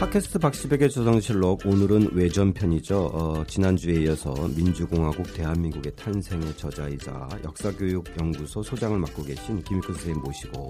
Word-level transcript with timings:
팟캐스트 0.00 0.38
박시백의 0.38 0.88
조정실록 0.88 1.66
오늘은 1.66 2.12
외전편이죠. 2.14 3.10
어, 3.12 3.44
지난주에 3.46 4.04
이어서 4.04 4.32
민주공화국 4.56 5.30
대한민국의 5.34 5.94
탄생의 5.94 6.56
저자이자 6.56 7.28
역사교육연구소 7.44 8.62
소장을 8.62 8.98
맡고 8.98 9.22
계신 9.24 9.62
김익근 9.62 9.92
선생님 9.92 10.22
모시고 10.22 10.68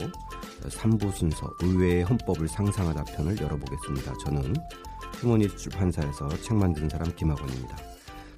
3부 0.65 1.13
순서 1.13 1.49
의회의 1.63 2.03
헌법을 2.03 2.49
상상하다 2.49 3.05
편을 3.05 3.41
열어보겠습니다. 3.41 4.15
저는 4.25 4.53
휴머니스 5.21 5.57
출판사에서 5.59 6.29
책 6.41 6.57
만드는 6.57 6.89
사람 6.89 7.15
김학원입니다. 7.15 7.77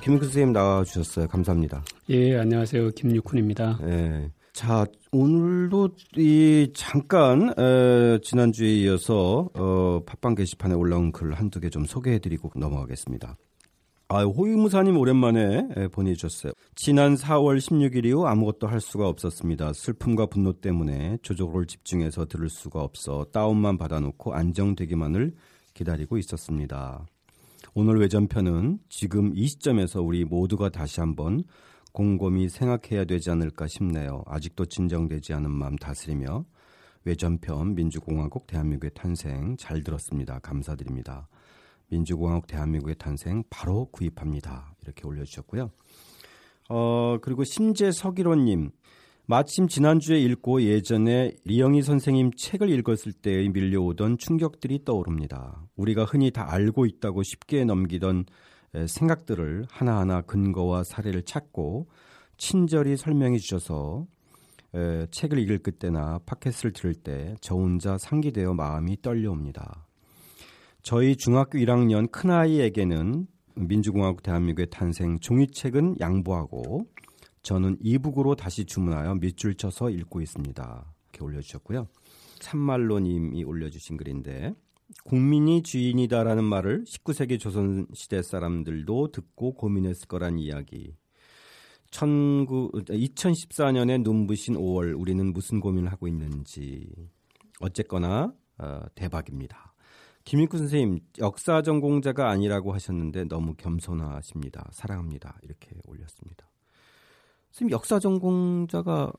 김익근 0.03 0.29
선생님 0.29 0.53
나와주셨어요. 0.53 1.27
감사합니다. 1.29 1.83
예, 2.11 2.37
안녕하세요. 2.37 2.91
김육훈입니다. 2.91 3.79
예. 3.85 4.31
자, 4.53 4.85
오늘도 5.13 5.91
이 6.19 6.71
잠깐 6.75 7.55
에, 7.59 8.19
지난주에 8.23 8.69
이어서 8.83 9.49
어, 9.55 10.01
팟빵 10.05 10.35
게시판에 10.35 10.75
올라온 10.75 11.11
글 11.11 11.33
한두 11.35 11.59
개 11.59 11.71
좀 11.71 11.87
소개해드리고 11.87 12.51
넘어가겠습니다. 12.57 13.37
아, 14.09 14.25
호위무사님 14.25 14.99
오랜만에 14.99 15.69
에, 15.75 15.89
보내주셨어요. 15.89 16.53
지난 16.75 17.15
4월 17.15 17.57
16일 17.59 18.05
이후 18.05 18.27
아무것도 18.27 18.67
할 18.67 18.81
수가 18.83 19.09
없었습니다. 19.09 19.73
슬픔과 19.73 20.27
분노 20.27 20.53
때문에 20.53 21.17
조적을 21.23 21.67
집중해서 21.67 22.27
들을 22.27 22.51
수가 22.51 22.83
없어 22.83 23.25
다운만 23.33 23.79
받아놓고 23.79 24.35
안정되기만을 24.35 25.35
기다리고 25.73 26.19
있었습니다. 26.19 27.07
오늘 27.75 27.99
외전편은 28.01 28.81
지금 28.91 29.33
이 29.35 29.47
시점에서 29.49 30.03
우리 30.03 30.25
모두가 30.27 30.69
다시 30.69 31.01
한번 31.01 31.43
곰곰이 31.93 32.49
생각해야 32.49 33.05
되지 33.05 33.31
않을까 33.31 33.67
싶네요. 33.67 34.23
아직도 34.27 34.67
진정되지 34.67 35.35
않은 35.35 35.51
마음 35.51 35.77
다스리며 35.77 36.45
외전편 37.05 37.75
민주공화국 37.75 38.47
대한민국의 38.47 38.93
탄생 38.95 39.57
잘 39.59 39.83
들었습니다. 39.83 40.39
감사드립니다. 40.39 41.29
민주공화국 41.89 42.47
대한민국의 42.47 42.97
탄생 42.99 43.43
바로 43.51 43.87
구입합니다. 43.93 44.75
이렇게 44.83 45.07
올려주셨고요. 45.07 45.71
어, 46.71 47.19
그리고 47.21 47.45
심재석일호님. 47.45 48.71
마침 49.27 49.69
지난주에 49.69 50.19
읽고 50.19 50.63
예전에 50.63 51.33
리영희 51.45 51.83
선생님 51.83 52.33
책을 52.37 52.71
읽었을 52.71 53.13
때의 53.13 53.51
밀려오던 53.51 54.19
충격들이 54.19 54.85
떠오릅니다. 54.85 55.65
우리가 55.77 56.05
흔히 56.05 56.33
다 56.33 56.53
알고 56.53 56.87
있다고 56.87 57.23
쉽게 57.23 57.65
넘기던 57.65 58.25
생각들을 58.87 59.67
하나하나 59.71 60.23
근거와 60.23 60.85
사례를 60.85 61.23
찾고 61.23 61.89
친절히 62.37 62.97
설명해 62.97 63.39
주셔서 63.39 64.07
책을 65.11 65.39
읽을 65.39 65.59
그때나 65.59 66.21
팟캐스트를 66.25 66.73
들을 66.73 66.95
때 66.95 67.35
저 67.41 67.55
혼자 67.55 67.99
상기되어 67.99 68.55
마음이 68.55 69.03
떨려옵니다. 69.03 69.87
저희 70.83 71.17
중학교 71.17 71.59
1학년 71.59 72.11
큰아이에게는 72.11 73.27
민주공화국 73.55 74.23
대한민국의 74.23 74.69
탄생 74.71 75.21
종이책은 75.21 75.97
양보하고 76.01 76.87
저는 77.43 77.77
이북으로 77.81 78.35
다시 78.35 78.65
주문하여 78.65 79.17
밑줄 79.17 79.55
쳐서 79.57 79.91
읽고 79.91 80.23
있습니다. 80.23 80.95
이렇게 81.13 81.25
올려주셨고요. 81.25 81.87
참말로님이 82.39 83.45
올려주신 83.45 83.97
글인데 83.99 84.55
국민이 85.05 85.63
주인이다라는 85.63 86.45
말을 86.45 86.85
19세기 86.85 87.39
조선 87.39 87.87
시대 87.95 88.23
사람들도 88.23 89.13
듣고 89.13 89.55
고민했을 89.55 90.09
거란 90.09 90.39
이야기. 90.39 90.95
19, 91.91 92.71
2014년에 92.73 94.03
눈부신 94.03 94.55
5월 94.55 94.99
우리는 94.99 95.33
무슨 95.33 95.61
고민을 95.61 95.93
하고 95.93 96.09
있는지 96.09 96.89
어쨌거나 97.61 98.33
어, 98.59 98.81
대박입니다. 98.95 99.75
김일구 100.25 100.57
선생님 100.57 101.01
역사 101.19 101.63
전공자가 101.63 102.31
아니라고 102.31 102.73
하셨는데 102.73 103.25
너무 103.25 103.55
겸손하십니다. 103.55 104.69
사랑합니다. 104.73 105.39
이렇게 105.43 105.71
올렸습니다. 105.85 106.49
선생님 107.51 107.73
역사 107.73 107.99
전공자가 107.99 109.13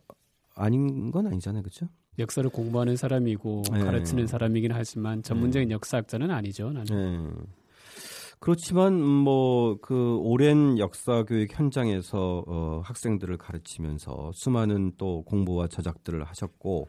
아닌 0.56 1.12
건 1.12 1.28
아니잖아요, 1.28 1.62
그렇죠? 1.62 1.90
역사를 2.20 2.48
공부하는 2.50 2.96
사람이고 2.96 3.64
네. 3.74 3.80
가르치는 3.80 4.28
사람이긴 4.28 4.72
하지만 4.72 5.24
전문적인 5.24 5.70
네. 5.70 5.74
역사학자는 5.74 6.32
아니죠. 6.32 6.72
나는. 6.72 6.86
네. 6.86 7.42
그렇지만 8.40 9.02
뭐 9.02 9.64
그 9.82 10.18
오랜 10.22 10.78
역사 10.80 11.24
교육 11.24 11.58
현장에서 11.58 12.44
어, 12.48 12.82
학생들을 12.84 13.38
가르치면서 13.38 14.32
수많은 14.34 14.94
또 14.98 15.24
공부와 15.24 15.68
저작들을 15.68 16.24
하셨고 16.24 16.88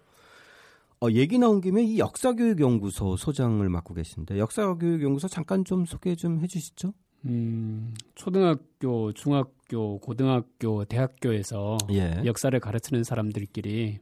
어, 1.00 1.10
얘기 1.10 1.38
나온 1.38 1.60
김에 1.60 1.82
이 1.82 1.98
역사교육연구소 1.98 3.16
소장을 3.16 3.68
맡고 3.68 3.94
계신데 3.94 4.38
역사교육연구소 4.38 5.28
잠깐 5.28 5.64
좀 5.64 5.84
소개 5.86 6.14
좀 6.14 6.40
해주시죠. 6.40 6.92
음, 7.26 7.94
초등학교, 8.14 9.12
중학교, 9.12 9.98
고등학교, 9.98 10.84
대학교에서 10.84 11.78
예. 11.90 12.22
역사를 12.24 12.58
가르치는 12.60 13.02
사람들끼리 13.02 13.98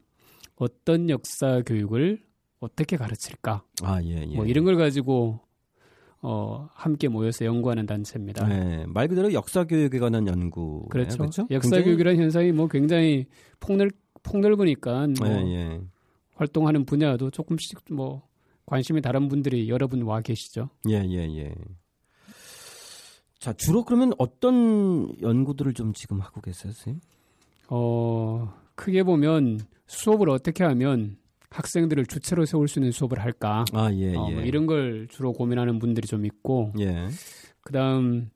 어떤 0.56 1.10
역사 1.10 1.62
교육을 1.62 2.22
어떻게 2.60 2.96
가르칠까? 2.96 3.64
아, 3.82 4.02
예, 4.02 4.26
예. 4.28 4.36
뭐 4.36 4.46
이런 4.46 4.64
걸 4.64 4.76
가지고 4.76 5.40
어, 6.20 6.68
함께 6.72 7.08
모여서 7.08 7.44
연구하는 7.44 7.86
단체입니다. 7.86 8.46
네, 8.46 8.86
말 8.86 9.08
그대로 9.08 9.32
역사 9.32 9.64
교육에 9.64 9.98
관한 9.98 10.26
연구. 10.28 10.86
그렇죠. 10.88 11.18
그렇죠? 11.18 11.46
역사 11.50 11.82
교육이라는 11.82 12.20
현상이 12.20 12.52
뭐 12.52 12.68
굉장히 12.68 13.26
폭넓 13.58 13.90
폭넓으니까 14.22 15.08
뭐 15.18 15.28
네, 15.28 15.54
예. 15.54 15.80
활동하는 16.36 16.84
분야도 16.84 17.30
조금씩 17.30 17.80
뭐 17.90 18.22
관심이 18.66 19.02
다른 19.02 19.28
분들이 19.28 19.68
여러분 19.68 20.02
와 20.02 20.20
계시죠. 20.20 20.70
예, 20.88 21.02
예, 21.04 21.26
예. 21.38 21.54
자, 23.40 23.52
주로 23.54 23.84
그러면 23.84 24.12
어떤 24.18 25.20
연구들을 25.20 25.74
좀 25.74 25.92
지금 25.94 26.20
하고 26.20 26.40
계세요, 26.40 26.72
선생님? 26.72 27.00
어, 27.70 28.54
크게 28.74 29.02
보면 29.02 29.60
수업을 29.86 30.30
어떻게 30.30 30.64
하면 30.64 31.16
학생들을 31.50 32.06
주체로 32.06 32.46
세울 32.46 32.68
수 32.68 32.78
있는 32.78 32.92
수업을 32.92 33.20
할까? 33.20 33.64
아, 33.72 33.92
예, 33.92 34.12
예. 34.12 34.16
어, 34.16 34.30
뭐 34.30 34.42
예. 34.42 34.46
이런 34.46 34.66
걸 34.66 35.06
주로 35.10 35.32
고민하는 35.32 35.78
분들이 35.78 36.06
좀 36.06 36.24
있고, 36.24 36.72
예. 36.80 37.08
그다음 37.60 38.30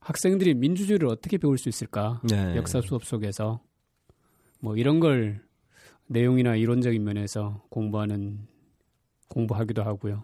학생들이 0.00 0.54
민주주의를 0.54 1.08
어떻게 1.08 1.36
배울 1.36 1.58
수 1.58 1.68
있을까? 1.68 2.20
네. 2.28 2.56
역사 2.56 2.80
수업 2.80 3.04
속에서 3.04 3.60
뭐 4.60 4.76
이런 4.76 5.00
걸 5.00 5.42
내용이나 6.06 6.54
이론적인 6.54 7.02
면에서 7.02 7.64
공부하는 7.70 8.46
공부하기도 9.28 9.82
하고요. 9.82 10.22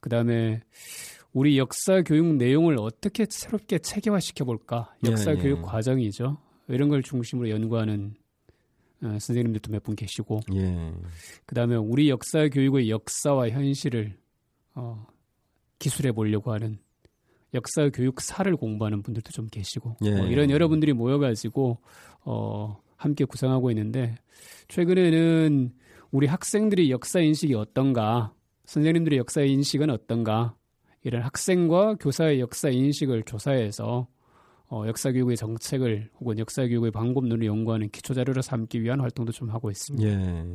그다음에 0.00 0.62
우리 1.32 1.58
역사 1.58 2.02
교육 2.02 2.36
내용을 2.36 2.76
어떻게 2.78 3.26
새롭게 3.28 3.78
체계화 3.78 4.18
시켜 4.20 4.44
볼까? 4.44 4.94
역사 5.06 5.34
네, 5.34 5.42
교육 5.42 5.60
네. 5.60 5.62
과정이죠. 5.62 6.38
이런 6.68 6.88
걸 6.88 7.02
중심으로 7.02 7.50
연구하는 7.50 8.14
어, 9.02 9.06
선생님들도 9.18 9.72
몇 9.72 9.82
분 9.82 9.96
계시고, 9.96 10.40
예. 10.54 10.92
그 11.44 11.54
다음에 11.56 11.74
우리 11.74 12.08
역사 12.08 12.48
교육의 12.48 12.88
역사와 12.88 13.48
현실을 13.50 14.16
어, 14.74 15.06
기술해 15.80 16.12
보려고 16.12 16.52
하는 16.52 16.78
역사 17.52 17.88
교육사를 17.90 18.54
공부하는 18.56 19.02
분들도 19.02 19.30
좀 19.32 19.46
계시고, 19.48 19.96
예. 20.04 20.12
어, 20.20 20.26
이런 20.26 20.50
여러분들이 20.50 20.92
모여가지고 20.92 21.78
어, 22.24 22.80
함께 22.96 23.24
구성하고 23.24 23.70
있는데 23.72 24.14
최근에는 24.68 25.72
우리 26.12 26.26
학생들이 26.28 26.90
역사 26.92 27.18
인식이 27.20 27.54
어떤가, 27.54 28.32
선생님들의 28.66 29.18
역사 29.18 29.42
인식은 29.42 29.90
어떤가, 29.90 30.54
이런 31.02 31.22
학생과 31.22 31.96
교사의 31.96 32.38
역사 32.38 32.68
인식을 32.68 33.24
조사해서 33.24 34.06
어, 34.72 34.86
역사교육의 34.86 35.36
정책을 35.36 36.08
혹은 36.18 36.38
역사교육의 36.38 36.92
방법론을 36.92 37.44
연구하는 37.44 37.90
기초자료로 37.90 38.40
삼기 38.40 38.82
위한 38.82 39.00
활동도 39.00 39.30
좀 39.30 39.50
하고 39.50 39.70
있습니다. 39.70 40.08
예. 40.08 40.46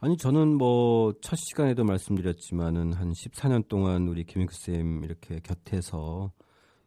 아니 0.00 0.16
저는 0.16 0.56
뭐 0.56 1.12
첫 1.20 1.36
시간에도 1.36 1.84
말씀드렸지만은 1.84 2.94
한 2.94 3.12
14년 3.12 3.68
동안 3.68 4.08
우리 4.08 4.24
김익수 4.24 4.64
쌤 4.64 5.04
이렇게 5.04 5.40
곁에서 5.40 6.32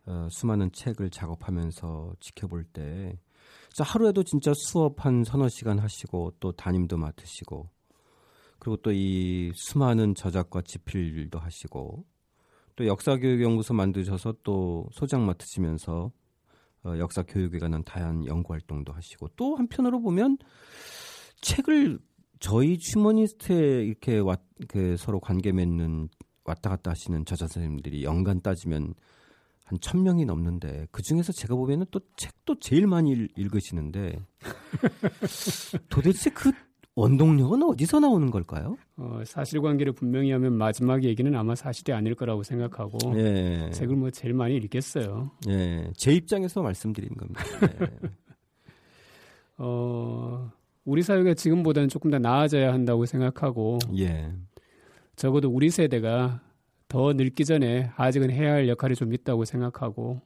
어, 0.07 0.27
수많은 0.31 0.71
책을 0.71 1.11
작업하면서 1.11 2.15
지켜볼 2.19 2.63
때 2.73 3.19
하루에도 3.79 4.23
진짜 4.23 4.51
수업 4.55 5.05
한 5.05 5.23
서너 5.23 5.49
시간 5.49 5.77
하시고 5.77 6.33
또 6.39 6.51
담임도 6.53 6.97
맡으시고 6.97 7.69
그리고 8.57 8.77
또 8.77 8.91
이 8.91 9.51
수많은 9.53 10.15
저작과 10.15 10.63
집필도 10.63 11.37
하시고 11.37 12.03
또 12.75 12.87
역사교육연구소 12.87 13.75
만드셔서 13.75 14.33
또 14.43 14.87
소장 14.91 15.27
맡으시면서 15.27 16.11
어, 16.87 16.97
역사 16.97 17.21
교육에 17.23 17.59
관한 17.59 17.83
다양한 17.83 18.25
연구 18.25 18.53
활동도 18.53 18.93
하시고 18.93 19.29
또 19.35 19.55
한편으로 19.55 20.01
보면 20.01 20.37
책을 21.41 21.99
저희 22.39 22.77
휴머니스트에 22.79 23.83
이렇게 23.83 24.19
왔, 24.19 24.41
그 24.67 24.95
서로 24.97 25.19
관계 25.19 25.51
맺는 25.51 26.09
왔다 26.45 26.69
갔다 26.69 26.91
하시는 26.91 27.25
저자 27.25 27.47
선생님들이 27.47 28.03
연간 28.03 28.41
따지면 28.41 28.93
한 29.67 29.79
천 29.81 30.01
명이 30.03 30.23
넘는데 30.23 30.87
그 30.91 31.01
중에서 31.01 31.33
제가 31.33 31.53
보면은 31.55 31.85
또 31.91 31.99
책도 32.15 32.59
제일 32.59 32.87
많이 32.87 33.11
읽, 33.11 33.53
으시는데 33.53 34.17
도대체 35.89 36.29
그 36.29 36.53
원동력은 36.97 37.61
어디서 37.61 37.99
나오는 37.99 38.31
걸까요? 38.31 38.75
어, 38.95 39.21
사실관계를 39.23 39.93
분명히 39.93 40.31
하면 40.31 40.53
마지막 40.53 41.03
얘기는 41.03 41.33
아마 41.35 41.53
사실이 41.53 41.93
아닐 41.93 42.15
거라고 42.15 42.41
생각하고 42.41 42.97
예. 43.19 43.69
책을 43.71 43.95
뭐 43.95 44.09
제일 44.09 44.33
많이 44.33 44.55
읽겠어요. 44.57 45.29
예, 45.47 45.91
제 45.95 46.11
입장에서 46.11 46.63
말씀드리는 46.63 47.15
겁니다. 47.15 47.43
예. 47.61 48.09
어, 49.59 50.51
우리 50.85 51.03
사회가 51.03 51.35
지금보다는 51.35 51.87
조금 51.87 52.09
더 52.09 52.17
나아져야 52.17 52.73
한다고 52.73 53.05
생각하고 53.05 53.77
예. 53.99 54.33
적어도 55.15 55.51
우리 55.51 55.69
세대가 55.69 56.41
더 56.87 57.13
늙기 57.13 57.45
전에 57.45 57.91
아직은 57.95 58.31
해야 58.31 58.53
할 58.53 58.67
역할이 58.67 58.95
좀 58.95 59.13
있다고 59.13 59.45
생각하고 59.45 60.21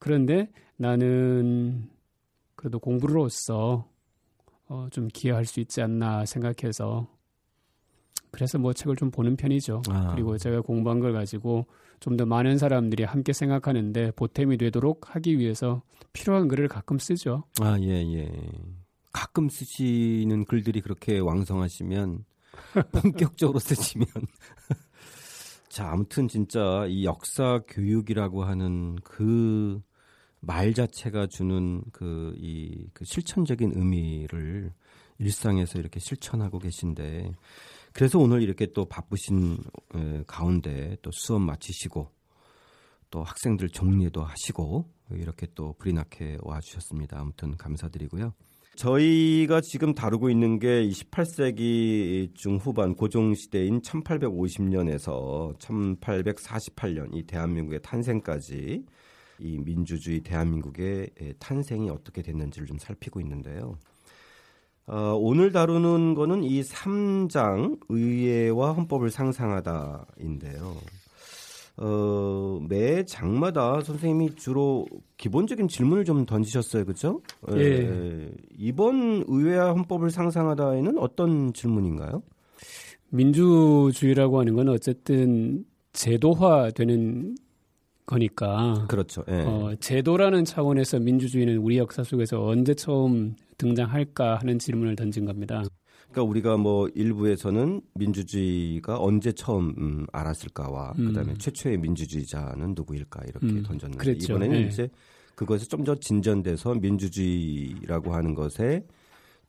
그런데 0.00 0.50
나는 0.76 1.88
그래도 2.56 2.80
공부로서 2.80 3.91
어, 4.72 4.88
좀 4.90 5.08
기여할 5.08 5.44
수 5.44 5.60
있지 5.60 5.82
않나 5.82 6.24
생각해서 6.24 7.06
그래서 8.30 8.58
뭐 8.58 8.72
책을 8.72 8.96
좀 8.96 9.10
보는 9.10 9.36
편이죠. 9.36 9.82
아. 9.90 10.14
그리고 10.14 10.38
제가 10.38 10.62
공부한 10.62 10.98
걸 10.98 11.12
가지고 11.12 11.66
좀 12.00 12.16
더 12.16 12.26
많은 12.26 12.58
사람들이 12.58 13.04
함께 13.04 13.32
생각하는데 13.32 14.10
보탬이 14.12 14.56
되도록 14.56 15.14
하기 15.14 15.38
위해서 15.38 15.82
필요한 16.12 16.48
글을 16.48 16.66
가끔 16.68 16.98
쓰죠. 16.98 17.44
아, 17.60 17.78
예, 17.80 18.02
예. 18.14 18.32
가끔 19.12 19.48
쓰시는 19.48 20.46
글들이 20.46 20.80
그렇게 20.80 21.18
왕성하시면 21.20 22.24
본격적으로 22.92 23.58
쓰시면 23.60 24.06
자, 25.68 25.90
아무튼 25.90 26.26
진짜 26.28 26.86
이 26.88 27.04
역사 27.04 27.60
교육이라고 27.68 28.42
하는 28.42 28.96
그 29.04 29.80
말 30.44 30.74
자체가 30.74 31.28
주는 31.28 31.82
그, 31.92 32.34
이, 32.36 32.88
그 32.92 33.04
실천적인 33.04 33.72
의미를 33.76 34.72
일상에서 35.18 35.78
이렇게 35.78 36.00
실천하고 36.00 36.58
계신데, 36.58 37.30
그래서 37.92 38.18
오늘 38.18 38.42
이렇게 38.42 38.66
또 38.66 38.84
바쁘신 38.84 39.58
가운데 40.26 40.96
또 41.00 41.10
수업 41.12 41.42
마치시고, 41.42 42.10
또 43.10 43.22
학생들 43.22 43.68
정리도 43.68 44.24
하시고, 44.24 44.90
이렇게 45.12 45.46
또 45.54 45.74
브리나케 45.78 46.38
와 46.42 46.58
주셨습니다. 46.60 47.20
아무튼 47.20 47.56
감사드리고요. 47.56 48.32
저희가 48.74 49.60
지금 49.60 49.94
다루고 49.94 50.30
있는 50.30 50.58
게 50.58 50.88
18세기 50.88 52.34
중후반 52.34 52.94
고종 52.94 53.34
시대인 53.34 53.80
1850년에서 53.82 55.56
1848년 55.58 57.14
이 57.14 57.22
대한민국의 57.24 57.80
탄생까지 57.82 58.86
이 59.42 59.58
민주주의 59.58 60.20
대한민국의 60.20 61.10
탄생이 61.38 61.90
어떻게 61.90 62.22
됐는지를 62.22 62.68
좀 62.68 62.78
살피고 62.78 63.20
있는데요. 63.20 63.76
어, 64.86 65.16
오늘 65.18 65.52
다루는 65.52 66.14
거는 66.14 66.44
이 66.44 66.60
3장 66.62 67.80
의회와 67.88 68.72
헌법을 68.72 69.10
상상하다인데요. 69.10 70.76
어, 71.78 72.60
매 72.68 73.04
장마다 73.04 73.80
선생님이 73.80 74.36
주로 74.36 74.86
기본적인 75.16 75.68
질문을 75.68 76.04
좀 76.04 76.26
던지셨어요. 76.26 76.84
그죠? 76.84 77.22
예. 77.52 77.60
예. 77.60 78.30
이번 78.58 79.24
의회와 79.26 79.72
헌법을 79.72 80.10
상상하다에는 80.10 80.98
어떤 80.98 81.52
질문인가요? 81.52 82.22
민주주의라고 83.10 84.40
하는 84.40 84.54
건 84.54 84.68
어쨌든 84.68 85.64
제도화되는 85.92 87.36
거니까. 88.06 88.86
그렇죠. 88.88 89.24
예. 89.28 89.42
어, 89.42 89.74
제도라는 89.80 90.44
차원에서 90.44 90.98
민주주의는 91.00 91.58
우리 91.58 91.78
역사 91.78 92.02
속에서 92.02 92.44
언제 92.44 92.74
처음 92.74 93.34
등장할까 93.58 94.36
하는 94.36 94.58
질문을 94.58 94.96
던진 94.96 95.24
겁니다. 95.24 95.62
그러니까 96.10 96.30
우리가 96.30 96.56
뭐 96.58 96.88
일부에서는 96.94 97.80
민주주의가 97.94 98.98
언제 99.00 99.32
처음 99.32 99.74
음, 99.78 100.06
알았을까와 100.12 100.92
음. 100.98 101.06
그다음에 101.08 101.34
최초의 101.38 101.78
민주주의자는 101.78 102.74
누구일까 102.76 103.22
이렇게 103.28 103.46
음. 103.46 103.62
던졌는데 103.62 103.98
그랬죠. 104.04 104.32
이번에는 104.34 104.60
네. 104.60 104.68
이제 104.68 104.88
그것이 105.34 105.68
좀 105.68 105.84
더 105.84 105.94
진전돼서 105.94 106.74
민주주의라고 106.74 108.14
하는 108.14 108.34
것에 108.34 108.84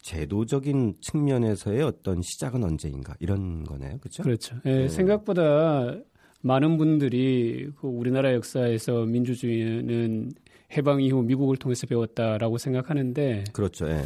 제도적인 0.02 0.96
측면에서의 1.02 1.82
어떤 1.84 2.22
시작은 2.22 2.64
언제인가 2.64 3.16
이런 3.20 3.64
거네요, 3.64 3.98
그렇죠? 4.00 4.24
그렇죠. 4.24 4.56
예, 4.66 4.80
네. 4.80 4.88
생각보다 4.90 5.96
많은 6.46 6.78
분들이 6.78 7.70
그 7.80 7.88
우리나라 7.88 8.34
역사에서 8.34 9.06
민주주의는 9.06 10.32
해방 10.76 11.02
이후 11.02 11.22
미국을 11.24 11.56
통해서 11.58 11.88
배웠다라고 11.88 12.58
생각하는데 12.58 13.46
그렇죠. 13.54 13.88
예. 13.90 14.04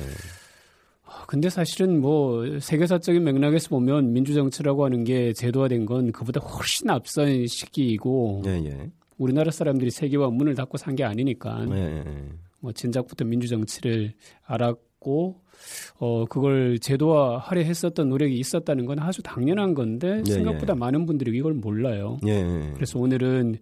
근데 1.25 1.50
사실은 1.50 2.00
뭐 2.00 2.60
세계사적인 2.60 3.24
맥락에서 3.24 3.69
보면 3.69 4.13
민주정치라고 4.13 4.86
하는 4.86 5.04
게 5.04 5.34
제도화된 5.34 5.86
건 5.86 6.12
그보다 6.12 6.39
훨씬 6.42 6.89
앞선 6.89 7.48
시기이고 7.48 8.44
예, 8.45 8.51
예. 8.66 8.92
우리나라 9.18 9.50
사람들이 9.51 9.89
세계와 9.89 10.30
문을 10.30 10.54
닫고 10.56 10.78
산 10.78 10.95
게 10.95 11.04
아니니까 11.04 11.66
예, 11.72 11.75
예, 11.75 12.04
예, 12.06 12.30
뭐 12.60 12.72
진작부터 12.72 13.25
민주정치를 13.25 14.13
알 14.45 14.62
았고 15.07 15.42
어 16.00 16.25
그걸 16.25 16.77
제도화하려 16.80 17.62
했었던 17.62 18.09
노력이 18.09 18.38
있었다는 18.38 18.86
건 18.86 19.00
아주 19.00 19.24
당연한 19.24 19.74
건데 19.74 20.21
예, 20.27 20.31
생각보다 20.31 20.75
많은 20.75 21.06
분들이 21.06 21.36
이걸 21.38 21.54
몰라요. 21.54 22.19
그래서 22.75 23.00
오늘은 23.00 23.57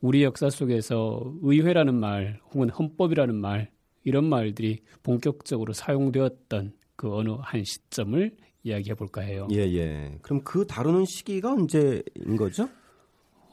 우리 0.00 0.22
역사 0.22 0.48
속에서 0.48 1.34
의회라는 1.42 1.94
말 1.94 2.40
혹은 2.52 2.70
헌법이라는 2.70 3.34
말 3.34 3.70
이런 4.04 4.24
말들이 4.24 4.80
본격적으로 5.02 5.72
사용되었던 5.72 6.72
그 6.96 7.14
어느 7.14 7.36
한 7.40 7.64
시점을 7.64 8.36
이야기해 8.62 8.94
볼까 8.94 9.20
해요. 9.20 9.48
예, 9.50 9.58
예. 9.58 10.18
그럼 10.22 10.40
그 10.44 10.66
다루는 10.66 11.04
시기가 11.04 11.52
언제인 11.52 12.02
거죠? 12.38 12.68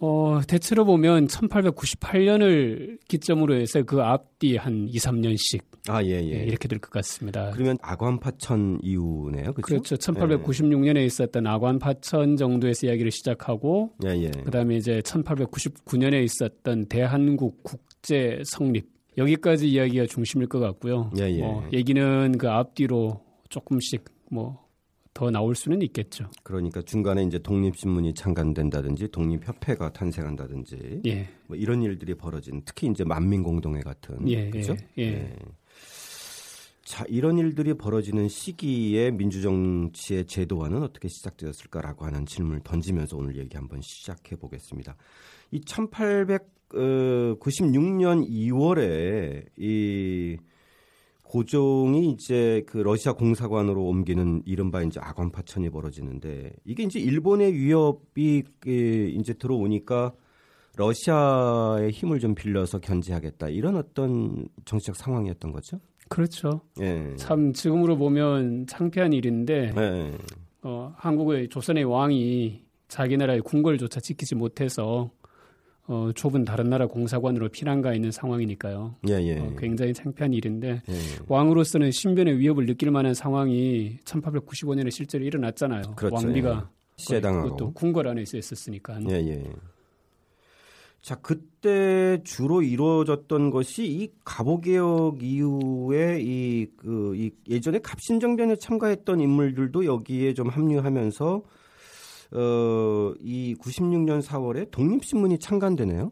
어, 0.03 0.41
대체로 0.47 0.83
보면 0.83 1.27
1898년을 1.27 2.97
기점으로 3.07 3.53
해서 3.53 3.83
그 3.83 4.01
앞뒤 4.01 4.57
한 4.57 4.87
2, 4.89 4.97
3년씩. 4.97 5.61
아, 5.87 6.03
예, 6.03 6.09
예. 6.09 6.39
예 6.39 6.43
이렇게 6.43 6.67
될 6.67 6.79
것 6.79 6.89
같습니다. 6.91 7.51
그러면 7.51 7.77
아관파천 7.81 8.79
이후네요. 8.81 9.53
그렇죠? 9.53 9.61
그렇죠. 9.61 9.95
1896년에 9.95 10.97
예. 10.97 11.05
있었던 11.05 11.45
아관파천 11.45 12.35
정도에서 12.37 12.87
이야기를 12.87 13.11
시작하고 13.11 13.91
예, 14.05 14.09
예. 14.23 14.31
그다음에 14.43 14.75
이제 14.75 15.01
1899년에 15.01 16.23
있었던 16.23 16.87
대한국 16.87 17.61
국제 17.63 18.41
성립 18.43 18.89
여기까지 19.17 19.69
이야기가 19.69 20.07
중심일 20.07 20.47
것 20.47 20.59
같고요. 20.59 21.11
예, 21.19 21.29
예. 21.29 21.43
어, 21.43 21.67
얘기는 21.73 22.37
그 22.39 22.49
앞뒤로 22.49 23.21
조금씩 23.49 24.05
뭐 24.31 24.60
더 25.13 25.29
나올 25.29 25.55
수는 25.55 25.81
있겠죠. 25.81 26.29
그러니까 26.43 26.81
중간에 26.81 27.23
이제 27.23 27.39
독립신문이 27.39 28.13
창간된다든지 28.13 29.09
독립협회가 29.09 29.93
탄생한다든지 29.93 31.01
예. 31.05 31.27
뭐 31.47 31.57
이런 31.57 31.81
일들이 31.81 32.15
벌어진 32.15 32.61
특히 32.65 32.87
이제 32.87 33.03
만민공동회 33.03 33.81
같은 33.81 34.27
예, 34.29 34.49
그죠? 34.49 34.75
예, 34.97 35.03
예. 35.03 35.35
자 36.83 37.05
이런 37.07 37.37
일들이 37.37 37.73
벌어지는 37.73 38.27
시기에 38.27 39.11
민주정치의 39.11 40.25
제도화는 40.25 40.81
어떻게 40.81 41.07
시작되었을까라고 41.07 42.05
하는 42.05 42.25
질문을 42.25 42.61
던지면서 42.63 43.17
오늘 43.17 43.37
얘기 43.37 43.55
한번 43.55 43.81
시작해 43.81 44.35
보겠습니다. 44.35 44.95
이 45.51 45.61
1896년 45.61 48.27
2월에 48.27 49.45
이 49.57 50.37
고종이 51.31 52.09
이제 52.09 52.61
그 52.67 52.79
러시아 52.79 53.13
공사관으로 53.13 53.85
옮기는 53.85 54.41
이른바 54.45 54.81
이제 54.81 54.99
아관파천이 54.99 55.69
벌어지는데 55.69 56.51
이게 56.65 56.83
이제 56.83 56.99
일본의 56.99 57.53
위협이 57.53 58.43
이제 58.65 59.33
들어오니까 59.35 60.11
러시아의 60.75 61.91
힘을 61.91 62.19
좀 62.19 62.35
빌려서 62.35 62.79
견제하겠다 62.79 63.47
이런 63.47 63.77
어떤 63.77 64.49
정치적 64.65 64.97
상황이었던 64.97 65.53
거죠. 65.53 65.79
그렇죠. 66.09 66.63
예. 66.81 67.15
참 67.15 67.53
지금으로 67.53 67.95
보면 67.95 68.67
창피한 68.67 69.13
일인데 69.13 69.71
예. 69.73 70.17
어, 70.63 70.93
한국의 70.97 71.47
조선의 71.47 71.85
왕이 71.85 72.61
자기 72.89 73.15
나라의 73.15 73.39
궁궐조차 73.39 74.01
지키지 74.01 74.35
못해서 74.35 75.11
어, 75.91 76.09
좁은 76.13 76.45
다른 76.45 76.69
나라 76.69 76.87
공사관으로 76.87 77.49
피난 77.49 77.81
가 77.81 77.93
있는 77.93 78.11
상황이니까요. 78.11 78.95
예, 79.09 79.15
예. 79.23 79.39
어, 79.39 79.53
굉장히 79.57 79.93
창피한 79.93 80.31
일인데 80.31 80.81
예, 80.87 80.93
예. 80.93 80.99
왕으로서는 81.27 81.91
신변의 81.91 82.39
위협을 82.39 82.65
느낄 82.65 82.91
만한 82.91 83.13
상황이 83.13 83.97
1895년에 84.05 84.89
실제로 84.89 85.25
일어났잖아요. 85.25 85.81
그렇죠, 85.97 86.15
왕비가 86.15 86.49
예. 86.49 86.81
시해당하고 86.95 87.57
또 87.57 87.73
궁궐 87.73 88.07
안에 88.07 88.21
있었으니까. 88.21 89.01
예, 89.09 89.15
예. 89.15 89.43
자, 91.01 91.15
그때 91.15 92.21
주로 92.23 92.61
이루어졌던 92.61 93.49
것이 93.49 93.85
이 93.85 94.13
갑오개혁 94.23 95.21
이후에 95.21 96.21
이, 96.21 96.67
그, 96.77 97.15
이 97.17 97.31
예전에 97.49 97.79
갑신정변에 97.79 98.55
참가했던 98.55 99.19
인물들도 99.19 99.83
여기에 99.83 100.35
좀 100.35 100.47
합류하면서 100.47 101.43
어, 102.33 103.13
이 103.19 103.55
96년 103.59 104.21
4월에 104.21 104.71
독립신문이 104.71 105.39
창간되네요. 105.39 106.11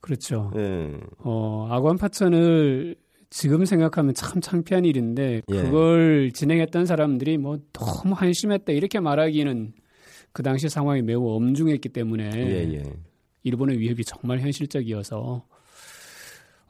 그렇죠. 0.00 0.50
네. 0.54 0.98
어, 1.18 1.66
아관 1.70 1.96
파천을 1.96 2.96
지금 3.30 3.64
생각하면 3.64 4.14
참 4.14 4.40
창피한 4.40 4.84
일인데 4.84 5.42
예. 5.48 5.62
그걸 5.62 6.32
진행했던 6.32 6.86
사람들이 6.86 7.36
뭐 7.36 7.58
너무 7.72 8.14
한심했다 8.14 8.72
이렇게 8.72 9.00
말하기는 9.00 9.72
그 10.32 10.42
당시 10.42 10.68
상황이 10.68 11.02
매우 11.02 11.28
엄중했기 11.34 11.90
때문에 11.90 12.30
예, 12.34 12.74
예. 12.74 12.82
일본의 13.42 13.78
위협이 13.78 14.04
정말 14.04 14.40
현실적이어서 14.40 15.44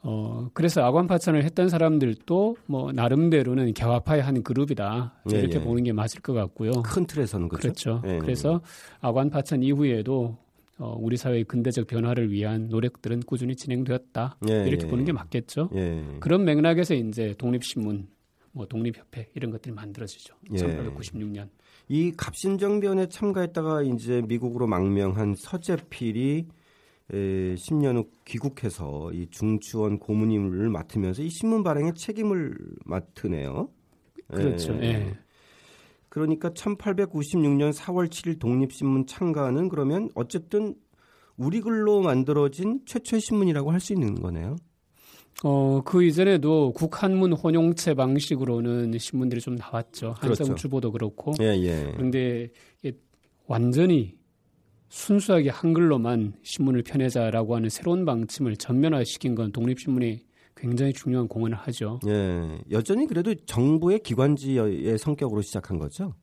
어 0.01 0.49
그래서 0.53 0.83
아관 0.83 1.07
파천을 1.07 1.43
했던 1.43 1.69
사람들도 1.69 2.57
뭐 2.67 2.91
나름대로는 2.91 3.73
개화파의 3.73 4.23
그룹이다 4.43 5.21
예, 5.33 5.39
이렇게 5.39 5.57
예. 5.57 5.61
보는 5.61 5.83
게 5.83 5.91
맞을 5.91 6.21
것 6.21 6.33
같고요. 6.33 6.71
큰 6.83 7.05
틀에서는 7.05 7.49
그렇죠. 7.49 8.01
그렇죠. 8.01 8.19
그래서 8.21 8.61
아관 9.01 9.29
파천 9.29 9.61
이후에도 9.63 10.37
어, 10.77 10.95
우리 10.97 11.17
사회의 11.17 11.43
근대적 11.43 11.87
변화를 11.87 12.31
위한 12.31 12.69
노력들은 12.69 13.21
꾸준히 13.21 13.55
진행되었다 13.55 14.37
이렇게 14.47 14.87
보는 14.87 15.03
게 15.03 15.11
맞겠죠. 15.11 15.69
그런 16.21 16.45
맥락에서 16.45 16.93
이제 16.93 17.35
독립신문, 17.37 18.07
뭐 18.53 18.65
독립협회 18.65 19.29
이런 19.35 19.51
것들이 19.51 19.73
만들어지죠. 19.73 20.33
1896년. 20.49 21.49
이 21.89 22.13
갑신정변에 22.15 23.07
참가했다가 23.07 23.81
이제 23.83 24.21
미국으로 24.25 24.67
망명한 24.67 25.35
서재필이 25.35 26.47
에, 27.13 27.55
10년 27.55 27.95
후 27.95 28.09
귀국해서 28.25 29.11
이 29.13 29.27
중추원 29.29 29.99
고문임을 29.99 30.69
맡으면서 30.69 31.23
이 31.23 31.29
신문 31.29 31.63
발행에 31.63 31.93
책임을 31.93 32.55
맡으네요. 32.85 33.69
그렇죠. 34.27 34.73
예. 34.81 34.87
예. 34.87 35.17
그러니까 36.09 36.49
1896년 36.49 37.71
4월 37.73 38.09
7일 38.09 38.39
독립신문 38.39 39.05
창간은 39.05 39.69
그러면 39.69 40.09
어쨌든 40.15 40.75
우리 41.37 41.61
글로 41.61 42.01
만들어진 42.01 42.81
최초의 42.85 43.21
신문이라고 43.21 43.71
할 43.71 43.79
수 43.79 43.93
있는 43.93 44.15
거네요. 44.15 44.55
어, 45.43 45.81
그 45.85 46.03
이전에도 46.03 46.73
국한문 46.73 47.31
혼용체 47.33 47.93
방식으로는 47.93 48.97
신문들이 48.97 49.39
좀 49.39 49.55
나왔죠. 49.55 50.15
한성주보도 50.17 50.91
그렇죠. 50.91 51.15
그렇고. 51.15 51.43
예, 51.43 51.55
예. 51.61 51.91
그런데 51.95 52.49
완전히 53.47 54.18
순수하게 54.89 55.49
한글로만 55.49 56.33
신문을 56.43 56.83
펴내자라고 56.83 57.55
하는 57.55 57.69
새로운 57.69 58.05
방침을 58.05 58.57
전면화시킨 58.57 59.35
건 59.35 59.51
독립신문이 59.51 60.25
굉장히 60.55 60.91
중요한 60.91 61.27
공헌을 61.27 61.55
하죠. 61.55 61.99
예. 62.07 62.59
여전히 62.71 63.07
그래도 63.07 63.33
정부의 63.45 63.99
기관지의 63.99 64.97
성격으로 64.97 65.41
시작한 65.41 65.79
거죠? 65.79 66.13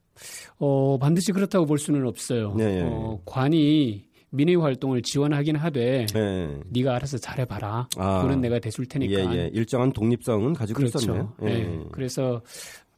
어, 0.59 0.99
반드시 0.99 1.33
그렇다고 1.33 1.67
볼 1.67 1.79
수는 1.79 2.07
없어요. 2.07 2.55
예, 2.61 2.81
예. 2.81 2.83
어, 2.85 3.21
관이 3.25 4.05
민의 4.31 4.57
활동을 4.57 5.03
지원하긴 5.03 5.57
하되 5.57 6.07
네. 6.13 6.61
네가 6.69 6.97
알아서 6.97 7.17
잘해봐라. 7.17 7.89
아. 7.97 8.23
그는 8.23 8.41
내가 8.41 8.59
대줄 8.59 8.87
테니까. 8.87 9.35
예, 9.35 9.39
예. 9.39 9.51
일정한 9.55 9.93
독립성은 9.93 10.53
가지고 10.53 10.79
그렇죠. 10.79 10.99
있었네요. 10.99 11.33
예. 11.45 11.47
예. 11.47 11.81
그래서 11.93 12.43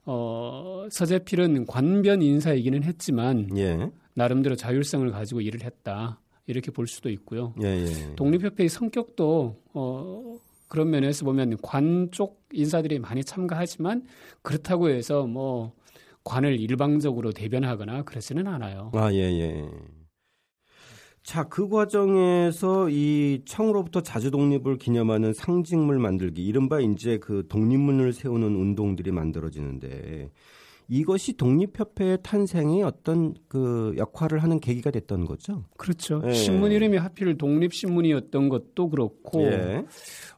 어, 0.05 0.87
서재필은 0.91 1.67
관변 1.67 2.23
인사이기는 2.23 2.83
했지만 2.83 3.49
예. 3.59 3.91
나름대로 4.19 4.57
자율성을 4.57 5.09
가지고 5.13 5.41
일을 5.41 5.63
했다. 5.63 6.21
이렇게 6.47 6.71
볼 6.71 6.87
수도 6.87 7.09
있고요. 7.11 7.55
예, 7.63 7.67
예. 7.87 8.15
독립협회의 8.17 8.69
성격도 8.69 9.63
어, 9.75 10.37
그런 10.67 10.91
면에서 10.91 11.25
보면 11.25 11.57
관 11.63 12.09
쪽 12.11 12.43
인사들이 12.53 12.99
많이 12.99 13.23
참가하지만 13.23 14.03
그렇다고 14.43 14.89
해서 14.89 15.27
뭐 15.27 15.73
관을 16.25 16.59
일방적으로 16.59 17.33
대변하거나 17.33 18.03
그러지는 18.03 18.47
않아요. 18.49 18.91
아, 18.95 19.13
예, 19.13 19.19
예. 19.19 19.69
자, 21.23 21.45
그 21.45 21.69
과정에서 21.69 22.89
이 22.89 23.43
청으로부터 23.45 24.01
자주 24.01 24.31
독립을 24.31 24.79
기념하는 24.79 25.35
상징물 25.35 25.99
만들기, 25.99 26.43
이른바 26.45 26.81
이제 26.81 27.19
그 27.19 27.47
독립문을 27.49 28.15
세우는 28.15 28.47
운동들이 28.57 29.11
만들어지는데 29.13 30.31
이것이 30.88 31.35
독립협회의 31.35 32.18
탄생에 32.23 32.83
어떤 32.83 33.35
그 33.47 33.95
역할을 33.99 34.42
하는 34.42 34.59
계기가 34.59 34.90
됐던 34.90 35.26
거죠. 35.26 35.64
그렇죠. 35.76 36.23
예. 36.26 36.33
신문 36.33 36.73
이름이 36.73 36.97
하필 36.97 37.37
독립신문이었던 37.37 38.49
것도 38.49 38.88
그렇고, 38.88 39.42
예. 39.42 39.85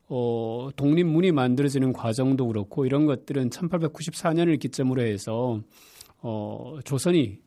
어, 0.08 0.68
독립문이 0.74 1.30
만들어지는 1.30 1.92
과정도 1.92 2.48
그렇고, 2.48 2.84
이런 2.84 3.06
것들은 3.06 3.50
1894년을 3.50 4.58
기점으로 4.58 5.02
해서, 5.02 5.60
어, 6.18 6.78
조선이 6.84 7.38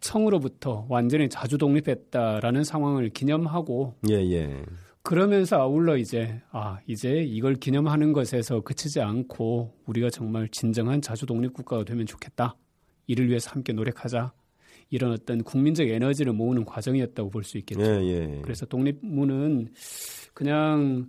청으로부터 0.00 0.86
완전히 0.88 1.28
자주 1.28 1.58
독립했다라는 1.58 2.64
상황을 2.64 3.10
기념하고 3.10 3.94
예, 4.10 4.14
예. 4.14 4.64
그러면서 5.06 5.56
아울러 5.60 5.96
이제 5.96 6.42
아 6.50 6.80
이제 6.88 7.22
이걸 7.22 7.54
기념하는 7.54 8.12
것에서 8.12 8.60
그치지 8.60 9.00
않고 9.00 9.72
우리가 9.86 10.10
정말 10.10 10.48
진정한 10.48 11.00
자주 11.00 11.26
독립 11.26 11.52
국가가 11.52 11.84
되면 11.84 12.06
좋겠다 12.06 12.56
이를 13.06 13.28
위해서 13.28 13.52
함께 13.52 13.72
노력하자 13.72 14.32
이런 14.90 15.12
어떤 15.12 15.44
국민적 15.44 15.86
에너지를 15.88 16.32
모으는 16.32 16.64
과정이었다고 16.64 17.30
볼 17.30 17.44
수 17.44 17.56
있겠죠. 17.58 17.82
예, 17.82 18.04
예. 18.04 18.40
그래서 18.42 18.66
독립문은 18.66 19.68
그냥 20.34 21.06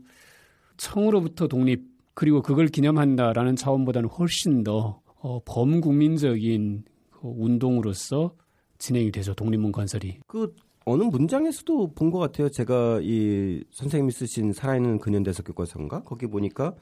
청으로부터 0.77 1.47
독립 1.47 1.83
그리고 2.13 2.43
그걸 2.43 2.67
기념한다라는 2.67 3.55
차원보다는 3.55 4.09
훨씬 4.09 4.63
더 4.63 5.01
어, 5.15 5.39
범국민적인 5.43 6.83
그 7.09 7.19
운동으로서 7.23 8.35
진행이 8.77 9.11
되죠. 9.11 9.33
독립문 9.33 9.71
건설이. 9.71 10.19
그 10.27 10.53
어느 10.87 11.03
문장에서도 11.03 11.93
본 11.93 12.11
것 12.11 12.19
같아요. 12.19 12.47
제가 12.49 12.99
이 13.03 13.61
선생님이 13.71 14.11
쓰신 14.13 14.53
살아있는 14.53 14.99
근현대사 14.99 15.43
교과서인가 15.43 16.03
거기 16.03 16.27
보니까 16.27 16.73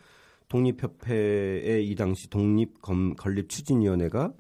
독립협회의 0.50 1.88
이 1.88 1.96
당시 1.96 2.30
독립 2.30 2.82
건립 2.82 3.50
추진위원회가 3.50 4.32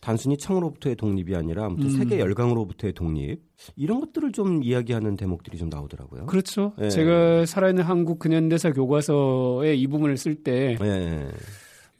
단순히 0.00 0.36
청으로부터의 0.36 0.96
독립이 0.96 1.34
아니라 1.36 1.66
아무튼 1.66 1.86
음. 1.86 1.90
세계 1.90 2.18
열강으로부터의 2.18 2.92
독립 2.94 3.42
이런 3.76 4.00
것들을 4.00 4.32
좀 4.32 4.62
이야기하는 4.64 5.16
대목들이 5.16 5.56
좀 5.56 5.68
나오더라고요. 5.68 6.26
그렇죠. 6.26 6.72
예. 6.80 6.90
제가 6.90 7.46
살아있는 7.46 7.84
한국 7.84 8.18
근현대사 8.18 8.72
교과서의 8.72 9.80
이 9.80 9.86
부분을 9.86 10.16
쓸때 10.16 10.76
예. 10.82 11.28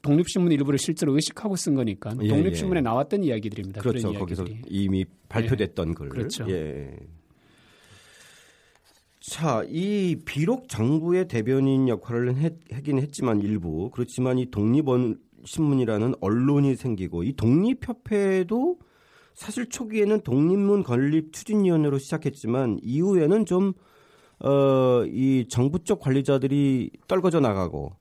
독립신문 0.07 0.53
일부를 0.53 0.79
실제로 0.79 1.15
의식하고 1.15 1.57
쓴 1.57 1.75
거니까 1.75 2.15
예, 2.23 2.29
독립신문에 2.29 2.79
예. 2.79 2.83
나왔던 2.83 3.25
이야기들입니다. 3.25 3.81
그렇죠. 3.83 4.13
거기서 4.13 4.45
이미 4.69 5.05
발표됐던 5.29 5.89
예. 5.91 5.95
글. 5.95 6.09
그렇죠. 6.09 6.47
예. 6.49 6.97
자, 9.21 9.65
이 9.69 10.17
비록 10.25 10.69
정부의 10.69 11.27
대변인 11.27 11.89
역할을 11.89 12.37
했, 12.37 12.55
하긴 12.73 13.01
했지만 13.01 13.41
일부 13.41 13.91
그렇지만 13.91 14.39
이 14.39 14.51
독립원 14.51 15.19
신문이라는 15.45 16.15
언론이 16.21 16.77
생기고 16.77 17.25
이 17.25 17.33
독립협회도 17.35 18.79
사실 19.35 19.69
초기에는 19.69 20.21
독립문 20.23 20.83
건립 20.83 21.33
추진위원회로 21.33 21.99
시작했지만 21.99 22.79
이후에는 22.83 23.47
좀 23.47 23.73
어, 24.39 25.05
이 25.07 25.47
정부 25.49 25.79
쪽 25.83 26.01
관리자들이 26.01 26.91
떨궈져 27.09 27.41
나가고 27.41 27.97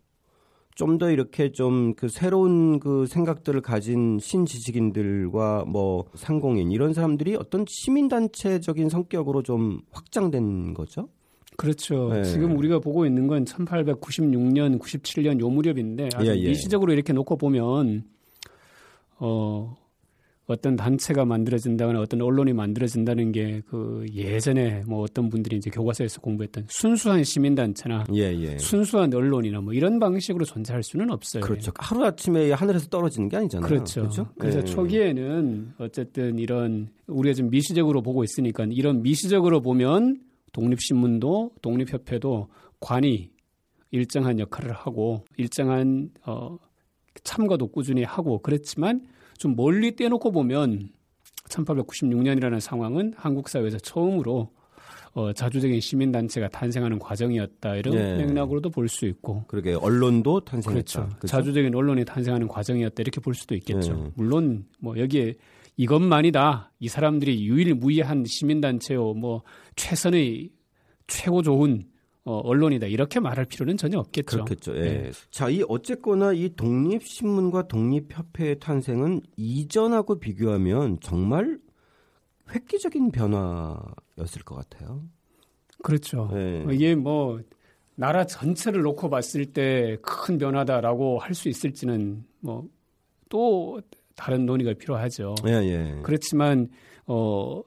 좀 0.75 0.97
더 0.97 1.09
이렇게 1.09 1.51
좀 1.51 1.93
그 1.95 2.07
새로운 2.07 2.79
그 2.79 3.05
생각들을 3.07 3.61
가진 3.61 4.19
신지식인들과 4.19 5.65
뭐 5.65 6.05
상공인 6.13 6.71
이런 6.71 6.93
사람들이 6.93 7.35
어떤 7.35 7.65
시민단체적인 7.67 8.89
성격으로 8.89 9.43
좀 9.43 9.81
확장된 9.91 10.73
거죠? 10.73 11.09
그렇죠. 11.57 12.09
네. 12.13 12.23
지금 12.23 12.57
우리가 12.57 12.79
보고 12.79 13.05
있는 13.05 13.27
건 13.27 13.45
1896년, 13.45 14.79
97년 14.79 15.39
요 15.39 15.49
무렵인데 15.49 16.09
아주 16.13 16.29
예, 16.29 16.35
예. 16.35 16.47
미시적으로 16.49 16.91
이렇게 16.91 17.13
놓고 17.13 17.37
보면 17.37 18.03
어 19.19 19.77
어떤 20.47 20.75
단체가 20.75 21.25
만들어진다거나 21.25 21.99
어떤 21.99 22.21
언론이 22.21 22.53
만들어진다는 22.53 23.31
게 23.31 23.55
그 23.67 24.05
예전에 24.13 24.83
뭐 24.87 25.01
어떤 25.01 25.29
분들이 25.29 25.57
이제 25.57 25.69
교과서에서 25.69 26.21
공부했던 26.21 26.65
순수한 26.69 27.23
시민단체나 27.23 28.05
예, 28.13 28.33
예. 28.33 28.57
순수한 28.57 29.13
언론이나 29.13 29.61
뭐 29.61 29.73
이런 29.73 29.99
방식으로 29.99 30.45
존재할 30.45 30.83
수는 30.83 31.11
없어요. 31.11 31.43
그렇죠. 31.43 31.71
하루 31.77 32.05
아침에 32.05 32.51
하늘에서 32.51 32.87
떨어지는 32.87 33.29
게 33.29 33.37
아니잖아요. 33.37 33.67
그렇죠. 33.67 34.01
그렇죠? 34.01 34.27
그래서 34.37 34.59
예. 34.59 34.63
초기에는 34.63 35.73
어쨌든 35.79 36.39
이런 36.39 36.89
우리가 37.07 37.33
지금 37.33 37.49
미시적으로 37.49 38.01
보고 38.01 38.23
있으니까 38.23 38.65
이런 38.69 39.01
미시적으로 39.01 39.61
보면 39.61 40.21
독립신문도 40.53 41.51
독립협회도 41.61 42.47
관이 42.79 43.31
일정한 43.91 44.39
역할을 44.39 44.73
하고 44.73 45.25
일정한 45.37 46.11
어 46.25 46.57
참가도 47.23 47.67
꾸준히 47.67 48.03
하고 48.03 48.39
그랬지만 48.39 49.05
좀 49.37 49.55
멀리 49.55 49.95
떼놓고 49.95 50.31
보면 50.31 50.89
1896년이라는 51.49 52.59
상황은 52.59 53.13
한국 53.17 53.49
사회에서 53.49 53.77
처음으로 53.79 54.49
어, 55.13 55.31
자주적인 55.31 55.79
시민단체가 55.79 56.49
탄생하는 56.49 56.99
과정이었다 56.99 57.75
이런 57.77 57.93
예. 57.93 58.15
맥락으로도 58.25 58.69
볼 58.69 58.89
수 58.89 59.05
있고 59.05 59.45
그러게 59.47 59.73
언론도 59.73 60.41
탄생했다 60.41 60.91
그렇죠. 60.91 61.15
그렇죠? 61.17 61.27
자주적인 61.27 61.73
언론이 61.73 62.03
탄생하는 62.05 62.47
과정이었다 62.49 62.95
이렇게 63.01 63.21
볼 63.21 63.33
수도 63.33 63.55
있겠죠 63.55 64.03
예. 64.07 64.11
물론 64.15 64.65
뭐 64.79 64.97
여기에 64.97 65.35
이것만이다 65.77 66.71
이 66.79 66.87
사람들이 66.89 67.45
유일무이한 67.45 68.25
시민단체요 68.25 69.13
뭐 69.13 69.43
최선의 69.77 70.49
최고 71.07 71.41
좋은 71.41 71.83
어, 72.25 72.39
언론이다 72.39 72.87
이렇게 72.87 73.19
말할 73.19 73.45
필요는 73.45 73.77
전혀 73.77 73.99
없겠죠. 73.99 74.43
그렇겠죠. 74.43 74.75
예. 74.77 74.81
네. 74.81 75.11
자, 75.29 75.49
이 75.49 75.63
어쨌거나 75.69 76.33
이 76.33 76.49
독립신문과 76.55 77.67
독립협회의 77.67 78.59
탄생은 78.59 79.21
이전하고 79.37 80.19
비교하면 80.19 80.97
정말 81.01 81.59
획기적인 82.49 83.11
변화였을 83.11 84.43
것 84.43 84.55
같아요. 84.55 85.03
그렇죠. 85.83 86.29
네. 86.33 86.65
이게 86.71 86.95
뭐 86.95 87.39
나라 87.95 88.25
전체를 88.25 88.81
놓고 88.81 89.09
봤을 89.09 89.45
때 89.45 89.97
큰 90.01 90.37
변화다라고 90.37 91.19
할 91.19 91.33
수 91.33 91.47
있을지는 91.49 92.25
뭐 92.41 92.67
또 93.29 93.81
다른 94.15 94.45
논의가 94.45 94.73
필요하죠. 94.73 95.33
예, 95.47 95.51
예. 95.51 95.99
그렇지만 96.03 96.69
어 97.07 97.61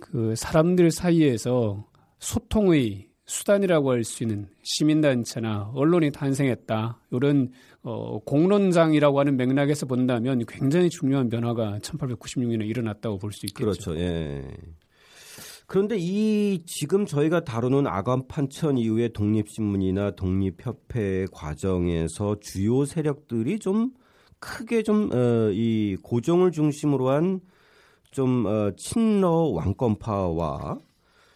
그 0.00 0.34
사람들 0.34 0.90
사이에서 0.90 1.86
소통의 2.18 3.09
수단이라고 3.30 3.92
할 3.92 4.02
수 4.02 4.24
있는 4.24 4.48
시민단체나 4.62 5.70
언론이 5.74 6.10
탄생했다. 6.10 6.98
이런 7.12 7.50
어, 7.82 8.18
공론장이라고 8.24 9.20
하는 9.20 9.36
맥락에서 9.36 9.86
본다면 9.86 10.44
굉장히 10.48 10.90
중요한 10.90 11.28
변화가 11.28 11.78
1896년에 11.80 12.66
일어났다고 12.68 13.18
볼 13.18 13.32
수 13.32 13.46
있겠죠. 13.46 13.64
그렇죠. 13.64 13.96
예. 13.96 14.44
그런데 15.68 15.96
이 15.96 16.64
지금 16.66 17.06
저희가 17.06 17.44
다루는 17.44 17.86
아관 17.86 18.26
판천 18.26 18.76
이후의 18.76 19.12
독립신문이나 19.12 20.16
독립협회 20.16 21.26
과정에서 21.30 22.36
주요 22.40 22.84
세력들이 22.84 23.60
좀 23.60 23.92
크게 24.40 24.82
좀이 24.82 25.94
어, 25.94 26.02
고종을 26.02 26.50
중심으로 26.50 27.10
한좀 27.10 28.46
어, 28.46 28.72
친러 28.76 29.30
왕권파와 29.30 30.78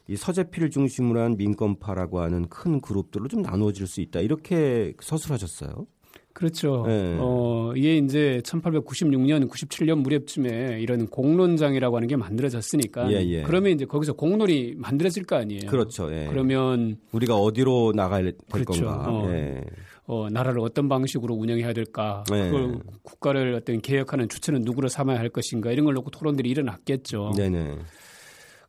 이 0.09 0.17
서재필을 0.17 0.71
중심으로 0.71 1.21
한 1.21 1.37
민권파라고 1.37 2.21
하는 2.21 2.49
큰 2.49 2.81
그룹들로 2.81 3.29
좀 3.29 3.43
나누어질 3.43 3.87
수 3.87 4.01
있다 4.01 4.21
이렇게 4.21 4.93
서술하셨어요. 5.01 5.87
그렇죠. 6.35 6.85
네. 6.87 7.17
어, 7.21 7.73
이게 7.77 7.97
이제 7.97 8.43
1896년, 8.45 9.49
97년 9.49 10.01
무렵쯤에 10.01 10.81
이런 10.81 11.07
공론장이라고 11.07 11.97
하는 11.97 12.09
게 12.09 12.17
만들어졌으니까. 12.17 13.11
예, 13.13 13.25
예. 13.25 13.43
그러면 13.43 13.73
이제 13.73 13.85
거기서 13.85 14.15
공론이 14.15 14.75
만들어질 14.77 15.25
거 15.25 15.37
아니에요. 15.37 15.71
그렇죠. 15.71 16.13
예. 16.13 16.27
그러면 16.29 16.97
우리가 17.13 17.37
어디로 17.37 17.93
나가야 17.95 18.23
될 18.23 18.35
그렇죠. 18.51 18.85
건가. 18.85 19.07
어, 19.09 19.31
예. 19.31 19.61
어, 20.07 20.29
나라를 20.29 20.59
어떤 20.61 20.89
방식으로 20.89 21.35
운영해야 21.35 21.73
될까. 21.73 22.25
네. 22.29 22.51
그걸 22.51 22.81
국가를 23.05 23.55
어떤 23.55 23.81
개혁하는 23.81 24.29
주체는 24.29 24.63
누구로 24.63 24.89
삼아야 24.89 25.19
할 25.21 25.29
것인가 25.29 25.71
이런 25.71 25.85
걸 25.85 25.95
놓고 25.95 26.11
토론들이 26.11 26.51
일어났겠죠. 26.51 27.35
네네. 27.37 27.79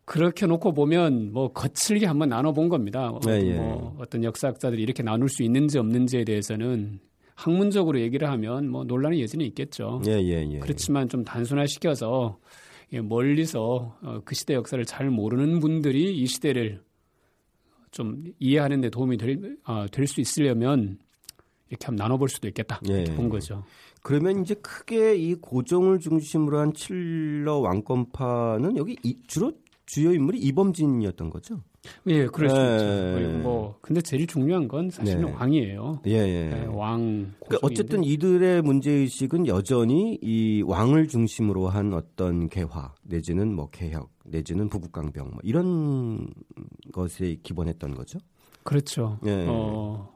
그렇게 0.06 0.46
놓고 0.46 0.74
보면 0.74 1.34
뭐 1.34 1.52
거칠게 1.52 2.06
한번 2.06 2.30
나눠본 2.30 2.70
겁니다. 2.70 3.10
어, 3.10 3.20
네, 3.26 3.42
예. 3.48 3.54
뭐 3.56 3.96
어떤 4.00 4.24
역사학자들이 4.24 4.82
이렇게 4.82 5.02
나눌 5.04 5.28
수 5.30 5.44
있는지 5.44 5.80
없는지에 5.80 6.24
대해서는 6.24 7.00
학문적으로 7.34 8.00
얘기를 8.00 8.30
하면 8.30 8.70
뭐 8.70 8.84
논란의 8.84 9.22
여지는 9.22 9.46
있겠죠. 9.48 10.02
예, 10.08 10.12
예, 10.12 10.48
예. 10.50 10.60
그렇지만 10.60 11.10
좀 11.10 11.24
단순화시켜서 11.24 12.38
멀리서 13.04 13.98
어, 14.02 14.22
그 14.24 14.36
시대 14.36 14.54
역사를 14.54 14.84
잘 14.86 15.10
모르는 15.10 15.60
분들이 15.60 16.16
이 16.16 16.28
시대를 16.28 16.82
좀 17.92 18.24
이해하는 18.40 18.82
데 18.82 18.90
도움이 18.90 19.18
될, 19.18 19.58
어, 19.66 19.86
될수 19.92 20.22
있으려면 20.22 21.00
이렇게 21.70 21.86
한번 21.88 22.04
나눠볼 22.04 22.30
수도 22.30 22.48
있겠다. 22.48 22.80
예. 22.90 23.06
본 23.06 23.30
거죠. 23.30 23.64
그러면 24.04 24.44
이제 24.44 24.54
크게 24.56 25.16
이 25.16 25.34
고종을 25.34 26.00
중심으로 26.00 26.60
한 26.60 26.74
칠러 26.74 27.58
왕권파는 27.58 28.78
여기 28.78 28.96
주로 29.28 29.52
주요 29.86 30.12
인물이 30.14 30.40
이범진이었던 30.40 31.30
거죠. 31.30 31.62
예, 32.08 32.18
네. 32.18 32.24
있죠. 32.24 33.38
뭐 33.44 33.78
근데 33.82 34.02
제일 34.02 34.26
중요한 34.26 34.68
건 34.68 34.90
사실은 34.90 35.26
네. 35.26 35.32
왕이에요. 35.32 36.02
예, 36.08 36.12
예. 36.14 36.50
네, 36.50 36.66
왕. 36.66 37.34
그러니까 37.46 37.60
어쨌든 37.62 38.04
이들의 38.04 38.64
문제 38.64 38.90
의식은 38.92 39.46
여전히 39.48 40.18
이 40.22 40.64
왕을 40.66 41.08
중심으로 41.08 41.68
한 41.70 41.94
어떤 41.94 42.50
개화 42.50 42.94
내지는 43.04 43.54
뭐 43.56 43.70
개혁 43.70 44.10
내지는 44.26 44.68
부국강병 44.70 45.30
뭐 45.30 45.40
이런 45.44 46.28
것에 46.92 47.38
기본했던 47.44 47.94
거죠. 47.94 48.18
그렇죠. 48.64 49.20
예. 49.28 49.46
어, 49.48 50.12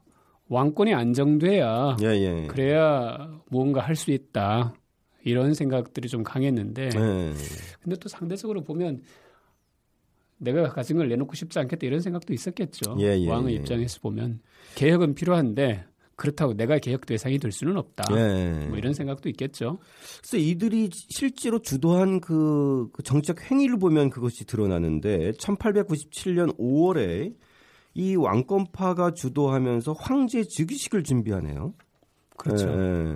왕권이 0.47 0.91
안정돼야 0.95 1.97
예, 2.01 2.05
예. 2.07 2.47
그래야 2.47 3.29
무언가 3.49 3.81
할 3.81 3.95
수 3.95 4.09
있다. 4.11 4.73
이런 5.25 5.53
생각들이 5.53 6.07
좀 6.07 6.23
강했는데 6.23 6.85
예. 6.95 7.33
근데 7.83 7.95
또 7.99 8.09
상대적으로 8.09 8.63
보면 8.63 9.01
내가 10.39 10.69
가진 10.69 10.97
걸 10.97 11.09
내놓고 11.09 11.35
싶지 11.35 11.59
않겠다 11.59 11.85
이런 11.85 11.99
생각도 11.99 12.33
있었겠죠. 12.33 12.95
예, 12.99 13.17
예, 13.19 13.29
왕의 13.29 13.53
예. 13.53 13.59
입장에서 13.59 13.99
보면 13.99 14.39
개혁은 14.75 15.13
필요한데 15.13 15.85
그렇다고 16.15 16.53
내가 16.53 16.77
개혁 16.79 17.05
대상이 17.05 17.39
될 17.39 17.51
수는 17.51 17.77
없다. 17.77 18.03
예. 18.11 18.67
뭐 18.67 18.77
이런 18.77 18.93
생각도 18.93 19.29
있겠죠. 19.29 19.79
그래서 20.19 20.37
이들이 20.37 20.89
실제로 20.91 21.59
주도한 21.59 22.19
그, 22.19 22.89
그 22.91 23.03
정책 23.03 23.49
행위를 23.49 23.77
보면 23.77 24.09
그것이 24.09 24.45
드러나는데 24.45 25.31
1897년 25.31 26.57
5월에 26.57 27.35
이 27.93 28.15
왕권파가 28.15 29.13
주도하면서 29.13 29.93
황제 29.93 30.43
즉위식을 30.43 31.03
준비하네요. 31.03 31.73
그렇죠. 32.37 32.69
예. 32.69 33.15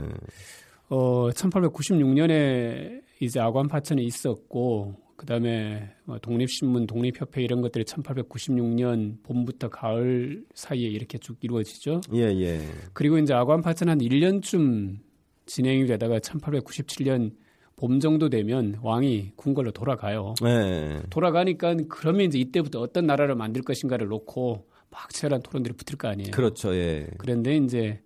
어, 0.90 1.30
1896년에 1.32 3.02
이제 3.20 3.40
아관 3.40 3.68
파천이 3.68 4.04
있었고 4.04 5.03
그 5.24 5.28
다음에 5.28 5.90
뭐 6.04 6.20
독립신문, 6.20 6.86
독립협회 6.86 7.42
이런 7.42 7.62
것들이 7.62 7.86
1896년 7.86 9.24
봄부터 9.24 9.70
가을 9.70 10.44
사이에 10.54 10.90
이렇게 10.90 11.18
쭉 11.18 11.38
이루어지죠. 11.40 12.02
예, 12.14 12.24
예. 12.24 12.60
그리고 12.92 13.18
이제 13.18 13.34
아관 13.34 13.62
파천 13.62 13.88
한 13.88 14.00
1년쯤 14.00 14.98
진행이 15.46 15.86
되다가 15.86 16.20
1897년 16.20 17.32
봄 17.78 18.02
정도 18.02 18.28
되면 18.28 18.78
왕이 18.82 19.32
궁궐로 19.38 19.72
돌아가요. 19.72 20.34
네. 20.44 21.02
돌아가니까 21.10 21.78
그러면 21.88 22.26
이제 22.26 22.38
이때부터 22.38 22.82
어떤 22.82 23.06
나라를 23.06 23.36
만들 23.36 23.62
것인가를 23.62 24.08
놓고 24.08 24.68
막 24.90 25.10
치열한 25.10 25.42
토론들이 25.42 25.74
붙을 25.76 25.98
거 25.98 26.10
아니에요. 26.10 26.32
그렇죠. 26.32 26.76
예. 26.76 27.08
그런데 27.18 27.56
이제 27.56 28.02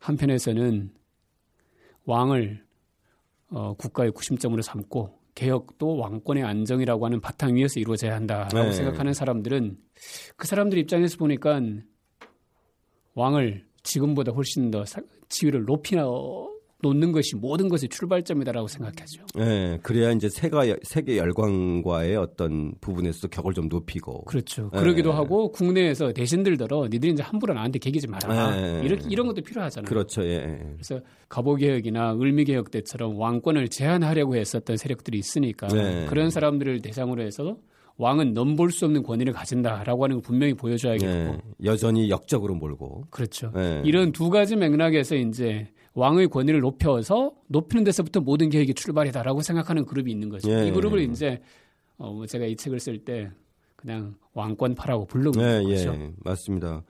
한편에서는 0.00 0.90
왕을 2.06 2.64
어, 3.50 3.74
국가의 3.74 4.10
구심점으로 4.10 4.62
삼고 4.62 5.25
개혁도 5.36 5.98
왕권의 5.98 6.42
안정이라고 6.42 7.04
하는 7.06 7.20
바탕 7.20 7.54
위에서 7.54 7.78
이루어져야 7.78 8.16
한다라고 8.16 8.70
네. 8.70 8.72
생각하는 8.72 9.12
사람들은 9.12 9.76
그 10.36 10.46
사람들 10.46 10.78
입장에서 10.78 11.18
보니까 11.18 11.60
왕을 13.14 13.64
지금보다 13.82 14.32
훨씬 14.32 14.70
더 14.70 14.84
지위를 15.28 15.64
높이나 15.64 16.04
놓는 16.82 17.12
것이 17.12 17.36
모든 17.36 17.68
것의 17.68 17.88
출발점이다라고 17.88 18.68
생각하죠. 18.68 19.24
네, 19.34 19.78
그래야 19.82 20.12
이제 20.12 20.28
세가 20.28 20.64
세계 20.82 21.16
열광과의 21.16 22.16
어떤 22.16 22.74
부분에서 22.80 23.28
격을 23.28 23.54
좀 23.54 23.68
높이고. 23.68 24.24
그렇죠. 24.24 24.70
네. 24.72 24.80
그러기도 24.80 25.12
하고 25.12 25.50
국내에서 25.52 26.12
대신들더러 26.12 26.88
니들이 26.90 27.12
이제 27.12 27.22
함부로 27.22 27.54
나한테 27.54 27.78
개기지 27.78 28.08
마라. 28.08 28.50
네. 28.54 28.82
이렇게 28.84 29.06
이런 29.08 29.26
것도 29.26 29.40
필요하잖아요. 29.42 29.88
그렇죠. 29.88 30.22
예. 30.24 30.40
그래서 30.74 31.00
갑오 31.28 31.56
개혁이나 31.56 32.14
을미 32.14 32.44
개혁 32.44 32.70
때처럼 32.70 33.18
왕권을 33.18 33.68
제한하려고 33.68 34.36
했었던 34.36 34.76
세력들이 34.76 35.18
있으니까 35.18 35.68
네. 35.68 36.04
그런 36.06 36.30
사람들을 36.30 36.82
대상으로 36.82 37.22
해서 37.22 37.56
왕은 37.98 38.34
넘볼 38.34 38.72
수 38.72 38.84
없는 38.84 39.02
권위를 39.02 39.32
가진다라고 39.32 40.04
하는 40.04 40.16
걸 40.16 40.22
분명히 40.22 40.52
보여줘야겠고 40.52 41.06
네, 41.06 41.38
여전히 41.64 42.10
역적으로 42.10 42.54
몰고 42.54 43.06
그렇죠. 43.08 43.50
네. 43.54 43.80
이런 43.86 44.12
두 44.12 44.28
가지 44.28 44.54
맥락에서 44.56 45.16
이제 45.16 45.68
왕의 45.96 46.28
권위를 46.28 46.60
높여서 46.60 47.32
높이는 47.48 47.82
데서부터 47.82 48.20
모든 48.20 48.50
계획이 48.50 48.74
출발이다라고 48.74 49.40
생각하는 49.40 49.86
그룹이 49.86 50.12
있는 50.12 50.28
거죠. 50.28 50.50
예, 50.50 50.68
이 50.68 50.70
그룹을 50.70 51.00
예. 51.00 51.04
이제 51.04 51.42
어, 51.96 52.12
뭐 52.12 52.26
제가 52.26 52.44
이 52.44 52.54
책을 52.54 52.78
쓸 52.80 52.98
때 52.98 53.30
그냥 53.76 54.14
왕권파라고 54.34 55.06
부르는 55.06 55.32
예, 55.36 55.62
거죠. 55.64 55.94
예, 55.94 56.12
맞습니다. 56.18 56.84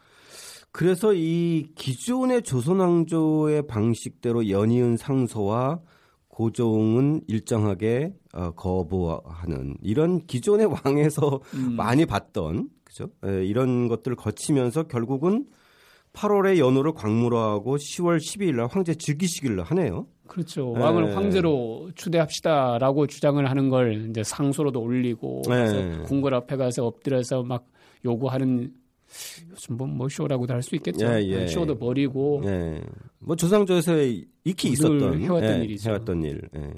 그래서 0.73 1.15
이 1.15 1.69
기존의 1.77 2.43
조선왕조의 2.43 3.69
방식대로 3.69 4.51
연이은 4.51 4.97
상서와 4.97 5.81
고종은 6.27 7.23
일정하게 7.29 8.13
어, 8.35 8.51
거부하는 8.51 9.77
이런 9.83 10.27
기존의 10.27 10.67
왕에서 10.85 11.41
음. 11.55 11.77
많이 11.77 12.07
봤던 12.07 12.71
그죠? 12.83 13.09
예, 13.25 13.47
이런 13.47 13.87
것들을 13.87 14.17
거치면서 14.17 14.83
결국은 14.89 15.47
8월에 16.17 16.57
연호를 16.59 16.93
광물화하고 16.95 17.77
10월 17.77 18.17
12일 18.17 18.57
날 18.57 18.69
황제 18.71 18.95
즉위식을 18.95 19.63
하네요. 19.63 20.07
그렇죠. 20.27 20.73
왕을 20.73 21.09
네. 21.09 21.15
황제로 21.15 21.91
추대합시다라고 21.95 23.07
주장을 23.07 23.49
하는 23.49 23.69
걸 23.69 24.09
이제 24.11 24.23
상소로도 24.23 24.81
올리고 24.81 25.43
네. 25.47 26.03
궁궐 26.07 26.35
앞에 26.35 26.57
가서 26.57 26.87
엎드려서 26.87 27.43
막 27.43 27.67
요구하는 28.05 28.73
요즘 29.51 29.77
뭐, 29.77 29.87
뭐 29.87 30.09
쇼라고도 30.09 30.55
할 30.55 30.63
수 30.63 30.75
있겠죠. 30.77 31.07
예, 31.07 31.23
예. 31.23 31.47
쇼도 31.47 31.79
버리고. 31.79 32.43
예. 32.47 32.83
뭐 33.19 33.37
조상조에서 33.37 33.93
익히 34.45 34.71
있었던 34.71 35.21
해왔던 35.21 35.61
예, 35.61 35.65
일이죠. 35.65 35.91
해왔던 35.91 36.23
일. 36.25 36.41
예. 36.57 36.73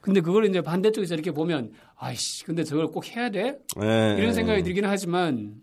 근데 0.00 0.20
그걸 0.20 0.44
이제 0.44 0.60
반대쪽에서 0.60 1.14
이렇게 1.14 1.32
보면 1.32 1.72
아이씨 1.96 2.44
근데 2.44 2.62
저걸 2.62 2.88
꼭 2.88 3.04
해야 3.16 3.30
돼? 3.30 3.58
예, 3.82 4.16
이런 4.18 4.32
생각이 4.32 4.62
들기는 4.62 4.88
하지만 4.88 5.62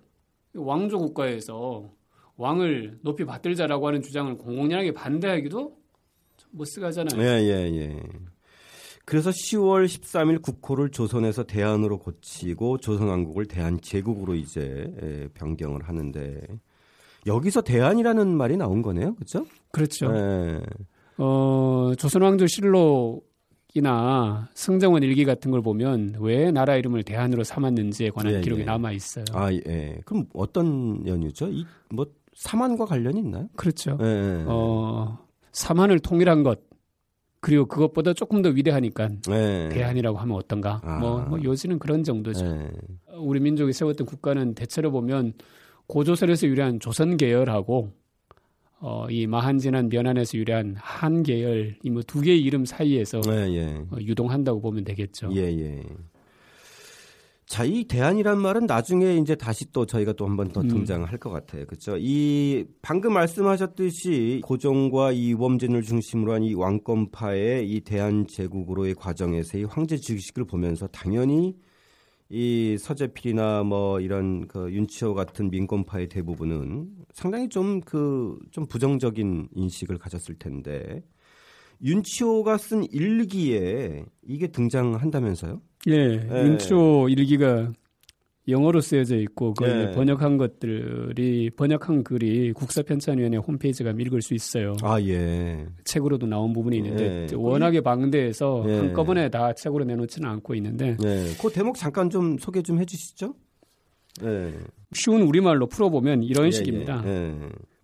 왕조 0.56 0.98
국가에서 0.98 1.90
왕을 2.38 3.00
높이 3.02 3.26
받들자라고 3.26 3.88
하는 3.88 4.02
주장을 4.02 4.36
공공연하게 4.38 4.94
반대하기도 4.94 5.78
못 6.52 6.66
쓰가잖아요. 6.66 7.22
예, 7.22 7.44
예, 7.44 7.76
예. 7.76 8.00
그래서 9.06 9.32
10월 9.32 9.86
13일 9.86 10.42
국호를 10.42 10.90
조선에서 10.90 11.44
대한으로 11.44 12.00
고치고 12.00 12.78
조선왕국을 12.78 13.46
대한제국으로 13.46 14.36
이제 14.36 14.94
예, 15.02 15.28
변경을 15.34 15.84
하는데 15.84 16.42
여기서 17.26 17.62
대한이라는 17.62 18.36
말이 18.36 18.58
나온 18.58 18.82
거네요, 18.82 19.16
그렇죠? 19.16 19.46
그렇죠. 19.72 20.12
네. 20.12 20.62
어, 21.18 21.94
조선왕조 21.98 22.48
실록이나 22.48 24.50
승정원 24.54 25.04
일기 25.04 25.26
같은 25.26 25.52
걸 25.52 25.62
보면 25.62 26.16
왜 26.20 26.52
나라 26.52 26.76
이름을 26.76 27.04
대한으로 27.04 27.44
삼았는지에 27.44 28.12
관한 28.12 28.36
예, 28.36 28.42
기록이 28.42 28.62
예. 28.62 28.66
남아 28.66 28.94
있어요. 28.94 29.26
아, 29.34 29.52
예. 29.52 30.00
그럼 30.06 30.28
어떤 30.34 31.06
연유죠? 31.06 31.50
이뭐 31.50 32.06
사만과 32.36 32.86
관련이 32.86 33.20
있나요? 33.20 33.48
그렇죠. 33.56 33.98
예, 34.02 34.06
예. 34.06 34.44
어, 34.48 35.18
사만을 35.52 36.00
통일한 36.00 36.44
것 36.44 36.60
그리고 37.40 37.66
그것보다 37.66 38.14
조금 38.14 38.42
더 38.42 38.50
위대하니까 38.50 39.10
네. 39.28 39.70
대한이라고 39.70 40.18
하면 40.18 40.36
어떤가? 40.38 40.80
아. 40.84 41.00
뭐, 41.00 41.20
뭐 41.22 41.44
요지는 41.44 41.78
그런 41.80 42.04
정도죠. 42.04 42.46
네. 42.46 42.72
우리 43.18 43.40
민족이 43.42 43.74
세웠던 43.74 44.08
국가는 44.08 44.56
대체로 44.56 44.92
보면 44.92 45.34
고조선에서 45.88 46.48
유래한 46.48 46.80
조선 46.80 47.18
계열하고 47.18 47.92
어, 48.80 49.08
이 49.10 49.28
마한진한 49.28 49.90
면안에서 49.90 50.38
유래한 50.38 50.76
한 50.78 51.24
계열 51.24 51.76
이 51.84 51.90
뭐 51.90 52.02
두 52.04 52.22
개의 52.22 52.42
이름 52.42 52.66
사이에서 52.66 53.22
네, 53.22 53.54
예. 53.56 53.66
어, 53.92 53.98
유동한다고 54.00 54.62
보면 54.62 54.84
되겠죠. 54.86 55.30
예, 55.36 55.42
예. 55.42 55.84
자, 57.54 57.64
이 57.66 57.84
대안이란 57.84 58.40
말은 58.42 58.66
나중에 58.66 59.16
이제 59.18 59.36
다시 59.36 59.72
또 59.72 59.86
저희가 59.86 60.14
또 60.14 60.26
한 60.26 60.36
번더 60.36 60.62
음. 60.62 60.68
등장할 60.70 61.20
것 61.20 61.30
같아요. 61.30 61.68
그렇죠? 61.68 61.96
이 62.00 62.66
방금 62.82 63.14
말씀하셨듯이 63.14 64.42
고종과 64.44 65.12
이 65.12 65.34
우범진을 65.34 65.84
중심으로 65.84 66.34
한 66.34 66.42
이 66.42 66.56
왕권파의 66.56 67.70
이 67.70 67.82
대한 67.82 68.26
제국으로의 68.28 68.96
과정에서의 68.96 69.66
황제 69.66 69.98
즉위식을 69.98 70.46
보면서 70.46 70.88
당연히 70.88 71.56
이 72.28 72.76
서재필이나 72.80 73.62
뭐 73.62 74.00
이런 74.00 74.48
그 74.48 74.72
윤치호 74.74 75.14
같은 75.14 75.52
민권파의 75.52 76.10
대부분은 76.10 76.90
상당히 77.14 77.50
좀 77.50 77.82
그좀 77.82 78.40
그좀 78.46 78.66
부정적인 78.66 79.50
인식을 79.54 80.00
가졌을 80.00 80.40
텐데 80.40 81.04
윤치호가 81.84 82.58
쓴 82.58 82.84
일기에 82.92 84.06
이게 84.24 84.48
등장한다면서요? 84.48 85.62
예, 85.90 86.22
예. 86.32 86.44
윤치호 86.44 87.10
일기가 87.10 87.72
영어로 88.48 88.82
쓰여져 88.82 89.18
있고 89.20 89.54
그 89.54 89.66
예. 89.66 89.92
번역한 89.92 90.38
것들이 90.38 91.50
번역한 91.52 92.04
글이 92.04 92.52
국사편찬위원회 92.54 93.38
홈페이지가 93.38 93.92
읽을 93.92 94.22
수 94.22 94.34
있어요. 94.34 94.76
아 94.82 95.00
예. 95.02 95.66
책으로도 95.86 96.28
나온 96.28 96.52
부분이 96.52 96.78
있는데 96.78 97.28
예. 97.32 97.36
워낙에 97.36 97.82
방대해서 97.82 98.66
예. 98.68 98.78
한꺼번에 98.80 99.30
다 99.30 99.54
책으로 99.54 99.86
내놓지는 99.86 100.28
않고 100.30 100.56
있는데. 100.56 100.98
예. 101.04 101.26
그 101.42 101.50
대목 101.52 101.78
잠깐 101.78 102.10
좀 102.10 102.38
소개 102.38 102.62
좀 102.62 102.80
해주시죠. 102.80 103.34
예. 104.24 104.54
쉬운 104.94 105.22
우리말로 105.22 105.68
풀어보면 105.68 106.24
이런 106.24 106.46
예, 106.46 106.48
예. 106.48 106.52
식입니다. 106.52 107.04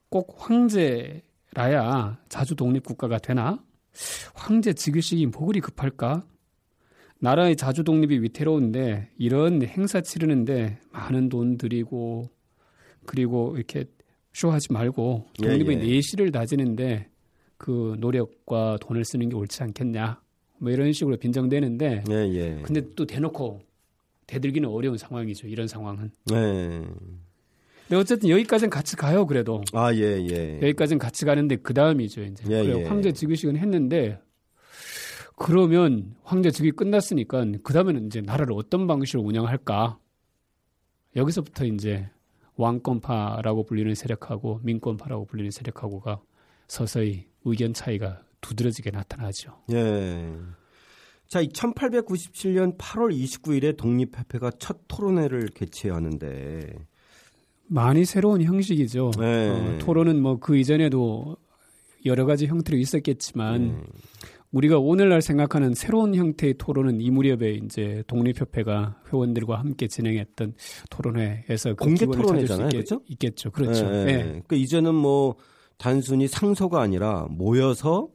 꼭 0.09 0.35
황제라야 0.39 2.17
자주 2.27 2.55
독립 2.55 2.83
국가가 2.83 3.17
되나? 3.17 3.63
황제 4.33 4.73
즉위식이 4.73 5.27
뭐 5.27 5.47
그리 5.47 5.62
급할까? 5.62 6.23
나라의 7.19 7.55
자주 7.55 7.84
독립이 7.84 8.21
위태로운데 8.23 9.10
이런 9.17 9.62
행사 9.62 10.01
치르는데 10.01 10.79
많은 10.91 11.29
돈 11.29 11.58
들이고 11.58 12.29
그리고 13.05 13.55
이렇게 13.58 13.86
쇼하지 14.34 14.71
말고 14.71 15.25
독립의 15.41 15.77
예, 15.77 15.82
예. 15.82 15.86
내실을 15.86 16.32
다지는데 16.32 17.10
그 17.58 17.95
노력과 17.99 18.77
돈을 18.82 19.03
쓰는 19.03 19.29
게 19.29 19.36
옳지 19.36 19.63
않겠냐 19.63 20.21
뭐 20.60 20.71
이런 20.71 20.93
식으로 20.93 21.17
빈정되는데 21.17 22.03
예, 22.10 22.13
예. 22.13 22.62
근데 22.63 22.82
또 22.95 23.05
대놓고 23.05 23.60
대들기는 24.27 24.69
어려운 24.69 24.97
상황이죠 24.97 25.47
이런 25.47 25.67
상황은 25.67 26.12
네. 26.27 26.86
근데 27.88 27.99
어쨌든 27.99 28.29
여기까지는 28.29 28.69
같이 28.69 28.95
가요 28.95 29.25
그래도 29.25 29.62
아예 29.73 30.25
예. 30.29 30.60
여기까지는 30.62 30.99
같이 30.99 31.25
가는데 31.25 31.58
그 31.58 31.73
다음이죠 31.73 32.21
이제 32.21 32.43
예, 32.49 32.63
그래 32.63 32.82
예. 32.82 32.84
황제 32.86 33.12
즉위식은 33.12 33.58
했는데 33.58 34.21
그러면 35.39 36.15
황제 36.23 36.52
즉위 36.52 36.71
끝났으니까 36.71 37.45
그 37.63 37.73
다음에는 37.73 38.08
이제 38.08 38.21
나라를 38.21 38.54
어떤 38.54 38.88
방식으로 38.88 39.23
운영할까? 39.23 39.97
여기서부터 41.15 41.65
이제 41.65 42.10
왕권파라고 42.56 43.63
불리는 43.65 43.95
세력하고 43.95 44.60
민권파라고 44.63 45.25
불리는 45.25 45.49
세력하고가 45.49 46.21
서서히 46.67 47.25
의견 47.45 47.73
차이가 47.73 48.21
두드러지게 48.41 48.91
나타나죠. 48.91 49.58
예. 49.71 50.36
자, 51.28 51.41
1897년 51.41 52.78
8월 52.78 53.15
29일에 53.15 53.78
독립협회가 53.78 54.52
첫 54.60 54.80
토론회를 54.88 55.47
개최하는데 55.56 56.86
많이 57.67 58.04
새로운 58.04 58.41
형식이죠. 58.41 59.12
네. 59.19 59.49
어, 59.49 59.78
토론은 59.80 60.21
뭐 60.21 60.38
그 60.39 60.58
이전에도 60.58 61.38
여러 62.06 62.25
가지 62.25 62.47
형태로 62.47 62.78
있었겠지만 62.78 63.67
네. 63.78 63.84
우리가 64.51 64.79
오늘날 64.79 65.21
생각하는 65.21 65.75
새로운 65.75 66.15
형태의 66.15 66.55
토론은 66.57 67.01
이 67.01 67.09
무렵에 67.12 67.53
이제 67.63 68.03
독립협회가 68.07 69.01
회원들과 69.12 69.59
함께 69.59 69.88
진행했던 69.88 70.55
토론회에서 70.89 71.75
그 71.75 71.85
공개 71.85 72.05
토론회잖아요, 72.05 72.69
그렇죠? 72.69 73.01
있겠죠, 73.07 73.51
그렇죠. 73.51 73.88
네, 73.89 74.05
네. 74.05 74.23
그러니까 74.23 74.55
이제는 74.55 74.95
뭐 74.95 75.35
단순히 75.77 76.27
상소가 76.27 76.81
아니라 76.81 77.27
모여서 77.29 78.09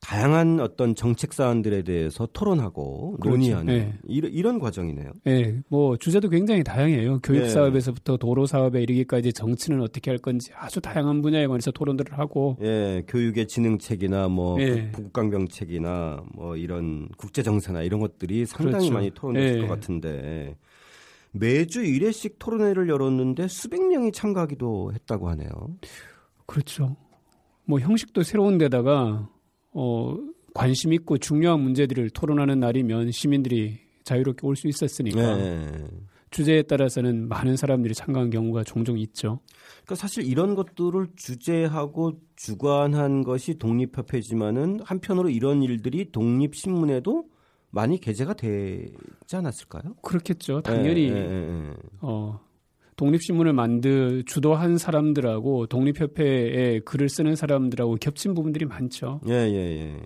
다양한 0.00 0.60
어떤 0.60 0.94
정책 0.94 1.32
사안들에 1.32 1.82
대해서 1.82 2.28
토론하고 2.32 3.16
그렇죠. 3.18 3.30
논의하는 3.30 3.74
네. 3.74 3.98
이런, 4.06 4.32
이런 4.32 4.58
과정이네요. 4.58 5.12
네, 5.24 5.60
뭐 5.68 5.96
주제도 5.96 6.28
굉장히 6.28 6.62
다양해요. 6.62 7.18
교육 7.24 7.42
네. 7.42 7.48
사업에서부터 7.48 8.16
도로 8.16 8.46
사업에 8.46 8.82
이르기까지 8.82 9.32
정치는 9.32 9.80
어떻게 9.80 10.10
할 10.10 10.18
건지 10.18 10.52
아주 10.54 10.80
다양한 10.80 11.22
분야에 11.22 11.48
관해서 11.48 11.72
토론들을 11.72 12.18
하고. 12.18 12.56
예, 12.62 13.02
교육의 13.08 13.48
진흥책이나 13.48 14.28
뭐 14.28 14.58
네. 14.58 14.92
북강병책이나 14.92 16.22
뭐 16.34 16.56
이런 16.56 17.08
국제 17.16 17.42
정세나 17.42 17.82
이런 17.82 17.98
것들이 17.98 18.46
상당히 18.46 18.88
그렇죠. 18.88 18.92
많이 18.92 19.10
토론됐을 19.10 19.60
네. 19.60 19.66
것 19.66 19.74
같은데 19.74 20.56
매주 21.32 21.82
1회씩 21.82 22.36
토론회를 22.38 22.88
열었는데 22.88 23.48
수백 23.48 23.84
명이 23.86 24.12
참가하기도 24.12 24.92
했다고 24.94 25.28
하네요. 25.30 25.50
그렇죠. 26.46 26.96
뭐 27.64 27.80
형식도 27.80 28.22
새로운 28.22 28.58
데다가 28.58 29.28
어, 29.78 30.16
관심 30.54 30.94
있고 30.94 31.18
중요한 31.18 31.60
문제들을 31.60 32.08
토론하는 32.10 32.58
날이면 32.60 33.10
시민들이 33.10 33.78
자유롭게 34.04 34.46
올 34.46 34.56
수 34.56 34.68
있었으니까 34.68 35.36
네. 35.36 35.86
주제에 36.30 36.62
따라서는 36.62 37.28
많은 37.28 37.56
사람들이 37.56 37.94
참가한 37.94 38.30
경우가 38.30 38.64
종종 38.64 38.98
있죠. 38.98 39.40
그러니까 39.84 39.94
사실 39.96 40.24
이런 40.26 40.54
것들을 40.54 41.08
주제하고 41.14 42.12
주관한 42.36 43.22
것이 43.22 43.58
독립협회지만은 43.58 44.80
한편으로 44.82 45.28
이런 45.28 45.62
일들이 45.62 46.10
독립신문에도 46.10 47.24
많이 47.70 48.00
게재가 48.00 48.34
되지 48.34 49.36
않았을까요? 49.36 49.94
그렇겠죠. 50.02 50.62
당연히 50.62 51.10
네, 51.10 51.20
네, 51.28 51.46
네. 51.46 51.72
어, 52.00 52.40
독립신문을 52.96 53.52
만드 53.52 54.22
주도한 54.26 54.78
사람들하고 54.78 55.66
독립협회에 55.66 56.80
글을 56.80 57.08
쓰는 57.08 57.36
사람들하고 57.36 57.96
겹친 57.96 58.34
부분들이 58.34 58.64
많죠. 58.64 59.20
예, 59.28 59.32
예, 59.32 59.56
예. 59.80 60.02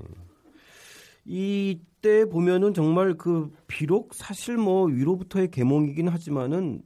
이때 1.24 2.24
보면은 2.24 2.74
정말 2.74 3.14
그 3.14 3.50
비록 3.68 4.14
사실 4.14 4.57
뭐 4.57 4.87
위로부터의 4.87 5.50
계몽이긴 5.50 6.09
하지만은 6.09 6.83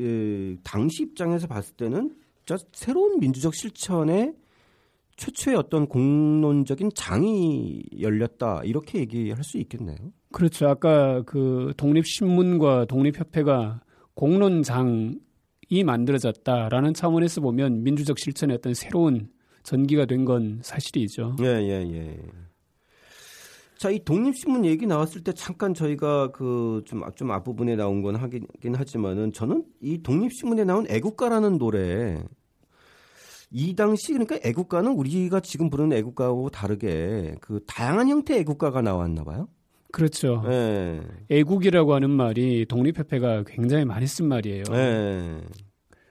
예, 0.00 0.56
당시 0.64 1.04
입장에서 1.04 1.46
봤을 1.46 1.74
때는 1.76 2.16
진짜 2.44 2.62
새로운 2.72 3.20
민주적 3.20 3.54
실천의 3.54 4.34
최초의 5.16 5.56
어떤 5.56 5.86
공론적인 5.86 6.90
장이 6.94 7.84
열렸다 8.00 8.62
이렇게 8.64 8.98
얘기할 8.98 9.44
수 9.44 9.58
있겠네요. 9.58 9.96
그렇죠. 10.32 10.66
아까 10.66 11.22
그 11.22 11.72
독립신문과 11.76 12.86
독립협회가 12.86 13.80
공론장 14.14 15.14
이 15.74 15.82
만들어졌다라는 15.82 16.94
차원에서 16.94 17.40
보면 17.40 17.82
민주적 17.82 18.16
실천의 18.20 18.56
어떤 18.58 18.74
새로운 18.74 19.28
전기가 19.64 20.04
된 20.06 20.24
건 20.24 20.60
사실이죠. 20.62 21.34
예, 21.40 21.46
예, 21.46 21.92
예. 21.92 22.16
자, 23.76 23.90
이 23.90 23.98
독립신문 24.04 24.64
얘기 24.64 24.86
나왔을 24.86 25.24
때 25.24 25.32
잠깐 25.32 25.74
저희가 25.74 26.30
그 26.30 26.82
좀 26.86 27.02
좀 27.16 27.32
앞부분에 27.32 27.74
나온 27.74 28.02
건 28.02 28.14
하긴 28.14 28.46
하지만은 28.74 29.32
저는 29.32 29.64
이 29.80 30.00
독립신문에 30.00 30.62
나온 30.64 30.86
애국가라는 30.88 31.58
노래 31.58 32.22
이 33.50 33.74
당시 33.74 34.12
그러니까 34.12 34.38
애국가는 34.44 34.92
우리가 34.92 35.40
지금 35.40 35.70
부르는 35.70 35.96
애국가하고 35.96 36.50
다르게 36.50 37.34
그 37.40 37.60
다양한 37.66 38.08
형태의 38.08 38.40
애국가가 38.40 38.80
나왔나 38.80 39.24
봐요. 39.24 39.48
그렇죠. 39.92 40.42
네. 40.48 41.00
애국이라고 41.30 41.94
하는 41.94 42.10
말이 42.10 42.66
독립협회가 42.66 43.44
굉장히 43.46 43.84
많이 43.84 44.06
쓴 44.06 44.26
말이에요. 44.26 44.64
네. 44.70 45.40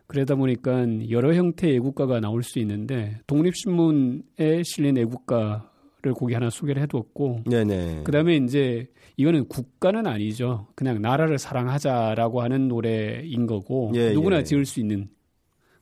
그러다 0.08 0.36
보니까 0.36 0.86
여러 1.10 1.34
형태의 1.34 1.76
애국가가 1.78 2.20
나올 2.20 2.44
수 2.44 2.60
있는데 2.60 3.20
독립신문에 3.28 4.64
실린 4.64 4.98
애국가를 4.98 6.14
거기 6.16 6.34
하나 6.34 6.50
소개를 6.50 6.82
해두었고 6.84 7.44
네네. 7.50 8.04
그다음에 8.04 8.36
이제 8.36 8.88
이거는 9.18 9.48
국가는 9.48 10.06
아니죠. 10.06 10.68
그냥 10.76 11.02
나라를 11.02 11.38
사랑하자라고 11.38 12.42
하는 12.42 12.68
노래인 12.68 13.46
거고 13.46 13.92
예, 13.96 14.12
누구나 14.14 14.40
예. 14.40 14.44
지을 14.44 14.66
수 14.66 14.80
있는 14.80 15.10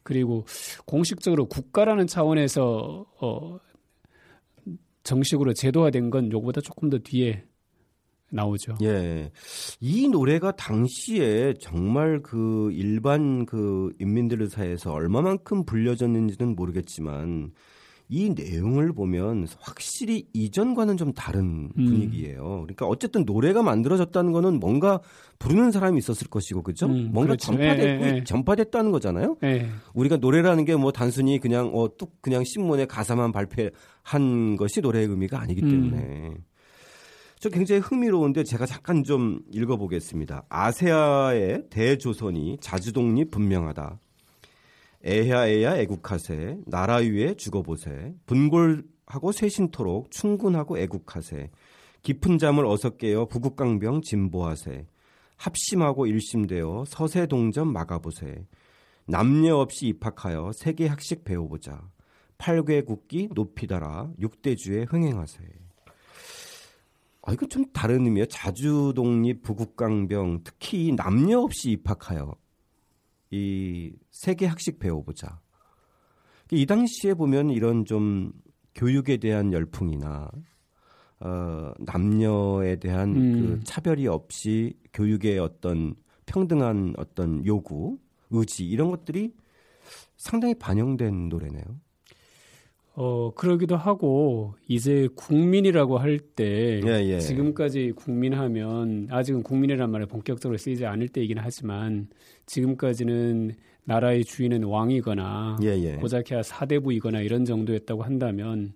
그리고 0.04 0.46
공식적으로 0.86 1.46
국가라는 1.46 2.08
차원에서 2.08 3.06
어 3.22 3.58
정식으로 5.04 5.54
제도화된 5.54 6.10
건 6.10 6.32
요거보다 6.32 6.62
조금 6.62 6.90
더 6.90 6.98
뒤에 7.00 7.44
나오죠. 8.32 8.76
예. 8.84 9.32
이 9.80 10.08
노래가 10.08 10.52
당시에 10.52 11.54
정말 11.60 12.22
그 12.24 12.72
일반 12.74 13.46
그 13.46 13.92
인민들 14.00 14.48
사이에서 14.50 14.92
얼마만큼 14.92 15.66
불려졌는지는 15.66 16.56
모르겠지만 16.56 17.52
이 18.14 18.30
내용을 18.30 18.92
보면 18.92 19.48
확실히 19.62 20.28
이전과는 20.34 20.98
좀 20.98 21.14
다른 21.14 21.70
음. 21.78 21.86
분위기예요. 21.86 22.42
음. 22.42 22.62
그러니까 22.64 22.86
어쨌든 22.86 23.24
노래가 23.24 23.64
만들어졌다는 23.64 24.34
거는 24.34 24.60
뭔가 24.60 25.00
부르는 25.40 25.72
사람이 25.72 25.98
있었을 25.98 26.28
것이고 26.28 26.62
그죠? 26.62 26.88
음, 26.88 27.12
뭔가 27.14 27.36
그렇죠. 27.36 27.54
전파됐고 27.54 28.06
예, 28.06 28.12
예, 28.12 28.16
예. 28.18 28.24
전파됐다는 28.26 28.92
거잖아요. 28.92 29.38
예. 29.44 29.70
우리가 29.94 30.18
노래라는 30.18 30.66
게 30.66 30.76
뭐 30.76 30.92
단순히 30.92 31.40
그냥 31.40 31.72
어뚝 31.74 32.22
그냥 32.22 32.44
신문에 32.44 32.86
가사만 32.86 33.32
발표한 33.32 34.58
것이 34.58 34.82
노래의 34.82 35.08
의미가 35.08 35.40
아니기 35.40 35.64
음. 35.64 35.70
때문에 35.70 35.98
음. 35.98 36.38
저 37.42 37.50
굉장히 37.50 37.82
흥미로운데 37.82 38.44
제가 38.44 38.68
잠깐 38.68 39.04
좀 39.04 39.40
읽어보겠습니다. 39.52 40.46
아세아의 40.48 41.70
대조선이 41.72 42.60
자주독립 42.62 43.32
분명하다. 43.32 44.00
애야애야 45.04 45.80
애국하세. 45.80 46.60
나라 46.68 46.98
위에 46.98 47.34
죽어보세. 47.34 48.14
분골하고 48.28 49.32
쇄신토록 49.32 50.12
충군하고 50.12 50.78
애국하세. 50.78 51.50
깊은 52.04 52.38
잠을 52.38 52.68
어서 52.68 52.92
깨어 52.92 53.26
부국강병 53.26 54.04
진보하세. 54.04 54.86
합심하고 55.38 56.06
일심되어 56.06 56.84
서세동점 56.86 57.74
막아보세. 57.74 58.46
남녀 59.08 59.56
없이 59.56 59.88
입학하여 59.88 60.52
세계 60.54 60.86
학식 60.86 61.24
배워보자. 61.24 61.90
팔괴 62.38 62.84
국기 62.84 63.30
높이 63.34 63.66
달아 63.66 64.12
육대주에 64.20 64.84
흥행하세 64.84 65.61
아, 67.24 67.34
이건 67.34 67.50
좀 67.50 67.66
다른 67.72 68.06
의미예요. 68.06 68.26
자주 68.26 68.94
독립, 68.96 69.44
부국강병, 69.44 70.42
특히 70.44 70.92
남녀 70.96 71.40
없이 71.40 71.72
입학하여 71.72 72.36
이 73.30 73.94
세계 74.10 74.46
학식 74.48 74.80
배워보자. 74.80 75.40
이 76.52 76.66
당시에 76.66 77.14
보면 77.14 77.52
이런 77.52 77.86
좀 77.86 78.34
교육에 78.76 79.18
대한 79.18 79.54
열풍이나 79.54 80.30
어, 81.20 81.72
남녀에 81.80 82.78
대한 82.78 83.16
음. 83.16 83.34
그 83.34 83.64
차별이 83.64 84.08
없이 84.08 84.76
교육의 84.94 85.38
어떤 85.40 85.94
평등한 86.26 86.96
어떤 86.98 87.46
요구, 87.46 88.00
의지 88.32 88.66
이런 88.66 88.90
것들이 88.90 89.34
상당히 90.18 90.56
반영된 90.56 91.30
노래네요. 91.30 91.64
어, 92.94 93.32
그러기도 93.34 93.78
하고, 93.78 94.56
이제 94.68 95.08
국민이라고 95.16 95.98
할때 95.98 96.82
예, 96.86 97.06
예. 97.06 97.20
지금까지 97.20 97.94
국민하면, 97.96 99.08
아직은 99.10 99.44
국민이란 99.44 99.90
말이 99.90 100.06
본격적으로 100.06 100.58
쓰이지 100.58 100.86
않을 100.86 101.08
때이긴 101.10 101.38
하지만, 101.40 102.08
지금까지는 102.46 103.54
나라의 103.86 104.26
주인은 104.26 104.64
왕이거나, 104.64 105.58
예, 105.64 105.68
예. 105.80 105.96
고작해야 105.96 106.44
사대부이거나 106.44 107.22
이런 107.22 107.46
정도였다고 107.46 108.04
한다면, 108.04 108.74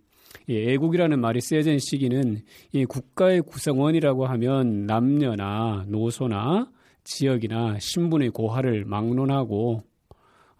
이 0.48 0.58
애국이라는 0.58 1.20
말이 1.20 1.42
쓰여진 1.42 1.80
시기는 1.80 2.42
이 2.72 2.86
국가의 2.86 3.42
구성원이라고 3.42 4.26
하면 4.28 4.86
남녀나 4.86 5.86
노소나 5.88 6.70
지역이나 7.04 7.78
신분의 7.80 8.30
고하를 8.32 8.86
막론하고 8.86 9.84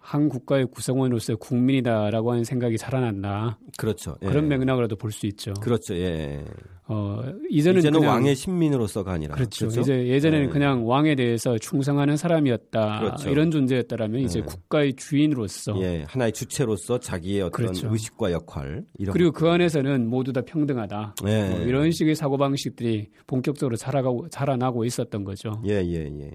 한 0.06 0.28
국가의 0.28 0.66
구성원으로서 0.66 1.34
국민이다라고 1.34 2.30
하는 2.30 2.44
생각이 2.44 2.78
자라난다. 2.78 3.58
그렇죠. 3.76 4.16
예. 4.22 4.26
그런 4.26 4.46
맥락으로도 4.46 4.94
볼 4.94 5.10
수 5.10 5.26
있죠. 5.26 5.52
그렇죠. 5.54 5.96
예. 5.96 6.44
어, 6.86 7.20
이제는, 7.50 7.80
이제는 7.80 7.98
그냥, 7.98 8.14
왕의 8.14 8.36
신민으로서가 8.36 9.14
아니라 9.14 9.34
그렇죠. 9.34 9.66
그렇죠? 9.66 9.80
이제 9.80 10.06
예전에는 10.06 10.46
예. 10.46 10.50
그냥 10.50 10.86
왕에 10.86 11.16
대해서 11.16 11.58
충성하는 11.58 12.16
사람이었다. 12.16 13.00
그렇죠. 13.00 13.30
이런 13.30 13.50
존재였다라면 13.50 14.20
이제 14.20 14.38
예. 14.38 14.42
국가의 14.44 14.94
주인으로서 14.94 15.76
예. 15.80 16.04
하나의 16.06 16.30
주체로서 16.30 17.00
자기의 17.00 17.40
어떤 17.40 17.50
그렇죠. 17.50 17.88
의식과 17.90 18.30
역할 18.30 18.84
그리고 19.10 19.32
그 19.32 19.48
안에서는 19.48 20.06
모두 20.08 20.32
다 20.32 20.40
평등하다. 20.42 21.16
예. 21.26 21.48
뭐 21.48 21.58
이런 21.62 21.90
식의 21.90 22.14
사고 22.14 22.36
방식들이 22.36 23.08
본격적으로 23.26 23.74
자라가고 23.74 24.28
자라나고 24.28 24.84
있었던 24.84 25.24
거죠. 25.24 25.50
예, 25.66 25.82
예, 25.84 26.08
예. 26.20 26.30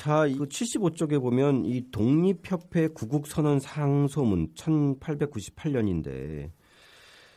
자, 0.00 0.24
이거 0.26 0.46
75쪽에 0.46 1.20
보면 1.20 1.66
이 1.66 1.90
독립협회 1.90 2.88
구국선언 2.88 3.60
상소문 3.60 4.54
1898년인데 4.54 6.50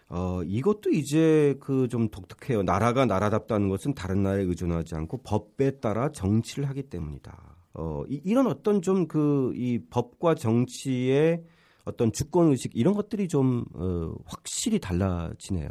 어, 0.08 0.42
이것도 0.44 0.92
이제 0.92 1.58
그 1.60 1.90
좀 1.90 2.08
독특해요. 2.08 2.64
나라가 2.64 3.06
나라답다는 3.06 3.68
것은 3.68 3.94
다른 3.96 4.24
나라에 4.24 4.44
의존하지 4.44 4.96
않고 4.96 5.24
법에 5.24 5.82
따라 5.82 6.10
정치를 6.14 6.70
하기 6.70 6.84
때문이다. 6.84 7.58
어, 7.74 8.04
이, 8.08 8.22
이런 8.24 8.48
어떤 8.48 8.82
좀 8.82 9.08
그 9.10 9.52
이 9.58 9.80
법과 9.90 10.36
정치의 10.36 11.44
어떤 11.84 12.14
주권 12.14 12.50
의식 12.52 12.72
이런 12.76 12.94
것들이 12.94 13.28
좀 13.28 13.66
어, 13.74 14.14
확실히 14.24 14.80
달라지네요. 14.80 15.68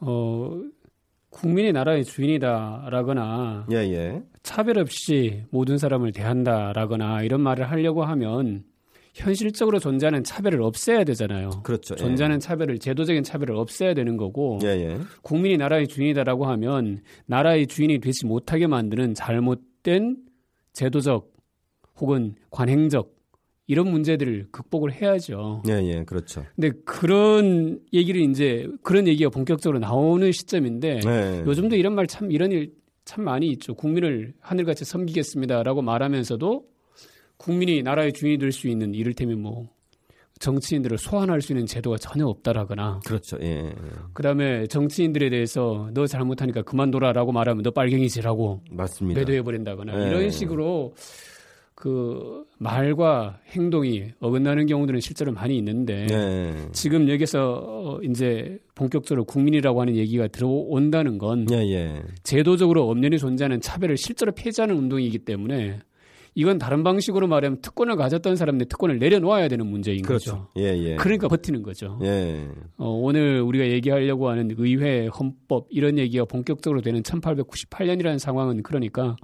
어, 0.00 0.50
국민이 1.36 1.70
나라의 1.70 2.04
주인이다라거나 2.04 3.66
예, 3.70 3.76
예. 3.76 4.22
차별 4.42 4.78
없이 4.78 5.42
모든 5.50 5.76
사람을 5.76 6.12
대한다라거나 6.12 7.22
이런 7.22 7.42
말을 7.42 7.70
하려고 7.70 8.04
하면 8.04 8.64
현실적으로 9.12 9.78
존재하는 9.78 10.24
차별을 10.24 10.62
없애야 10.62 11.04
되잖아요. 11.04 11.50
그렇죠. 11.62 11.94
예. 11.94 11.98
존재하는 11.98 12.40
차별을 12.40 12.78
제도적인 12.78 13.22
차별을 13.22 13.54
없애야 13.54 13.92
되는 13.92 14.16
거고 14.16 14.60
예, 14.64 14.68
예. 14.68 14.98
국민이 15.20 15.58
나라의 15.58 15.88
주인이다라고 15.88 16.46
하면 16.46 17.02
나라의 17.26 17.66
주인이 17.66 17.98
되지 17.98 18.24
못하게 18.24 18.66
만드는 18.66 19.12
잘못된 19.12 20.16
제도적 20.72 21.30
혹은 22.00 22.34
관행적 22.50 23.14
이런 23.66 23.90
문제들을 23.90 24.48
극복을 24.52 24.92
해야죠. 24.92 25.62
예, 25.68 25.72
예, 25.82 26.04
그렇죠. 26.04 26.44
근데 26.54 26.70
그런 26.84 27.80
얘기를 27.92 28.20
이제 28.20 28.68
그런 28.82 29.08
얘기가 29.08 29.30
본격적으로 29.30 29.78
나오는 29.80 30.30
시점인데 30.32 31.00
네. 31.00 31.42
요즘도 31.46 31.76
이런 31.76 31.94
말 31.94 32.06
참 32.06 32.30
이런 32.30 32.52
일 32.52 32.72
참 33.06 33.22
많이 33.22 33.46
있죠. 33.52 33.72
국민을 33.74 34.34
하늘같이 34.40 34.84
섬기겠습니다라고 34.84 35.80
말하면서도 35.80 36.64
국민이 37.36 37.80
나라의 37.82 38.12
주인이 38.12 38.36
될 38.38 38.50
수 38.50 38.66
있는 38.66 38.94
이를테면 38.94 39.40
뭐 39.40 39.68
정치인들을 40.40 40.98
소환할 40.98 41.40
수 41.40 41.52
있는 41.52 41.66
제도가 41.66 41.98
전혀 41.98 42.26
없다라거나. 42.26 43.00
그렇죠. 43.06 43.38
예. 43.42 43.72
그다음에 44.12 44.66
정치인들에 44.66 45.30
대해서 45.30 45.88
너 45.94 46.06
잘못하니까 46.08 46.62
그만둬라라고 46.62 47.30
말하면 47.30 47.62
너 47.62 47.70
빨갱이지라고 47.70 48.62
맞습니다. 48.72 49.20
매도해 49.20 49.42
버린다거나 49.42 50.04
예. 50.04 50.10
이런 50.10 50.28
식으로 50.30 50.92
그 51.76 52.46
말과 52.58 53.38
행동이 53.50 54.06
어긋나는 54.18 54.64
경우들은 54.64 55.00
실제로 55.00 55.30
많이 55.30 55.58
있는데 55.58 56.06
네. 56.06 56.68
지금 56.72 57.06
여기서 57.10 57.62
어, 57.66 58.00
이제 58.02 58.58
본격적으로 58.74 59.24
국민이라고 59.24 59.82
하는 59.82 59.94
얘기가 59.94 60.26
들어온다는 60.28 61.18
건 61.18 61.46
예, 61.52 61.56
예. 61.56 62.02
제도적으로 62.22 62.88
엄연히 62.88 63.18
존재하는 63.18 63.60
차별을 63.60 63.98
실제로 63.98 64.32
폐지하는 64.32 64.74
운동이기 64.74 65.18
때문에 65.18 65.80
이건 66.34 66.56
다른 66.56 66.82
방식으로 66.82 67.26
말하면 67.26 67.60
특권을 67.60 67.96
가졌던 67.96 68.36
사람들 68.36 68.68
특권을 68.68 68.98
내려놓아야 68.98 69.48
되는 69.48 69.66
문제인 69.66 70.00
그렇죠. 70.00 70.30
거죠. 70.30 70.48
예, 70.56 70.74
예. 70.78 70.96
그러니까 70.96 71.28
버티는 71.28 71.62
거죠. 71.62 71.98
예. 72.04 72.48
어, 72.78 72.88
오늘 72.88 73.42
우리가 73.42 73.68
얘기하려고 73.68 74.30
하는 74.30 74.50
의회, 74.56 75.08
헌법 75.08 75.66
이런 75.68 75.98
얘기가 75.98 76.24
본격적으로 76.24 76.80
되는 76.80 77.02
1898년이라는 77.02 78.18
상황은 78.18 78.62
그러니까 78.62 79.16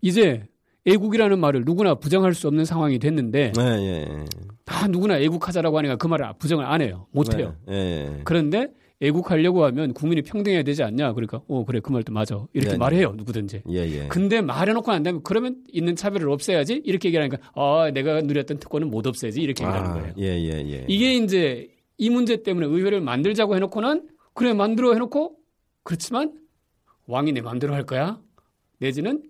이제 0.00 0.44
애국이라는 0.86 1.38
말을 1.38 1.62
누구나 1.64 1.94
부정할 1.94 2.34
수 2.34 2.46
없는 2.46 2.64
상황이 2.64 2.98
됐는데 2.98 3.52
네, 3.56 3.62
예, 3.62 4.06
예. 4.08 4.24
다 4.64 4.86
누구나 4.86 5.18
애국하자라고 5.18 5.78
하니까 5.78 5.96
그 5.96 6.06
말을 6.06 6.26
부정을 6.38 6.64
안 6.64 6.82
해요. 6.82 7.06
못 7.10 7.34
해요. 7.34 7.54
네, 7.66 7.74
예, 7.74 8.20
그런데 8.24 8.68
애국하려고 9.00 9.64
하면 9.64 9.92
국민이 9.92 10.22
평등해야 10.22 10.62
되지 10.62 10.82
않냐? 10.82 11.12
그러니까 11.12 11.40
어 11.48 11.64
그래 11.64 11.80
그 11.80 11.90
말도 11.90 12.12
맞아 12.12 12.46
이렇게 12.52 12.70
네, 12.70 12.72
네. 12.74 12.78
말해요 12.78 13.14
누구든지. 13.16 13.62
예, 13.70 13.76
예. 13.76 14.08
근데 14.08 14.40
말해놓고 14.40 14.92
안 14.92 15.02
되면 15.02 15.22
그러면 15.22 15.56
있는 15.72 15.96
차별을 15.96 16.30
없애야지 16.30 16.82
이렇게 16.84 17.08
얘기하니까 17.08 17.38
아 17.54 17.90
내가 17.92 18.20
누렸던 18.20 18.58
특권은 18.58 18.90
못 18.90 19.06
없애지 19.06 19.40
이렇게 19.40 19.64
얘기하는 19.64 19.90
아, 19.90 19.94
거예요. 19.94 20.14
예, 20.18 20.24
예, 20.24 20.50
예. 20.70 20.84
이게 20.88 21.14
이제 21.16 21.68
이 21.98 22.10
문제 22.10 22.42
때문에 22.42 22.66
의회를 22.66 23.00
만들자고 23.00 23.56
해놓고는 23.56 24.08
그래 24.34 24.52
만들어 24.52 24.92
해놓고 24.92 25.36
그렇지만 25.82 26.32
왕이 27.06 27.32
내 27.32 27.40
마음대로 27.40 27.74
할 27.74 27.84
거야 27.84 28.20
내지는 28.78 29.22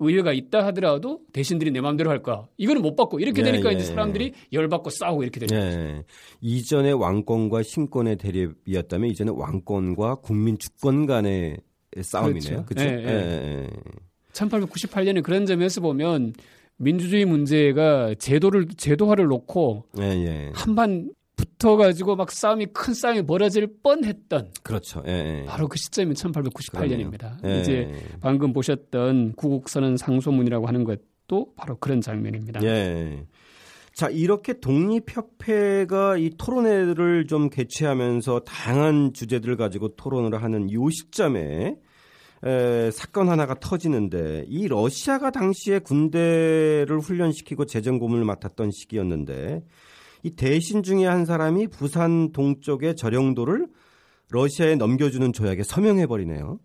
의회가 0.00 0.32
있다 0.32 0.64
하더라도 0.66 1.20
대신들이 1.32 1.70
내 1.70 1.80
마음대로 1.80 2.10
할까? 2.10 2.46
이거는 2.56 2.82
못 2.82 2.94
받고 2.94 3.20
이렇게 3.20 3.40
예, 3.40 3.44
되니까 3.44 3.70
예, 3.70 3.76
이제 3.76 3.84
사람들이 3.84 4.32
열받고 4.52 4.90
싸우고 4.90 5.22
이렇게 5.22 5.40
되는 5.40 5.56
예. 5.56 5.92
거죠. 5.96 6.04
이전에 6.40 6.92
왕권과 6.92 7.62
신권의 7.62 8.16
대립이었다면 8.16 9.10
이제는 9.10 9.34
왕권과 9.34 10.16
국민 10.16 10.58
주권 10.58 11.06
간의 11.06 11.58
싸움이네요. 12.00 12.64
그렇죠? 12.64 12.84
그렇죠? 12.88 13.70
1898년에 14.32 15.22
그런 15.22 15.46
점에서 15.46 15.80
보면 15.80 16.34
민주주의 16.76 17.24
문제가 17.24 18.14
제도를 18.14 18.68
제도화를 18.76 19.26
놓고 19.26 19.84
한반 20.54 21.10
붙어가지고 21.38 22.16
막 22.16 22.30
싸움이 22.30 22.66
큰 22.72 22.92
싸움이 22.92 23.22
벌어질 23.22 23.68
뻔했던 23.82 24.50
그렇죠. 24.62 25.02
예, 25.06 25.12
예. 25.12 25.44
바로 25.46 25.68
그 25.68 25.78
시점이 25.78 26.14
1898년입니다. 26.14 27.44
예. 27.46 27.60
이제 27.60 27.92
방금 28.20 28.52
보셨던 28.52 29.34
구국선언 29.36 29.96
상소문이라고 29.96 30.66
하는 30.66 30.84
것도 30.84 31.54
바로 31.56 31.78
그런 31.78 32.00
장면입니다. 32.00 32.62
예. 32.64 33.24
자 33.94 34.08
이렇게 34.08 34.60
독립협회가 34.60 36.18
이 36.18 36.30
토론회를 36.36 37.26
좀 37.26 37.48
개최하면서 37.48 38.40
다양한 38.40 39.12
주제들 39.12 39.50
을 39.50 39.56
가지고 39.56 39.96
토론을 39.96 40.42
하는 40.42 40.68
이 40.68 40.76
시점에 40.90 41.76
에, 42.44 42.90
사건 42.92 43.28
하나가 43.28 43.54
터지는데 43.58 44.44
이 44.46 44.68
러시아가 44.68 45.30
당시에 45.30 45.80
군대를 45.80 47.00
훈련시키고 47.00 47.64
재정 47.66 47.98
고문을 47.98 48.24
맡았던 48.24 48.70
시기였는데 48.70 49.62
이 50.22 50.30
대신 50.30 50.82
중에 50.82 51.06
한 51.06 51.24
사람이 51.24 51.68
부산 51.68 52.32
동쪽의 52.32 52.96
저령도를 52.96 53.68
러시아에 54.30 54.76
넘겨주는 54.76 55.32
조약에 55.32 55.62
서명해 55.62 56.06
버리네요. 56.06 56.58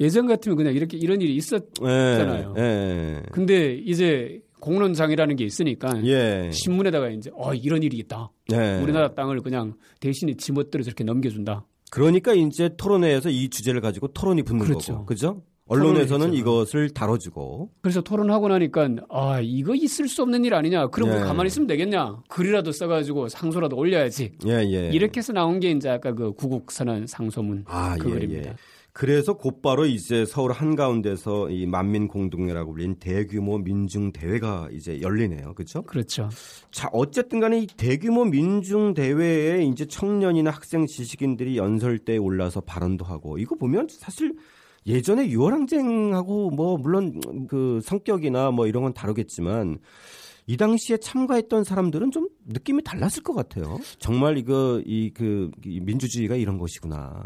예전 0.00 0.26
같으면 0.26 0.56
그냥 0.56 0.74
이렇게 0.74 0.96
이런 0.96 1.20
일이 1.20 1.34
있었잖아요. 1.36 2.54
예, 2.58 2.62
예. 2.62 3.22
근데 3.32 3.74
이제 3.74 4.40
공론장이라는 4.60 5.36
게 5.36 5.44
있으니까 5.44 6.04
예. 6.04 6.50
신문에다가 6.52 7.08
이제 7.10 7.30
어 7.34 7.54
이런 7.54 7.82
일이 7.82 7.96
있다. 7.98 8.30
예. 8.52 8.80
우리나라 8.82 9.14
땅을 9.14 9.40
그냥 9.40 9.74
대신에 10.00 10.34
지멋대로 10.34 10.84
저렇게 10.84 11.04
넘겨준다. 11.04 11.64
그러니까 11.90 12.34
이제 12.34 12.70
토론회에서 12.76 13.30
이 13.30 13.48
주제를 13.48 13.80
가지고 13.80 14.08
토론이 14.08 14.42
붙는 14.42 14.64
그렇죠. 14.64 14.94
거고, 14.94 15.06
그죠? 15.06 15.42
언론에서는 15.68 16.32
이것을 16.34 16.90
다뤄주고. 16.90 17.70
그래서 17.80 18.00
토론하고 18.00 18.48
나니까 18.48 18.88
아 19.10 19.40
이거 19.40 19.74
있을 19.74 20.08
수 20.08 20.22
없는 20.22 20.44
일 20.44 20.54
아니냐. 20.54 20.88
그럼 20.88 21.10
예. 21.10 21.20
가만히 21.20 21.48
있으면 21.48 21.66
되겠냐. 21.66 22.22
글이라도 22.28 22.72
써가지고 22.72 23.28
상소라도 23.28 23.76
올려야지. 23.76 24.32
예, 24.46 24.52
예. 24.52 24.90
이렇게 24.92 25.18
해서 25.18 25.32
나온 25.32 25.58
게 25.60 25.70
이제 25.70 25.88
아까 25.88 26.12
그 26.12 26.32
구국 26.32 26.70
선언 26.70 27.06
상소문 27.06 27.64
아, 27.66 27.96
그 27.98 28.10
예, 28.10 28.14
글입니다. 28.14 28.50
예. 28.50 28.56
그래서 28.92 29.34
곧바로 29.34 29.84
이제 29.84 30.24
서울 30.24 30.52
한가운데서 30.52 31.50
이 31.50 31.66
만민 31.66 32.08
공동회라고 32.08 32.72
불린 32.72 32.96
대규모 32.98 33.58
민중 33.58 34.10
대회가 34.10 34.70
이제 34.72 35.02
열리네요. 35.02 35.52
그렇죠? 35.52 35.82
그렇죠. 35.82 36.30
자, 36.70 36.88
어쨌든 36.94 37.38
간에 37.38 37.58
이 37.58 37.66
대규모 37.66 38.24
민중 38.24 38.94
대회에 38.94 39.64
이제 39.64 39.84
청년이나 39.84 40.50
학생 40.50 40.86
지식인들이 40.86 41.58
연설대에 41.58 42.16
올라서 42.16 42.62
발언도 42.62 43.04
하고 43.04 43.36
이거 43.36 43.54
보면 43.54 43.88
사실 43.90 44.32
예전에 44.86 45.28
유월항쟁하고 45.28 46.50
뭐 46.50 46.76
물론 46.78 47.20
그 47.48 47.80
성격이나 47.82 48.50
뭐 48.52 48.66
이런 48.66 48.82
건 48.84 48.94
다르겠지만 48.94 49.78
이 50.46 50.56
당시에 50.56 50.98
참가했던 50.98 51.64
사람들은 51.64 52.12
좀 52.12 52.28
느낌이 52.46 52.82
달랐을 52.84 53.22
것 53.24 53.34
같아요. 53.34 53.78
정말 53.98 54.38
이거 54.38 54.80
이 54.86 55.10
그 55.12 55.50
민주주의가 55.64 56.36
이런 56.36 56.58
것이구나. 56.58 57.22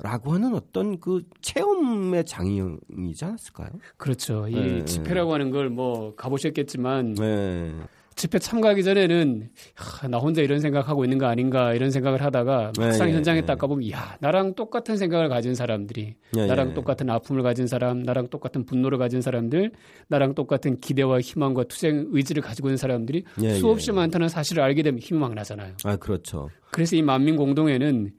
라고 0.00 0.32
하는 0.32 0.52
어떤 0.54 0.98
그 0.98 1.22
체험의 1.40 2.24
장이지 2.24 3.24
않았을까요? 3.24 3.68
그렇죠. 3.96 4.48
이 4.48 4.54
네. 4.54 4.84
집회라고 4.84 5.32
하는 5.32 5.50
걸 5.52 5.68
뭐 5.70 6.16
가보셨겠지만 6.16 7.14
네. 7.14 7.72
집회 8.16 8.38
참가하기 8.38 8.84
전에는 8.84 9.50
야, 10.02 10.08
나 10.08 10.18
혼자 10.18 10.40
이런 10.42 10.60
생각하고 10.60 11.04
있는 11.04 11.18
거 11.18 11.26
아닌가 11.26 11.74
이런 11.74 11.90
생각을 11.90 12.22
하다가 12.22 12.72
막상 12.78 13.08
네, 13.08 13.14
현장에 13.14 13.44
딱 13.44 13.58
가보면 13.58 13.90
야 13.90 14.16
나랑 14.20 14.54
똑같은 14.54 14.96
생각을 14.96 15.28
가진 15.28 15.54
사람들이 15.54 16.14
네, 16.32 16.46
나랑 16.46 16.68
네. 16.68 16.74
똑같은 16.74 17.10
아픔을 17.10 17.42
가진 17.42 17.66
사람 17.66 18.02
나랑 18.02 18.28
똑같은 18.28 18.64
분노를 18.64 18.98
가진 18.98 19.20
사람들 19.20 19.72
나랑 20.08 20.34
똑같은 20.34 20.80
기대와 20.80 21.20
희망과 21.20 21.64
투쟁 21.64 22.06
의지를 22.10 22.42
가지고 22.42 22.68
있는 22.68 22.76
사람들이 22.76 23.24
예, 23.42 23.54
수없이 23.54 23.90
예. 23.90 23.94
많다는 23.94 24.28
사실을 24.28 24.62
알게 24.62 24.82
되면 24.82 25.00
힘이 25.00 25.20
막 25.20 25.34
나잖아요. 25.34 25.74
아 25.84 25.96
그렇죠. 25.96 26.48
그래서 26.70 26.96
이 26.96 27.02
만민 27.02 27.36
공동회는 27.36 28.12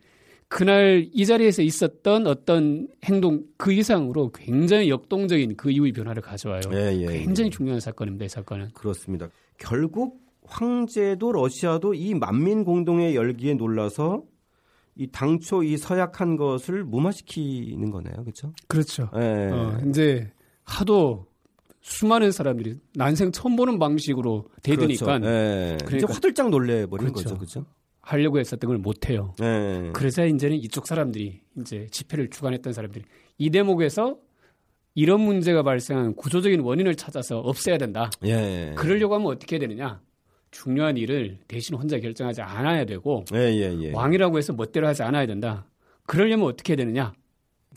그날 0.47 1.09
이 1.11 1.25
자리에서 1.25 1.61
있었던 1.61 2.27
어떤 2.27 2.87
행동 3.03 3.43
그 3.57 3.73
이상으로 3.73 4.31
굉장히 4.31 4.89
역동적인 4.89 5.57
그 5.57 5.71
이후의 5.71 5.91
변화를 5.93 6.21
가져와요. 6.21 6.61
예, 6.71 6.95
예, 6.95 7.05
굉장히 7.07 7.47
예. 7.47 7.49
중요한 7.49 7.79
사건입니다. 7.79 8.25
이 8.25 8.29
사건은. 8.29 8.69
그렇습니다. 8.73 9.29
결국 9.57 10.21
황제도 10.43 11.31
러시아도 11.31 11.93
이 11.93 12.13
만민 12.13 12.63
공동의 12.63 13.15
열기에 13.15 13.55
놀라서 13.55 14.23
이 14.95 15.07
당초 15.07 15.63
이 15.63 15.77
서약한 15.77 16.37
것을 16.37 16.83
무마시키는 16.83 17.91
거네요. 17.91 18.15
그렇죠? 18.23 18.53
그렇죠. 18.67 19.09
예. 19.15 19.49
어, 19.51 19.77
이제 19.89 20.31
하도 20.63 21.25
수많은 21.81 22.31
사람들이 22.31 22.79
난생 22.95 23.31
처음 23.31 23.55
보는 23.55 23.77
방식으로 23.77 24.45
대드니까 24.63 25.19
그렇죠. 25.19 25.27
예. 25.27 25.77
그러니까 25.85 26.13
화들짝 26.13 26.49
놀래버린 26.49 27.11
그렇죠. 27.11 27.23
거죠. 27.23 27.37
그렇죠? 27.37 27.65
하려고 28.01 28.39
했었던 28.39 28.67
걸 28.67 28.77
못해요. 28.77 29.33
네. 29.39 29.91
그래서 29.93 30.25
이제는 30.25 30.57
이쪽 30.57 30.87
사람들이 30.87 31.41
이제 31.59 31.87
집회를 31.91 32.29
주관했던 32.29 32.71
사람들이 32.71 33.03
이 33.37 33.49
대목에서 33.49 34.17
이런 34.95 35.21
문제가 35.21 35.61
발생한 35.61 36.15
구조적인 36.15 36.61
원인을 36.61 36.95
찾아서 36.95 37.39
없애야 37.39 37.77
된다. 37.77 38.09
예. 38.23 38.73
그러려고 38.77 39.15
하면 39.15 39.27
어떻게 39.27 39.57
해야 39.57 39.59
되느냐? 39.59 40.01
중요한 40.51 40.95
일을 40.95 41.39
대신 41.49 41.75
혼자 41.75 41.99
결정하지 41.99 42.41
않아야 42.41 42.85
되고 42.85 43.25
예, 43.33 43.39
예, 43.39 43.77
예. 43.81 43.91
왕이라고 43.91 44.37
해서 44.37 44.53
멋대로 44.53 44.87
하지 44.87 45.03
않아야 45.03 45.27
된다. 45.27 45.65
그러려면 46.05 46.47
어떻게 46.47 46.73
해야 46.73 46.77
되느냐? 46.77 47.13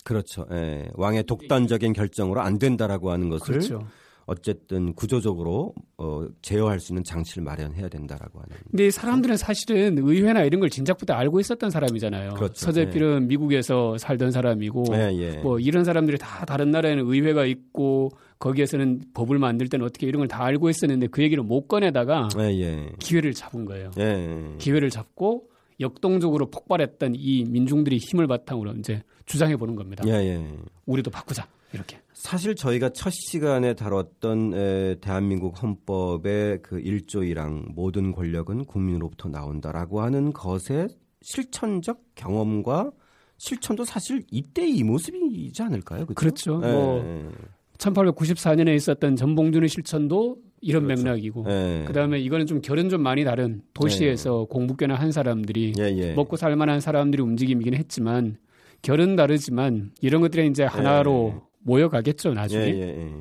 그렇죠. 0.04 0.46
예. 0.52 0.88
왕의 0.94 1.24
독단적인 1.24 1.92
결정으로 1.92 2.40
안 2.40 2.60
된다라고 2.60 3.10
하는 3.10 3.28
것을 3.28 3.46
그렇죠. 3.46 3.88
어쨌든 4.28 4.92
구조적으로 4.92 5.72
어, 5.96 6.26
제어할 6.42 6.80
수 6.80 6.92
있는 6.92 7.02
장치를 7.02 7.42
마련해야 7.42 7.88
된다라고 7.88 8.40
하는. 8.40 8.56
근데 8.70 8.90
사람들은 8.90 9.38
사실은 9.38 9.96
의회나 9.98 10.42
이런 10.42 10.60
걸 10.60 10.68
진작부터 10.68 11.14
알고 11.14 11.40
있었던 11.40 11.70
사람이잖아요. 11.70 12.34
그렇죠. 12.34 12.66
서재필은 12.66 13.20
네. 13.20 13.26
미국에서 13.26 13.96
살던 13.96 14.30
사람이고 14.30 14.84
네, 14.90 15.16
예. 15.18 15.38
뭐 15.38 15.58
이런 15.58 15.82
사람들이 15.84 16.18
다 16.18 16.44
다른 16.44 16.70
나라에는 16.70 17.06
의회가 17.06 17.46
있고 17.46 18.10
거기에서는 18.38 19.00
법을 19.14 19.38
만들 19.38 19.68
때는 19.68 19.84
어떻게 19.86 20.06
이런 20.06 20.20
걸 20.20 20.28
다 20.28 20.44
알고 20.44 20.68
있었는데 20.68 21.06
그 21.06 21.22
얘기를 21.22 21.42
못 21.42 21.66
꺼내다가 21.66 22.28
네, 22.36 22.60
예. 22.60 22.90
기회를 22.98 23.32
잡은 23.32 23.64
거예요. 23.64 23.90
예. 23.98 24.54
기회를 24.58 24.90
잡고 24.90 25.48
역동적으로 25.80 26.50
폭발했던 26.50 27.14
이 27.16 27.44
민중들이 27.48 27.96
힘을 27.96 28.26
바탕으로 28.26 28.72
이제 28.72 29.02
주장해 29.24 29.56
보는 29.56 29.74
겁니다. 29.74 30.04
예, 30.06 30.12
예. 30.12 30.46
우리도 30.84 31.10
바꾸자. 31.10 31.48
이렇게. 31.72 31.98
사실 32.12 32.54
저희가 32.54 32.90
첫 32.90 33.10
시간에 33.10 33.74
다뤘던 33.74 34.54
에, 34.54 34.94
대한민국 35.00 35.62
헌법의 35.62 36.60
그 36.62 36.82
1조 36.82 37.22
1항 37.32 37.74
모든 37.74 38.12
권력은 38.12 38.64
국민으로부터 38.64 39.28
나온다라고 39.28 40.00
하는 40.00 40.32
것의 40.32 40.88
실천적 41.22 42.02
경험과 42.14 42.90
실천도 43.36 43.84
사실 43.84 44.24
이때 44.30 44.66
이 44.66 44.82
모습이지 44.82 45.62
않을까요? 45.62 46.06
그렇죠. 46.06 46.58
그렇죠. 46.58 46.58
네. 46.60 46.72
뭐 46.72 47.32
1894년에 47.78 48.74
있었던 48.74 49.14
전봉준의 49.14 49.68
실천도 49.68 50.38
이런 50.60 50.84
그렇죠. 50.84 51.04
맥락이고 51.04 51.44
네. 51.44 51.84
그다음에 51.86 52.18
이거는 52.18 52.46
좀 52.46 52.60
결은 52.60 52.88
좀 52.88 53.02
많이 53.02 53.24
다른 53.24 53.62
도시에서 53.74 54.46
네. 54.48 54.52
공부교나 54.52 54.96
한 54.96 55.12
사람들이 55.12 55.74
예, 55.78 55.84
예. 55.96 56.14
먹고 56.14 56.36
살만한 56.36 56.80
사람들이 56.80 57.22
움직임이긴 57.22 57.74
했지만 57.74 58.38
결은 58.82 59.14
다르지만 59.14 59.92
이런 60.00 60.20
것들이 60.20 60.48
이제 60.48 60.64
하나로 60.64 61.47
모여가겠죠 61.68 62.32
나중에. 62.34 62.64
예, 62.64 62.70
예, 62.70 63.02
예. 63.02 63.12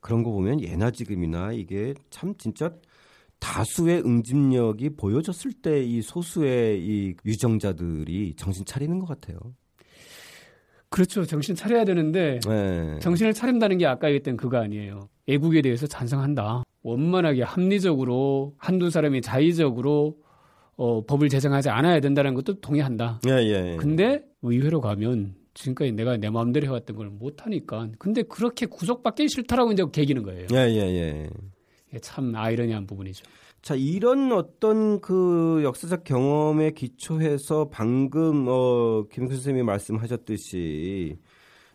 그런 0.00 0.22
거 0.22 0.30
보면 0.30 0.60
예나 0.62 0.90
지금이나 0.90 1.52
이게 1.52 1.94
참 2.10 2.34
진짜 2.38 2.70
다수의 3.40 4.02
응집력이 4.06 4.90
보여졌을 4.90 5.52
때 5.52 5.82
이 5.84 6.00
소수의 6.00 6.80
이 6.80 7.14
유정자들이 7.26 8.34
정신 8.36 8.64
차리는 8.64 8.98
것 9.00 9.06
같아요. 9.06 9.38
그렇죠. 10.90 11.24
정신 11.24 11.54
차려야 11.54 11.84
되는데 11.84 12.38
네. 12.46 12.98
정신을 13.00 13.32
차린다는 13.32 13.78
게 13.78 13.86
아까 13.86 14.08
얘기했던 14.08 14.36
그거 14.36 14.58
아니에요. 14.58 15.08
애국에 15.26 15.62
대해서 15.62 15.86
찬성한다. 15.86 16.64
원만하게 16.82 17.42
합리적으로 17.42 18.54
한두 18.58 18.90
사람이 18.90 19.22
자의적으로 19.22 20.18
어, 20.76 21.04
법을 21.06 21.28
제정하지 21.30 21.70
않아야 21.70 22.00
된다는 22.00 22.34
것도 22.34 22.60
동의한다. 22.60 23.20
예, 23.28 23.32
예, 23.32 23.72
예. 23.72 23.76
근데 23.76 24.22
의회로 24.42 24.80
가면 24.80 25.34
지금까지 25.54 25.92
내가 25.92 26.16
내 26.16 26.30
마음대로 26.30 26.66
해왔던 26.66 26.96
걸 26.96 27.10
못하니까. 27.10 27.88
근데 27.98 28.22
그렇게 28.22 28.66
구속받기 28.66 29.28
싫다라고 29.28 29.72
이제 29.72 29.84
개기는 29.90 30.22
거예요. 30.22 30.46
예, 30.52 30.56
예, 30.56 31.30
예. 31.94 31.98
참 32.00 32.34
아이러니한 32.34 32.86
부분이죠. 32.86 33.24
자, 33.60 33.74
이런 33.76 34.32
어떤 34.32 35.00
그 35.00 35.60
역사적 35.62 36.04
경험에 36.04 36.72
기초해서 36.72 37.68
방금, 37.70 38.46
어, 38.48 39.04
김 39.12 39.28
선생님이 39.28 39.62
말씀하셨듯이 39.64 41.16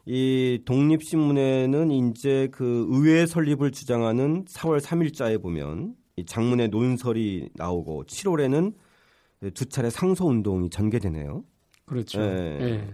이 0.05 0.61
독립신문에는 0.65 1.91
이제 1.91 2.49
그 2.51 2.87
의회 2.89 3.25
설립을 3.25 3.71
주장하는 3.71 4.45
4월 4.45 4.81
3일자에 4.81 5.41
보면 5.41 5.95
이 6.17 6.25
장문의 6.25 6.69
논설이 6.69 7.49
나오고 7.55 8.05
7월에는 8.05 8.73
두 9.53 9.65
차례 9.67 9.89
상소 9.89 10.27
운동이 10.27 10.69
전개되네요. 10.69 11.43
그렇죠. 11.85 12.21
예. 12.21 12.57
예. 12.61 12.93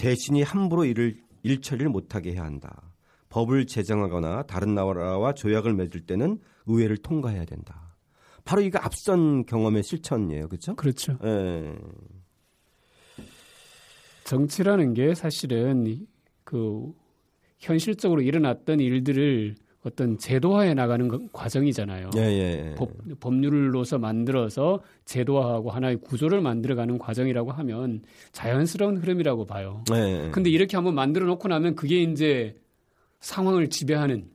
대신이 0.00 0.42
함부로 0.42 0.86
이를 0.86 1.18
일처리를 1.42 1.90
못하게 1.90 2.32
해야 2.32 2.44
한다. 2.44 2.90
법을 3.28 3.66
제정하거나 3.66 4.44
다른 4.44 4.74
나라와 4.74 5.34
조약을 5.34 5.74
맺을 5.74 6.00
때는 6.06 6.40
의회를 6.64 6.96
통과해야 6.96 7.44
된다. 7.44 7.96
바로 8.46 8.62
이거 8.62 8.78
앞선 8.80 9.44
경험의 9.44 9.82
실천이에요, 9.82 10.48
그렇죠? 10.48 10.74
그렇죠. 10.74 11.18
예. 11.22 11.76
정치라는 14.24 14.94
게 14.94 15.14
사실은 15.14 16.06
그 16.44 16.94
현실적으로 17.58 18.22
일어났던 18.22 18.80
일들을 18.80 19.54
어떤 19.84 20.18
제도화해 20.18 20.74
나가는 20.74 21.28
과정이잖아요. 21.32 22.10
예, 22.16 22.20
예, 22.20 22.70
예. 22.70 22.74
법, 22.74 22.90
법률로서 23.18 23.98
만들어서 23.98 24.80
제도화하고 25.06 25.70
하나의 25.70 25.96
구조를 25.96 26.42
만들어가는 26.42 26.98
과정이라고 26.98 27.50
하면 27.52 28.02
자연스러운 28.32 28.98
흐름이라고 28.98 29.46
봐요. 29.46 29.82
예, 29.94 30.26
예. 30.26 30.30
근데 30.30 30.50
이렇게 30.50 30.76
한번 30.76 30.94
만들어 30.94 31.26
놓고 31.26 31.48
나면 31.48 31.76
그게 31.76 32.02
이제 32.02 32.60
상황을 33.20 33.70
지배하는 33.70 34.28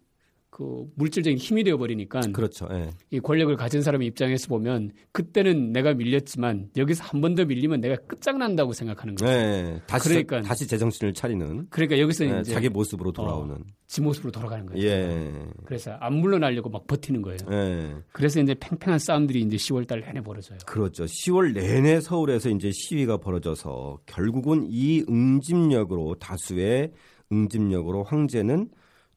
그 0.55 0.85
물질적인 0.95 1.37
힘이 1.37 1.65
되어 1.65 1.75
버리니까 1.75 2.21
그렇죠. 2.31 2.65
예. 2.71 2.89
이 3.11 3.19
권력을 3.19 3.53
가진 3.57 3.81
사람의 3.81 4.07
입장에서 4.07 4.47
보면 4.47 4.91
그때는 5.11 5.73
내가 5.73 5.93
밀렸지만 5.93 6.69
여기서 6.77 7.03
한 7.03 7.19
번 7.19 7.35
더 7.35 7.43
밀리면 7.43 7.81
내가 7.81 7.97
끝장난다고 8.07 8.71
생각하는 8.71 9.15
거죠. 9.15 9.29
예. 9.29 9.81
다시 9.85 10.07
그러니까 10.07 10.41
다시 10.43 10.65
제정신을 10.65 11.13
차리는. 11.13 11.67
그러니까 11.69 11.99
여기서 11.99 12.23
예. 12.25 12.39
이제 12.39 12.53
자기 12.53 12.69
모습으로 12.69 13.11
돌아오는. 13.11 13.55
어, 13.55 13.59
지 13.87 13.99
모습으로 13.99 14.31
돌아가는 14.31 14.65
거예요. 14.65 14.81
예. 14.87 15.33
그래서 15.65 15.91
안 15.99 16.13
물러나려고 16.13 16.69
막 16.69 16.87
버티는 16.87 17.21
거예요. 17.21 17.37
예. 17.51 17.95
그래서 18.13 18.39
이제 18.39 18.55
팽팽한 18.57 18.97
싸움들이 18.99 19.41
이제 19.41 19.57
10월 19.57 19.85
달 19.85 19.99
내내 19.99 20.21
벌어져요. 20.21 20.59
그렇죠. 20.65 21.03
10월 21.03 21.51
내내 21.53 21.99
서울에서 21.99 22.49
이제 22.51 22.71
시위가 22.71 23.17
벌어져서 23.17 23.99
결국은 24.05 24.67
이 24.69 25.03
응집력으로 25.09 26.15
다수의 26.15 26.91
응집력으로 27.29 28.03
황제는 28.03 28.69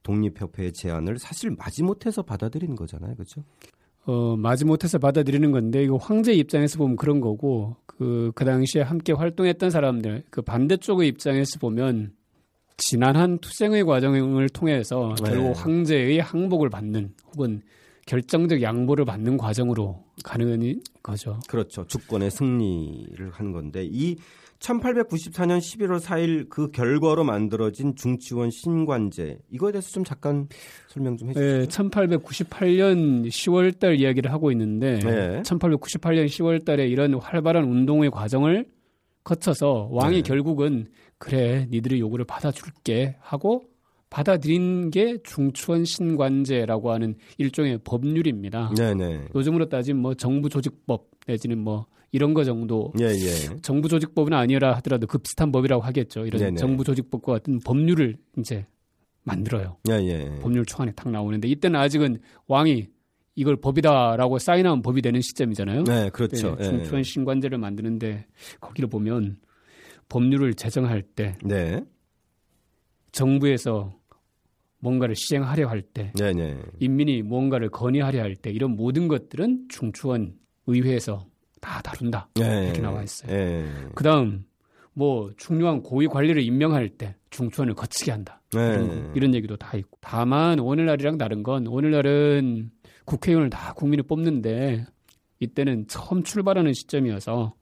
독립협회의 0.08 0.72
제안을 0.72 1.18
사실 1.18 1.50
마지못해서 1.50 2.22
받아들이는 2.22 2.76
거잖아요. 2.76 3.14
그렇죠? 3.14 3.44
어, 4.06 4.36
마지못해서 4.36 4.98
받아들이는 4.98 5.52
건데 5.52 5.82
이거 5.82 5.96
황제 5.96 6.32
입장에서 6.32 6.78
보면 6.78 6.96
그런 6.96 7.20
거고 7.20 7.76
그, 7.84 8.32
그 8.34 8.44
당시에 8.46 8.80
함께 8.80 9.12
활동했던 9.12 9.70
사람들 9.70 10.24
그 10.30 10.40
반대쪽의 10.40 11.06
입장에서 11.08 11.58
보면 11.58 12.12
지난한 12.78 13.38
투쟁의 13.38 13.84
과정을 13.84 14.48
통해서 14.48 15.14
네. 15.22 15.30
결국 15.30 15.52
황제의 15.52 16.20
항복을 16.20 16.70
받는 16.70 17.12
혹은 17.26 17.60
결정적 18.06 18.62
양보를 18.62 19.04
받는 19.04 19.36
과정으로 19.36 20.04
가는 20.24 20.80
거죠. 21.02 21.38
그렇죠. 21.46 21.86
주권의 21.86 22.30
승리를 22.30 23.30
하는 23.30 23.52
건데 23.52 23.86
이 23.90 24.16
1894년 24.58 25.58
11월 25.58 26.00
4일 26.00 26.48
그 26.48 26.70
결과로 26.70 27.24
만들어진 27.24 27.94
중치원 27.94 28.50
신관제 28.50 29.38
이거에 29.50 29.72
대해서 29.72 29.90
좀 29.90 30.04
잠깐 30.04 30.48
설명 30.88 31.16
좀 31.16 31.30
해주시죠. 31.30 31.58
네, 31.58 31.66
1898년 31.66 33.28
10월 33.28 33.78
달 33.78 34.00
이야기를 34.00 34.32
하고 34.32 34.50
있는데 34.52 34.98
네. 34.98 35.42
1898년 35.42 36.26
10월 36.26 36.64
달에 36.64 36.88
이런 36.88 37.14
활발한 37.14 37.64
운동의 37.64 38.10
과정을 38.10 38.66
거쳐서 39.22 39.88
왕이 39.92 40.16
네. 40.16 40.22
결국은 40.22 40.88
그래 41.18 41.66
니들의 41.70 42.00
요구를 42.00 42.24
받아줄게 42.24 43.16
하고 43.20 43.64
받아들인 44.10 44.90
게 44.90 45.18
중추원 45.22 45.84
신관제라고 45.84 46.90
하는 46.90 47.14
일종의 47.36 47.80
법률입니다. 47.84 48.72
네네. 48.74 48.94
네. 48.94 49.24
요즘으로 49.34 49.68
따지면 49.68 50.02
뭐 50.02 50.14
정부 50.14 50.48
조직법 50.48 51.10
내지는 51.26 51.58
뭐 51.58 51.86
이런 52.10 52.32
거 52.34 52.44
정도 52.44 52.92
예, 53.00 53.04
예. 53.06 53.56
정부 53.60 53.88
조직법은 53.88 54.32
아니라 54.32 54.74
하더라도 54.76 55.06
그 55.06 55.18
비슷한 55.18 55.52
법이라고 55.52 55.82
하겠죠. 55.82 56.24
이런 56.26 56.40
네네. 56.42 56.56
정부 56.56 56.84
조직법과 56.84 57.32
같은 57.34 57.58
법률을 57.60 58.16
이제 58.38 58.66
만들어요. 59.24 59.76
예, 59.90 59.94
예. 59.94 60.38
법률 60.40 60.64
초안에 60.64 60.92
탁 60.92 61.10
나오는데 61.10 61.48
이때는 61.48 61.78
아직은 61.78 62.18
왕이 62.46 62.88
이걸 63.34 63.56
법이다라고 63.56 64.38
사인하면 64.38 64.82
법이 64.82 65.02
되는 65.02 65.20
시점이잖아요. 65.20 65.84
네, 65.84 66.10
그렇죠. 66.10 66.56
네, 66.56 66.64
중추원 66.64 67.02
신관제를 67.04 67.58
만드는데 67.58 68.26
거기를 68.60 68.88
보면 68.88 69.36
법률을 70.08 70.54
제정할 70.54 71.02
때 71.02 71.36
네. 71.44 71.80
정부에서 73.12 73.94
뭔가를 74.80 75.14
시행하려 75.16 75.68
할 75.68 75.82
때, 75.82 76.12
네네. 76.16 76.56
인민이 76.80 77.22
뭔가를 77.22 77.68
건의하려 77.68 78.22
할 78.22 78.34
때 78.36 78.50
이런 78.50 78.76
모든 78.76 79.08
것들은 79.08 79.66
중추원 79.68 80.34
의회에서 80.66 81.26
다 81.60 81.80
다룬다. 81.82 82.28
예, 82.40 82.64
이렇게 82.64 82.80
나와 82.80 83.02
있어요. 83.02 83.32
예. 83.32 83.66
그다음 83.94 84.44
뭐 84.92 85.30
중요한 85.36 85.82
고위 85.82 86.08
관리를 86.08 86.42
임명할 86.42 86.88
때 86.90 87.14
중추원을 87.30 87.74
거치게 87.74 88.10
한다. 88.10 88.40
예. 88.56 88.60
이런, 88.60 89.12
이런 89.14 89.34
얘기도 89.34 89.56
다 89.56 89.76
있고. 89.76 89.98
다만 90.00 90.58
오늘날이랑 90.58 91.18
다른 91.18 91.42
건 91.42 91.66
오늘날은 91.66 92.70
국회의원을 93.04 93.50
다 93.50 93.72
국민이 93.74 94.02
뽑는데 94.02 94.86
이때는 95.40 95.86
처음 95.88 96.22
출발하는 96.22 96.72
시점이어서 96.72 97.54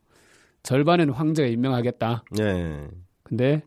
절반은 0.62 1.10
황제가 1.10 1.48
임명하겠다. 1.48 2.24
예. 2.40 2.88
근데 3.22 3.62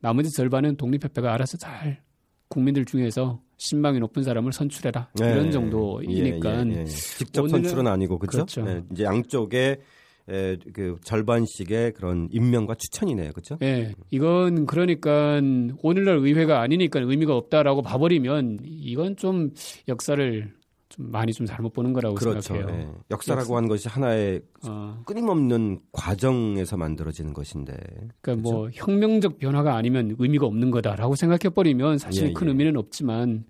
나머지 0.00 0.30
절반은 0.30 0.76
독립협회가 0.76 1.32
알아서 1.32 1.56
잘 1.56 2.02
국민들 2.48 2.84
중에서 2.84 3.40
신망이 3.56 3.98
높은 4.00 4.22
사람을 4.22 4.52
선출해라 4.52 5.08
네. 5.18 5.32
이런 5.32 5.50
정도이니까 5.50 6.66
예, 6.66 6.70
예, 6.70 6.80
예. 6.80 6.84
직접 6.84 7.48
선출은 7.48 7.86
아니고 7.86 8.18
그렇죠. 8.18 8.44
그렇죠. 8.44 8.62
네, 8.64 8.82
이제 8.92 9.04
양쪽에 9.04 9.80
에, 10.28 10.56
그 10.72 10.96
절반씩의 11.04 11.92
그런 11.92 12.28
임명과 12.32 12.76
추천이네요, 12.76 13.32
그렇죠? 13.32 13.58
예, 13.62 13.92
이건 14.10 14.66
그러니까 14.66 15.40
오늘날 15.82 16.16
의회가 16.18 16.60
아니니까 16.60 17.00
의미가 17.00 17.36
없다라고 17.36 17.82
봐버리면 17.82 18.60
이건 18.64 19.16
좀 19.16 19.50
역사를 19.86 20.54
좀 20.94 21.10
많이 21.10 21.32
좀 21.32 21.44
잘못 21.46 21.72
보는 21.72 21.92
거라고 21.92 22.14
그렇죠. 22.14 22.40
생각해요. 22.40 22.78
예. 22.78 22.88
역사라고 23.10 23.40
역사. 23.40 23.56
하는 23.56 23.68
것이 23.68 23.88
하나의 23.88 24.42
어. 24.68 25.02
끊임없는 25.04 25.80
과정에서 25.90 26.76
만들어지는 26.76 27.32
것인데. 27.32 27.74
그러니까 28.20 28.42
뭐 28.48 28.60
그렇죠? 28.60 28.60
뭐 28.60 28.70
혁명적 28.72 29.38
변화가 29.38 29.74
아니면 29.74 30.14
의미가 30.18 30.46
없는 30.46 30.70
거다라고 30.70 31.16
생각해 31.16 31.52
버리면 31.52 31.98
사실 31.98 32.28
예, 32.28 32.32
큰 32.32 32.46
예. 32.46 32.50
의미는 32.50 32.76
없지만 32.76 33.44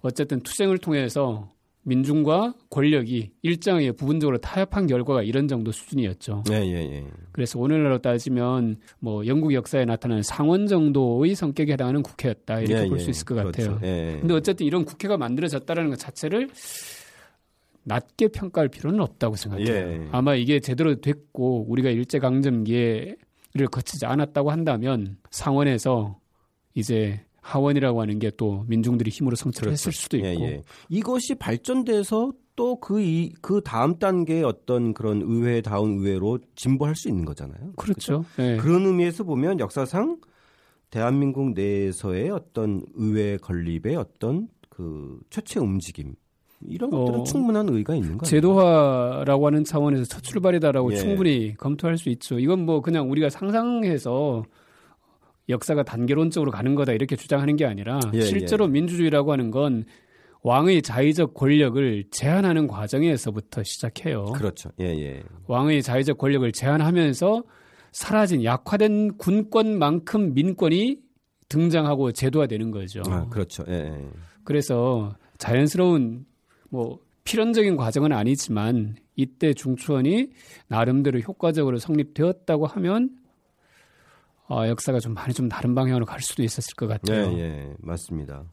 어쨌든 0.00 0.40
투쟁을 0.40 0.78
통해서 0.78 1.50
민중과 1.82 2.54
권력이 2.70 3.30
일정하게 3.42 3.92
부분적으로 3.92 4.38
타협한 4.38 4.86
결과가 4.86 5.22
이런 5.22 5.48
정도 5.48 5.72
수준이었죠. 5.72 6.44
예, 6.50 6.56
예, 6.56 6.74
예. 6.74 7.04
그래서 7.32 7.58
오늘날로 7.58 7.98
따지면 7.98 8.76
뭐 8.98 9.26
영국 9.26 9.54
역사에 9.54 9.84
나타나는 9.84 10.22
상원 10.22 10.66
정도의 10.66 11.34
성격에 11.34 11.72
해당하는 11.72 12.02
국회였다 12.02 12.60
이렇게 12.60 12.84
예, 12.84 12.88
볼수 12.88 13.06
예. 13.06 13.10
있을 13.10 13.24
것 13.24 13.34
그렇죠. 13.36 13.74
같아요. 13.74 13.80
예. 13.84 14.18
근데 14.20 14.34
어쨌든 14.34 14.66
이런 14.66 14.84
국회가 14.84 15.16
만들어졌다는 15.16 15.88
것 15.90 15.98
자체를 15.98 16.50
낮게 17.84 18.28
평가할 18.28 18.68
필요는 18.68 19.00
없다고 19.00 19.36
생각해요. 19.36 19.68
예. 19.68 20.08
아마 20.12 20.34
이게 20.34 20.60
제대로 20.60 20.94
됐고 21.00 21.64
우리가 21.68 21.88
일제 21.88 22.18
강점기를 22.18 23.16
거치지 23.70 24.04
않았다고 24.04 24.50
한다면 24.50 25.16
상원에서 25.30 26.18
이제 26.74 27.24
하원이라고 27.48 28.00
하는 28.00 28.18
게 28.18 28.28
또 28.38 28.64
민중들이 28.68 29.10
힘으로 29.10 29.36
성취를 29.36 29.66
그렇죠. 29.66 29.72
했을 29.72 29.92
수도 29.92 30.18
예, 30.20 30.32
있고 30.32 30.44
예, 30.44 30.48
예. 30.48 30.62
이것이 30.88 31.34
발전돼서 31.34 32.32
또그이그 32.56 33.62
다음 33.64 33.98
단계의 33.98 34.42
어떤 34.44 34.94
그런 34.94 35.22
의회 35.22 35.60
다운 35.60 35.98
의회로 35.98 36.38
진보할 36.56 36.96
수 36.96 37.08
있는 37.08 37.24
거잖아요. 37.24 37.72
그렇죠. 37.76 38.24
그렇죠? 38.36 38.42
예. 38.42 38.56
그런 38.56 38.86
의미에서 38.86 39.24
보면 39.24 39.60
역사상 39.60 40.18
대한민국 40.90 41.52
내에서의 41.52 42.30
어떤 42.30 42.82
의회 42.94 43.36
건립의 43.36 43.96
어떤 43.96 44.48
그 44.70 45.20
최초 45.30 45.60
움직임 45.60 46.14
이런 46.66 46.90
것들은 46.90 47.20
어, 47.20 47.24
충분한 47.24 47.68
의의가 47.68 47.94
있는 47.94 48.18
거예요. 48.18 48.28
제도화라고 48.28 49.46
하는 49.46 49.64
차원에서 49.64 50.04
첫 50.04 50.22
출발이다라고 50.22 50.92
예. 50.92 50.96
충분히 50.96 51.54
검토할 51.56 51.98
수 51.98 52.08
있죠. 52.10 52.38
이건 52.38 52.64
뭐 52.64 52.80
그냥 52.80 53.10
우리가 53.10 53.30
상상해서 53.30 54.44
역사가 55.48 55.82
단계론적으로 55.82 56.50
가는 56.50 56.74
거다 56.74 56.92
이렇게 56.92 57.16
주장하는 57.16 57.56
게 57.56 57.64
아니라 57.64 58.00
예, 58.14 58.20
실제로 58.20 58.66
예. 58.66 58.68
민주주의라고 58.68 59.32
하는 59.32 59.50
건 59.50 59.84
왕의 60.42 60.82
자의적 60.82 61.34
권력을 61.34 62.04
제한하는 62.10 62.68
과정에서부터 62.68 63.62
시작해요. 63.64 64.26
그렇죠. 64.26 64.70
예, 64.80 64.84
예. 64.86 65.22
왕의 65.46 65.82
자의적 65.82 66.18
권력을 66.18 66.50
제한하면서 66.52 67.42
사라진 67.92 68.44
약화된 68.44 69.16
군권만큼 69.16 70.34
민권이 70.34 70.98
등장하고 71.48 72.12
제도화되는 72.12 72.70
거죠. 72.70 73.02
아, 73.06 73.26
그렇죠. 73.28 73.64
예, 73.68 73.72
예. 73.72 74.08
그래서 74.44 75.16
자연스러운 75.38 76.26
뭐 76.70 77.00
필연적인 77.24 77.76
과정은 77.76 78.12
아니지만 78.12 78.96
이때 79.16 79.52
중추원이 79.52 80.30
나름대로 80.68 81.18
효과적으로 81.20 81.78
성립되었다고 81.78 82.66
하면 82.66 83.10
어, 84.50 84.66
역사가 84.66 84.98
좀 85.00 85.14
많이 85.14 85.34
좀 85.34 85.48
다른 85.48 85.74
방향으로 85.74 86.06
갈 86.06 86.20
수도 86.20 86.42
있었을 86.42 86.74
것 86.74 86.86
같아요. 86.86 87.32
예, 87.32 87.38
예 87.38 87.74
맞습니다. 87.80 88.44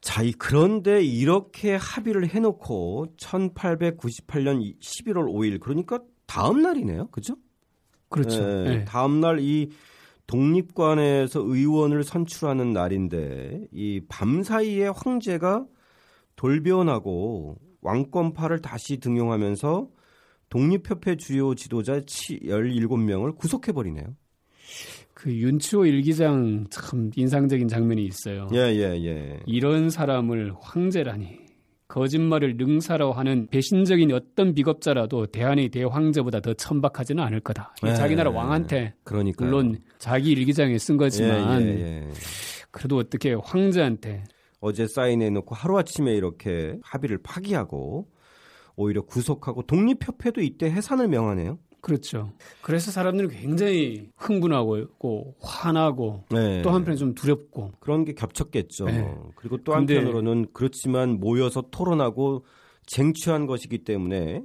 자, 0.00 0.22
그런데 0.38 1.02
이렇게 1.02 1.76
합의를 1.76 2.28
해놓고 2.28 3.14
1898년 3.18 4.78
11월 4.78 5.24
5일 5.32 5.60
그러니까 5.60 6.00
다음 6.26 6.60
날이네요, 6.60 7.08
그죠? 7.08 7.36
그렇죠. 8.10 8.42
예, 8.42 8.64
네. 8.64 8.84
다음 8.84 9.20
날 9.20 9.38
이 9.40 9.70
독립관에서 10.26 11.40
의원을 11.40 12.02
선출하는 12.04 12.72
날인데 12.72 13.66
이 13.72 14.00
밤 14.08 14.42
사이에 14.42 14.88
황제가 14.88 15.66
돌변하고 16.36 17.56
왕권파를 17.82 18.60
다시 18.62 18.98
등용하면서 18.98 19.88
독립협회 20.48 21.16
주요 21.16 21.54
지도자 21.54 22.00
17명을 22.00 23.36
구속해버리네요. 23.36 24.14
그 25.12 25.32
윤치호 25.32 25.86
일기장 25.86 26.66
참 26.70 27.10
인상적인 27.14 27.68
장면이 27.68 28.04
있어요. 28.04 28.48
예, 28.52 28.58
예, 28.58 29.04
예. 29.04 29.40
이런 29.46 29.90
사람을 29.90 30.54
황제라니. 30.60 31.44
거짓말을 31.86 32.56
능사로 32.56 33.12
하는 33.12 33.46
배신적인 33.46 34.10
어떤 34.12 34.54
비겁자라도 34.54 35.26
대한의 35.26 35.68
대황제보다 35.68 36.40
더 36.40 36.54
천박하지는 36.54 37.22
않을 37.22 37.40
거다. 37.40 37.74
예, 37.86 37.94
자기 37.94 38.16
나라 38.16 38.30
왕한테 38.30 38.94
그러니까요. 39.04 39.48
물론 39.48 39.78
자기 39.98 40.32
일기장에 40.32 40.76
쓴 40.78 40.96
거지만 40.96 41.62
예, 41.62 41.66
예, 41.66 41.80
예. 41.80 42.08
그래도 42.70 42.96
어떻게 42.96 43.34
황제한테 43.34 44.24
어제 44.60 44.88
사인해 44.88 45.30
놓고 45.30 45.54
하루아침에 45.54 46.14
이렇게 46.14 46.78
합의를 46.82 47.18
파기하고 47.22 48.08
오히려 48.76 49.02
구속하고 49.02 49.62
독립협회도 49.62 50.40
이때 50.40 50.66
해산을 50.70 51.06
명하네요. 51.08 51.58
그렇죠. 51.84 52.32
그래서 52.62 52.90
사람들은 52.90 53.28
굉장히 53.28 54.08
흥분하고 54.16 54.86
화나고 55.38 56.24
네. 56.30 56.62
또 56.62 56.70
한편에 56.70 56.96
좀 56.96 57.14
두렵고 57.14 57.72
그런 57.78 58.06
게 58.06 58.14
겹쳤겠죠. 58.14 58.86
네. 58.86 59.14
그리고 59.36 59.58
또 59.58 59.74
한편으로는 59.74 60.46
그렇지만 60.54 61.20
모여서 61.20 61.62
토론하고 61.70 62.46
쟁취한 62.86 63.44
것이기 63.46 63.84
때문에 63.84 64.42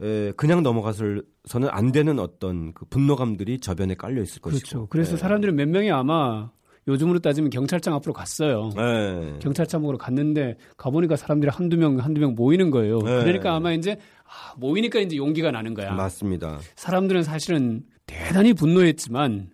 에, 0.00 0.32
그냥 0.36 0.62
넘어가서는 0.62 1.22
안 1.70 1.90
되는 1.90 2.20
어떤 2.20 2.72
그 2.72 2.84
분노감들이 2.84 3.58
저변에 3.58 3.96
깔려 3.96 4.22
있을 4.22 4.40
그렇죠. 4.40 4.60
것이고. 4.60 4.86
그래서 4.90 5.12
네. 5.12 5.16
사람들은 5.18 5.56
몇 5.56 5.68
명이 5.68 5.90
아마 5.90 6.52
요즘으로 6.88 7.18
따지면 7.18 7.50
경찰청 7.50 7.94
앞으로 7.94 8.12
갔어요. 8.12 8.70
네. 8.76 9.38
경찰청으로 9.40 9.98
갔는데 9.98 10.56
가보니까 10.76 11.16
사람들이 11.16 11.50
한두 11.50 11.76
명, 11.76 11.98
한두 11.98 12.20
명 12.20 12.34
모이는 12.34 12.70
거예요. 12.70 12.98
네. 12.98 13.24
그러니까 13.24 13.54
아마 13.54 13.72
이제 13.72 13.98
아, 14.19 14.19
모이니까 14.56 15.00
이제 15.00 15.16
용기가 15.16 15.50
나는 15.50 15.74
거야. 15.74 15.92
맞습니다. 15.92 16.60
사람들은 16.76 17.22
사실은 17.22 17.82
대단히 18.06 18.52
분노했지만 18.54 19.50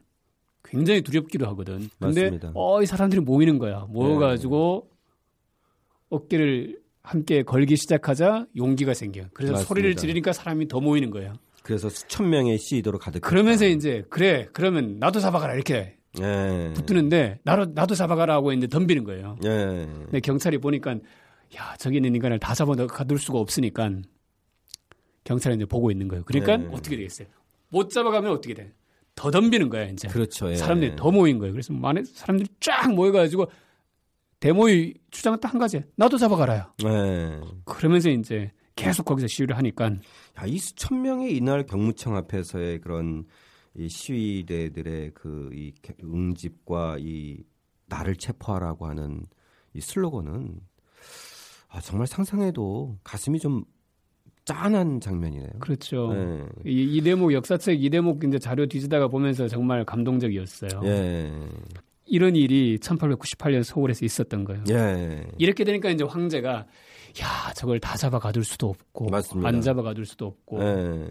굉장히 0.64 1.02
두렵기도 1.02 1.46
하거든. 1.48 1.88
근데 1.98 2.22
맞습니다. 2.22 2.52
어, 2.54 2.82
이 2.82 2.86
사람들이 2.86 3.20
모이는 3.20 3.58
거야. 3.58 3.86
모여가지고 3.88 4.88
네. 4.90 4.96
어깨를 6.10 6.78
함께 7.02 7.42
걸기 7.42 7.76
시작하자 7.76 8.46
용기가 8.56 8.94
생겨. 8.94 9.26
그래서 9.32 9.52
맞습니다. 9.52 9.68
소리를 9.68 9.96
지르니까 9.96 10.32
사람이 10.32 10.68
더 10.68 10.80
모이는 10.80 11.10
거예요. 11.10 11.34
그래서 11.62 11.88
수천 11.88 12.30
명의 12.30 12.58
시위도로 12.58 12.98
가득. 12.98 13.20
그러면서 13.20 13.66
이제 13.66 14.04
그래 14.08 14.48
그러면 14.52 14.98
나도 14.98 15.20
잡아가라 15.20 15.54
이렇게 15.54 15.96
예. 16.20 16.72
붙드는데 16.74 17.40
나도 17.44 17.72
나도 17.74 17.94
잡아가라고 17.94 18.52
이제 18.52 18.66
덤비는 18.66 19.04
거예요. 19.04 19.36
예. 19.44 19.48
근데 19.50 20.20
경찰이 20.20 20.58
보니까 20.58 20.92
야 21.56 21.76
저기 21.78 21.96
있는 21.96 22.14
인간을 22.14 22.38
다 22.38 22.54
잡아 22.54 22.74
가둘 22.74 23.18
수가 23.18 23.38
없으니까 23.38 23.90
경찰이 25.26 25.56
이제 25.56 25.64
보고 25.66 25.90
있는 25.90 26.08
거예요. 26.08 26.24
그러니까 26.24 26.52
예. 26.52 26.68
어떻게 26.72 26.96
되겠어요? 26.96 27.28
못 27.68 27.90
잡아가면 27.90 28.30
어떻게 28.32 28.54
돼? 28.54 28.72
더 29.14 29.30
덤비는 29.30 29.68
거야 29.68 29.84
이제. 29.86 30.08
그렇죠. 30.08 30.50
예. 30.50 30.56
사람들이 30.56 30.94
더 30.96 31.10
모인 31.10 31.38
거예요. 31.38 31.52
그래서 31.52 31.72
만에 31.72 32.04
사람들이 32.04 32.48
쫙 32.60 32.92
모여가지고 32.94 33.50
대모의 34.40 34.94
주장은 35.10 35.40
딱 35.40 35.52
한 35.52 35.58
가지. 35.58 35.82
나도 35.96 36.16
잡아가라요. 36.18 36.72
예. 36.84 37.40
그러면서 37.64 38.10
이제 38.10 38.52
계속 38.76 39.04
거기서 39.04 39.26
시위를 39.26 39.56
하니까. 39.56 39.86
야, 39.86 40.44
이 40.46 40.58
수천 40.58 41.00
명의 41.02 41.34
이날 41.36 41.64
경무청 41.66 42.14
앞에서의 42.16 42.80
그런 42.80 43.24
이 43.74 43.88
시위대들의 43.88 45.12
그 45.14 45.50
이 45.52 45.72
응집과 46.02 46.96
이 47.00 47.38
나를 47.86 48.16
체포하라고 48.16 48.86
하는 48.86 49.24
이 49.74 49.80
슬로건은 49.80 50.60
아, 51.68 51.80
정말 51.80 52.06
상상해도 52.06 52.98
가슴이 53.04 53.38
좀 53.38 53.64
짠한 54.46 55.00
장면이네요. 55.00 55.50
그렇죠. 55.58 56.14
네. 56.14 56.46
이, 56.64 56.96
이, 56.96 57.00
대목 57.02 57.32
역사책 57.32 57.82
이 57.82 57.90
대목 57.90 58.24
이제 58.24 58.38
자료 58.38 58.64
뒤지다가 58.66 59.08
보면서 59.08 59.48
정말 59.48 59.84
감동적이었어요. 59.84 60.80
예. 60.84 61.32
이런 62.06 62.36
일이 62.36 62.78
1898년 62.78 63.64
서울에서 63.64 64.04
있었던 64.04 64.44
거예요. 64.44 64.62
예. 64.70 65.26
이렇게 65.38 65.64
되니까 65.64 65.90
이제 65.90 66.04
황제가 66.04 66.52
야 67.20 67.52
저걸 67.56 67.80
다 67.80 67.96
잡아 67.96 68.20
가둘 68.20 68.44
수도 68.44 68.68
없고 68.68 69.10
맞습니다. 69.10 69.48
안 69.48 69.60
잡아 69.60 69.82
가둘 69.82 70.06
수도 70.06 70.26
없고 70.26 70.62
예. 70.62 71.10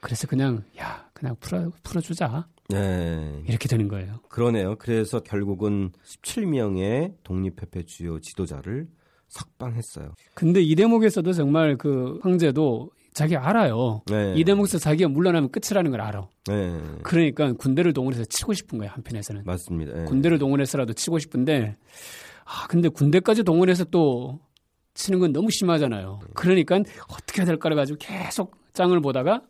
그래서 0.00 0.26
그냥 0.26 0.64
야 0.78 1.08
그냥 1.12 1.36
풀어 1.40 1.70
풀어주자. 1.82 2.48
네. 2.70 3.42
이렇게 3.46 3.68
되는 3.68 3.86
거예요. 3.88 4.20
그러네요. 4.30 4.76
그래서 4.78 5.20
결국은 5.20 5.92
17명의 6.02 7.16
독립협회 7.22 7.82
주요 7.84 8.18
지도자를 8.18 8.88
석방했어요. 9.34 10.14
근데 10.34 10.62
이 10.62 10.74
대목에서도 10.74 11.32
정말 11.32 11.76
그 11.76 12.18
황제도 12.22 12.90
자기 13.12 13.36
알아요. 13.36 14.02
네. 14.06 14.34
이 14.36 14.44
대목에서 14.44 14.78
자기가 14.78 15.08
물러나면 15.08 15.50
끝이라는 15.50 15.90
걸 15.90 16.00
알아. 16.00 16.26
네. 16.46 16.80
그러니까 17.02 17.52
군대를 17.52 17.92
동원해서 17.92 18.24
치고 18.24 18.52
싶은 18.54 18.78
거예요. 18.78 18.92
한편에서는. 18.92 19.42
맞습니다. 19.44 19.92
네. 19.92 20.04
군대를 20.04 20.38
동원해서라도 20.38 20.92
치고 20.92 21.18
싶은데 21.18 21.76
아 22.44 22.66
근데 22.68 22.88
군대까지 22.88 23.42
동원해서 23.44 23.84
또 23.84 24.40
치는 24.94 25.18
건 25.18 25.32
너무 25.32 25.50
심하잖아요. 25.50 26.20
그러니까 26.34 26.76
어떻게 27.08 27.40
해야 27.40 27.46
될까를 27.46 27.76
가지고 27.76 27.98
계속 28.00 28.56
짱을 28.72 29.00
보다가 29.00 29.32
야 29.32 29.40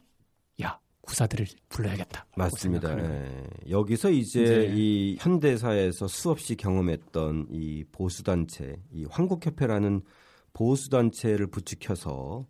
구사들을 1.07 1.46
불러야겠다. 1.68 2.26
맞습니다. 2.36 2.98
예. 2.98 3.46
여기서 3.68 4.11
이제, 4.11 4.42
이제, 4.42 4.72
이 4.74 5.16
현대사에서 5.20 6.09
수없이 6.09 6.57
경험했던 6.57 7.48
이 7.50 7.84
보수단체, 7.92 8.76
이 8.92 9.05
황국협회라는 9.09 10.02
보수단체를 10.52 11.48
부추켜서 11.48 12.46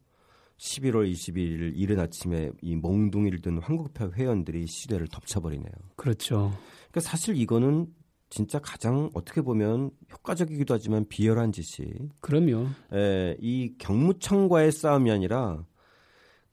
11월 0.58 1.10
22일 1.10 1.72
이른 1.74 1.98
아침에 1.98 2.50
이 2.62 2.76
몽둥이를 2.76 3.40
든 3.40 3.58
황국협회 3.58 4.16
회원들이 4.16 4.66
시대를 4.66 5.08
덮쳐버리네요. 5.08 5.72
그렇죠. 5.96 6.56
그러니까 6.90 7.00
사실 7.00 7.36
이거는 7.36 7.86
진짜 8.30 8.58
가장 8.58 9.10
어떻게 9.14 9.42
보면 9.42 9.90
효과적이기도 10.12 10.74
하지만 10.74 11.06
비열한 11.08 11.52
짓이. 11.52 11.88
그럼요. 12.20 12.66
예, 12.92 13.36
이 13.40 13.74
경무청과의 13.78 14.72
싸움이 14.72 15.10
아니라 15.10 15.64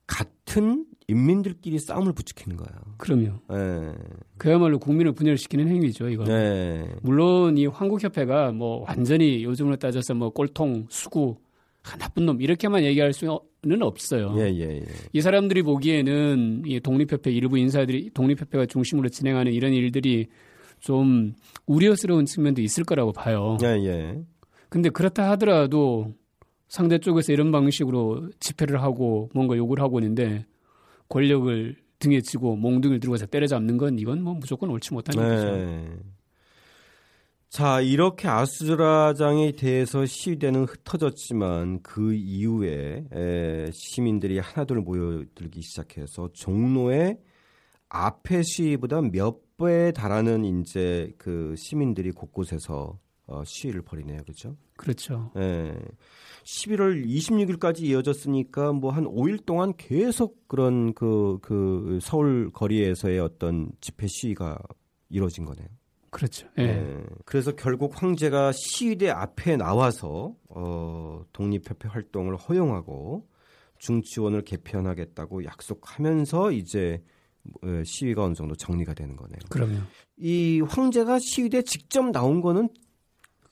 같은 0.07 0.85
인민들끼리 1.11 1.77
싸움을 1.79 2.13
부추기는 2.13 2.57
거예요. 2.57 2.95
그럼요. 2.97 3.39
네. 3.49 3.93
그야말로 4.37 4.79
국민을 4.79 5.11
분열시키는 5.11 5.67
행위죠, 5.67 6.09
이거. 6.09 6.23
네. 6.23 6.87
물론 7.01 7.57
이 7.57 7.65
한국협회가 7.65 8.51
뭐 8.51 8.83
완전히 8.87 9.43
요즘으로 9.43 9.75
따져서 9.75 10.13
뭐 10.13 10.29
꼴통, 10.29 10.87
수구, 10.89 11.37
아, 11.83 11.97
나쁜 11.97 12.25
놈 12.25 12.41
이렇게만 12.41 12.83
얘기할 12.83 13.13
수는 13.13 13.81
없어요. 13.81 14.35
예, 14.37 14.53
예, 14.53 14.77
예. 14.77 14.85
이 15.13 15.21
사람들이 15.21 15.63
보기에는 15.63 16.63
이 16.65 16.79
독립협회 16.79 17.31
일부 17.31 17.57
인사들이 17.57 18.11
독립협회가 18.13 18.65
중심으로 18.67 19.09
진행하는 19.09 19.51
이런 19.51 19.73
일들이 19.73 20.27
좀 20.79 21.33
우려스러운 21.65 22.25
측면도 22.25 22.61
있을 22.61 22.83
거라고 22.83 23.11
봐요. 23.11 23.57
예, 23.63 23.67
예. 23.85 24.21
근데 24.69 24.89
그렇다 24.89 25.29
하더라도 25.31 26.13
상대 26.67 26.97
쪽에서 26.99 27.33
이런 27.33 27.51
방식으로 27.51 28.29
집회를 28.39 28.81
하고 28.81 29.29
뭔가 29.33 29.57
욕을 29.57 29.81
하고 29.81 29.99
있는데 29.99 30.45
권력을 31.11 31.75
등에 31.99 32.21
지고 32.21 32.55
몽둥이를 32.55 32.99
들고서 32.99 33.25
때려잡는 33.27 33.77
건 33.77 33.99
이건 33.99 34.23
뭐 34.23 34.33
무조건 34.33 34.69
옳지 34.69 34.93
못한 34.93 35.15
네. 35.15 35.27
일이죠. 35.27 36.11
자, 37.49 37.81
이렇게 37.81 38.29
아수라장에 38.29 39.51
대해서 39.51 40.05
시위대는 40.05 40.63
흩어졌지만 40.63 41.81
그 41.83 42.13
이후에 42.13 43.03
에, 43.11 43.71
시민들이 43.73 44.39
하나둘 44.39 44.79
모여들기 44.79 45.61
시작해서 45.61 46.29
종로의 46.31 47.19
앞에 47.89 48.41
시위보다 48.43 49.01
몇배 49.01 49.91
달하는 49.91 50.45
이제 50.45 51.13
그 51.17 51.53
시민들이 51.57 52.11
곳곳에서 52.11 52.97
어, 53.31 53.43
시위를 53.45 53.81
벌이네요. 53.81 54.21
그렇죠? 54.23 54.55
그렇죠. 54.77 55.31
예. 55.37 55.77
11월 56.43 57.05
26일까지 57.05 57.81
이어졌으니까 57.81 58.73
뭐 58.73 58.91
한 58.91 59.05
5일 59.05 59.45
동안 59.45 59.73
계속 59.77 60.47
그런 60.47 60.93
그, 60.93 61.39
그 61.41 61.99
서울 62.01 62.51
거리에서의 62.51 63.19
어떤 63.19 63.71
집회 63.79 64.07
시위가 64.07 64.57
이루어진 65.09 65.45
거네요. 65.45 65.67
그렇죠. 66.09 66.47
예. 66.57 66.65
네. 66.65 67.03
그래서 67.25 67.53
결국 67.55 68.01
황제가 68.01 68.51
시위대 68.53 69.09
앞에 69.09 69.55
나와서 69.55 70.35
어, 70.49 71.23
독립협회 71.31 71.87
활동을 71.87 72.35
허용하고 72.35 73.27
중치원을 73.79 74.41
개편하겠다고 74.43 75.45
약속하면서 75.45 76.51
이제 76.51 77.01
어, 77.63 77.81
시위가 77.85 78.23
어느 78.25 78.33
정도 78.33 78.55
정리가 78.55 78.93
되는 78.93 79.15
거네요. 79.15 79.39
그럼요. 79.49 79.79
이 80.17 80.61
황제가 80.61 81.19
시위대 81.19 81.61
직접 81.63 82.05
나온 82.11 82.41
거는 82.41 82.69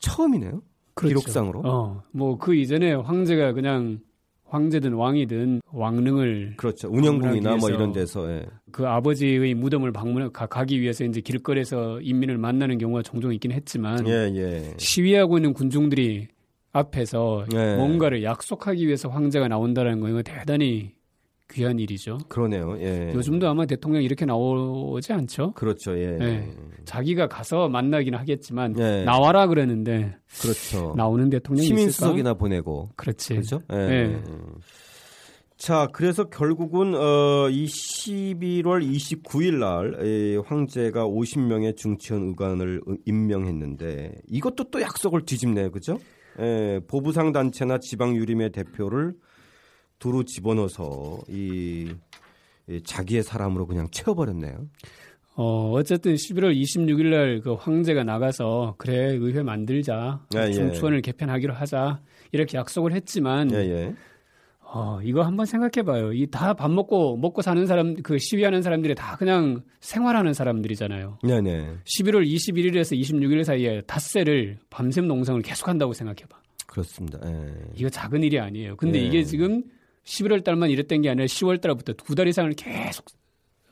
처음이네요. 0.00 0.62
그렇죠. 0.94 1.08
기록상으로. 1.20 1.62
어, 1.64 2.02
뭐 2.12 2.36
그 2.36 2.54
이전에 2.54 2.92
황제가 2.94 3.52
그냥 3.52 4.00
황제든 4.46 4.94
왕이든 4.94 5.60
왕릉을 5.72 6.54
그렇죠. 6.56 6.88
운영궁이나 6.90 7.56
뭐 7.56 7.70
이런 7.70 7.92
데서 7.92 8.28
예. 8.32 8.46
그 8.72 8.86
아버지의 8.86 9.54
무덤을 9.54 9.92
방문 9.92 10.30
가기 10.32 10.80
위해서 10.80 11.04
이제 11.04 11.20
길거리에서 11.20 12.00
인민을 12.00 12.36
만나는 12.36 12.78
경우가 12.78 13.02
종종 13.02 13.32
있긴 13.32 13.52
했지만 13.52 14.06
예, 14.08 14.32
예. 14.34 14.74
시위하고 14.76 15.38
있는 15.38 15.52
군중들이 15.52 16.26
앞에서 16.72 17.44
예. 17.54 17.76
뭔가를 17.76 18.24
약속하기 18.24 18.84
위해서 18.86 19.08
황제가 19.08 19.46
나온다는 19.46 20.00
거 20.00 20.08
이거 20.08 20.22
대단히 20.22 20.92
귀한 21.50 21.78
일이죠. 21.78 22.18
그러네요. 22.28 22.76
예. 22.80 23.12
요즘도 23.14 23.48
아마 23.48 23.66
대통령 23.66 24.02
이렇게 24.02 24.24
나오지 24.24 25.12
않죠? 25.12 25.52
그렇죠. 25.52 25.96
예. 25.98 26.18
예. 26.20 26.50
자기가 26.84 27.28
가서 27.28 27.68
만나기는 27.68 28.18
하겠지만 28.18 28.74
예. 28.78 29.04
나와라 29.04 29.46
그러는데 29.46 30.16
그렇죠. 30.40 30.94
나오는 30.96 31.28
대통령이 31.28 31.66
시민 31.66 31.90
수석이나 31.90 32.34
보내고 32.34 32.90
그렇지. 32.96 33.34
그렇죠. 33.34 33.60
예. 33.72 33.76
예. 33.76 34.22
자, 35.56 35.88
그래서 35.92 36.24
결국은 36.24 36.94
어, 36.94 37.50
이 37.50 37.66
11월 37.66 38.82
29일 38.82 39.58
날 39.58 40.42
황제가 40.46 41.06
50명의 41.06 41.76
중치원 41.76 42.28
의관을 42.28 42.80
임명했는데 43.04 44.22
이것도 44.26 44.70
또 44.70 44.80
약속을 44.80 45.26
뒤집네요. 45.26 45.70
그죠? 45.70 45.98
예, 46.40 46.80
보부상 46.88 47.32
단체나 47.32 47.78
지방 47.78 48.16
유림의 48.16 48.52
대표를 48.52 49.12
두루 50.00 50.24
집어넣어서 50.24 51.18
이, 51.28 51.92
이 52.68 52.82
자기의 52.82 53.22
사람으로 53.22 53.66
그냥 53.66 53.86
채워버렸네요. 53.92 54.66
어, 55.36 55.70
어쨌든 55.72 56.14
11월 56.14 56.54
26일 56.60 57.10
날 57.10 57.40
그 57.42 57.54
황제가 57.54 58.02
나가서 58.02 58.74
그래 58.78 59.12
의회 59.14 59.42
만들자 59.44 60.20
예, 60.34 60.50
중추원을 60.52 60.98
예. 60.98 61.00
개편하기로 61.02 61.54
하자 61.54 62.00
이렇게 62.32 62.58
약속을 62.58 62.92
했지만 62.92 63.52
예, 63.52 63.56
예. 63.58 63.94
어, 64.72 65.00
이거 65.02 65.22
한번 65.22 65.46
생각해 65.46 65.84
봐요. 65.84 66.12
이 66.12 66.26
다 66.30 66.54
밥 66.54 66.70
먹고 66.70 67.16
먹고 67.16 67.42
사는 67.42 67.64
사람 67.66 67.94
그 68.02 68.18
시위하는 68.18 68.62
사람들이 68.62 68.94
다 68.94 69.16
그냥 69.16 69.62
생활하는 69.80 70.32
사람들이잖아요. 70.32 71.18
네 71.24 71.40
네. 71.40 71.74
11월 71.84 72.26
21일에서 72.26 72.98
26일 73.00 73.44
사이에 73.44 73.80
닷새를 73.82 74.58
밤샘 74.70 75.06
농성을 75.08 75.40
계속한다고 75.42 75.92
생각해 75.92 76.24
봐. 76.28 76.38
그렇습니다. 76.66 77.18
예. 77.24 77.54
이거 77.76 77.88
작은 77.88 78.22
일이 78.22 78.38
아니에요. 78.38 78.76
근데 78.76 79.00
예. 79.00 79.04
이게 79.06 79.24
지금 79.24 79.62
11월 80.04 80.42
달만 80.44 80.70
이랬던 80.70 81.02
게 81.02 81.10
아니라 81.10 81.26
10월 81.26 81.60
달부터 81.60 81.92
두 81.94 82.14
달 82.14 82.28
이상을 82.28 82.50
계속 82.54 83.06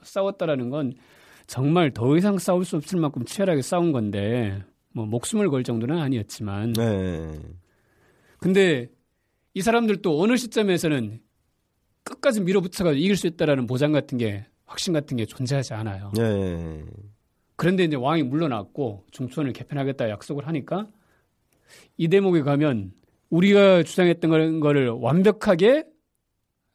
싸웠다라는 0.03 0.71
건 0.71 0.95
정말 1.47 1.91
더 1.93 2.17
이상 2.17 2.39
싸울 2.39 2.65
수 2.65 2.77
없을 2.77 3.01
만큼 3.01 3.25
치열하게 3.25 3.63
싸운 3.63 3.93
건데 3.93 4.63
뭐 4.93 5.07
목숨을 5.07 5.49
걸 5.51 5.65
정도는 5.65 5.99
아니었지만. 5.99 6.73
네. 6.75 7.39
근데 8.39 8.89
이 9.55 9.63
사람들도 9.63 10.21
어느 10.23 10.37
시점에서는 10.37 11.21
끝까지 12.05 12.41
밀어붙여가 12.43 12.93
이길 12.93 13.17
수 13.17 13.27
있다라는 13.27 13.67
보장 13.67 13.93
같은 13.93 14.19
게 14.19 14.47
확신 14.67 14.93
같은 14.93 15.17
게 15.17 15.25
존재하지 15.27 15.75
않아요. 15.75 16.13
네. 16.17 16.85
그런데 17.57 17.85
이제 17.85 17.97
왕이 17.97 18.23
물러났고 18.25 19.05
중추원을 19.11 19.53
개편하겠다 19.53 20.09
약속을 20.11 20.47
하니까 20.47 20.87
이 21.97 22.09
대목에 22.09 22.43
가면 22.43 22.93
우리가 23.31 23.83
주장했던 23.83 24.61
거를 24.61 24.91
완벽하게 24.91 25.85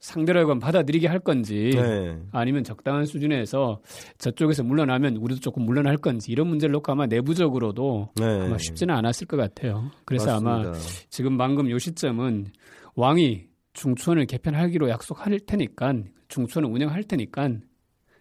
상대라고 0.03 0.59
받아들이게 0.59 1.07
할 1.07 1.19
건지 1.19 1.71
네. 1.73 2.17
아니면 2.33 2.65
적당한 2.65 3.05
수준에서 3.05 3.79
저쪽에서 4.17 4.61
물러나면 4.61 5.15
우리도 5.15 5.39
조금 5.39 5.63
물러날 5.63 5.95
건지 5.95 6.29
이런 6.29 6.47
문제를 6.47 6.73
놓고 6.73 6.91
아마 6.91 7.05
내부적으로도 7.05 8.09
네. 8.17 8.25
아마 8.25 8.57
쉽지는 8.57 8.93
않았을 8.95 9.27
것 9.27 9.37
같아요. 9.37 9.91
그래서 10.03 10.41
맞습니다. 10.41 10.69
아마 10.69 10.77
지금 11.09 11.37
방금 11.37 11.69
요 11.69 11.77
시점은 11.77 12.47
왕이 12.95 13.45
중추원을 13.71 14.25
개편하기로 14.25 14.89
약속할 14.89 15.39
테니까 15.39 15.93
중추원을 16.27 16.69
운영할 16.69 17.05
테니까 17.05 17.51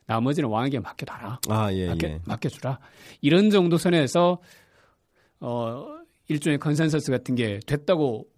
나머지는 0.07 0.51
왕에게 0.51 0.79
맡겨놔라. 0.79 1.41
아, 1.49 1.73
예, 1.73 1.89
맡겨, 1.89 2.09
예. 2.09 2.21
맡겨주라. 2.25 2.79
이런 3.23 3.51
정도 3.51 3.77
선에서 3.77 4.41
어 5.41 5.85
일종의 6.29 6.59
컨센서스 6.59 7.11
같은 7.11 7.35
게 7.35 7.59
됐다고 7.67 8.29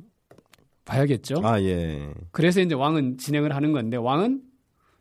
봐야겠죠. 0.84 1.36
아, 1.42 1.60
예. 1.62 2.10
그래서 2.30 2.60
이제 2.60 2.74
왕은 2.74 3.18
진행을 3.18 3.54
하는 3.54 3.72
건데 3.72 3.96
왕은 3.96 4.42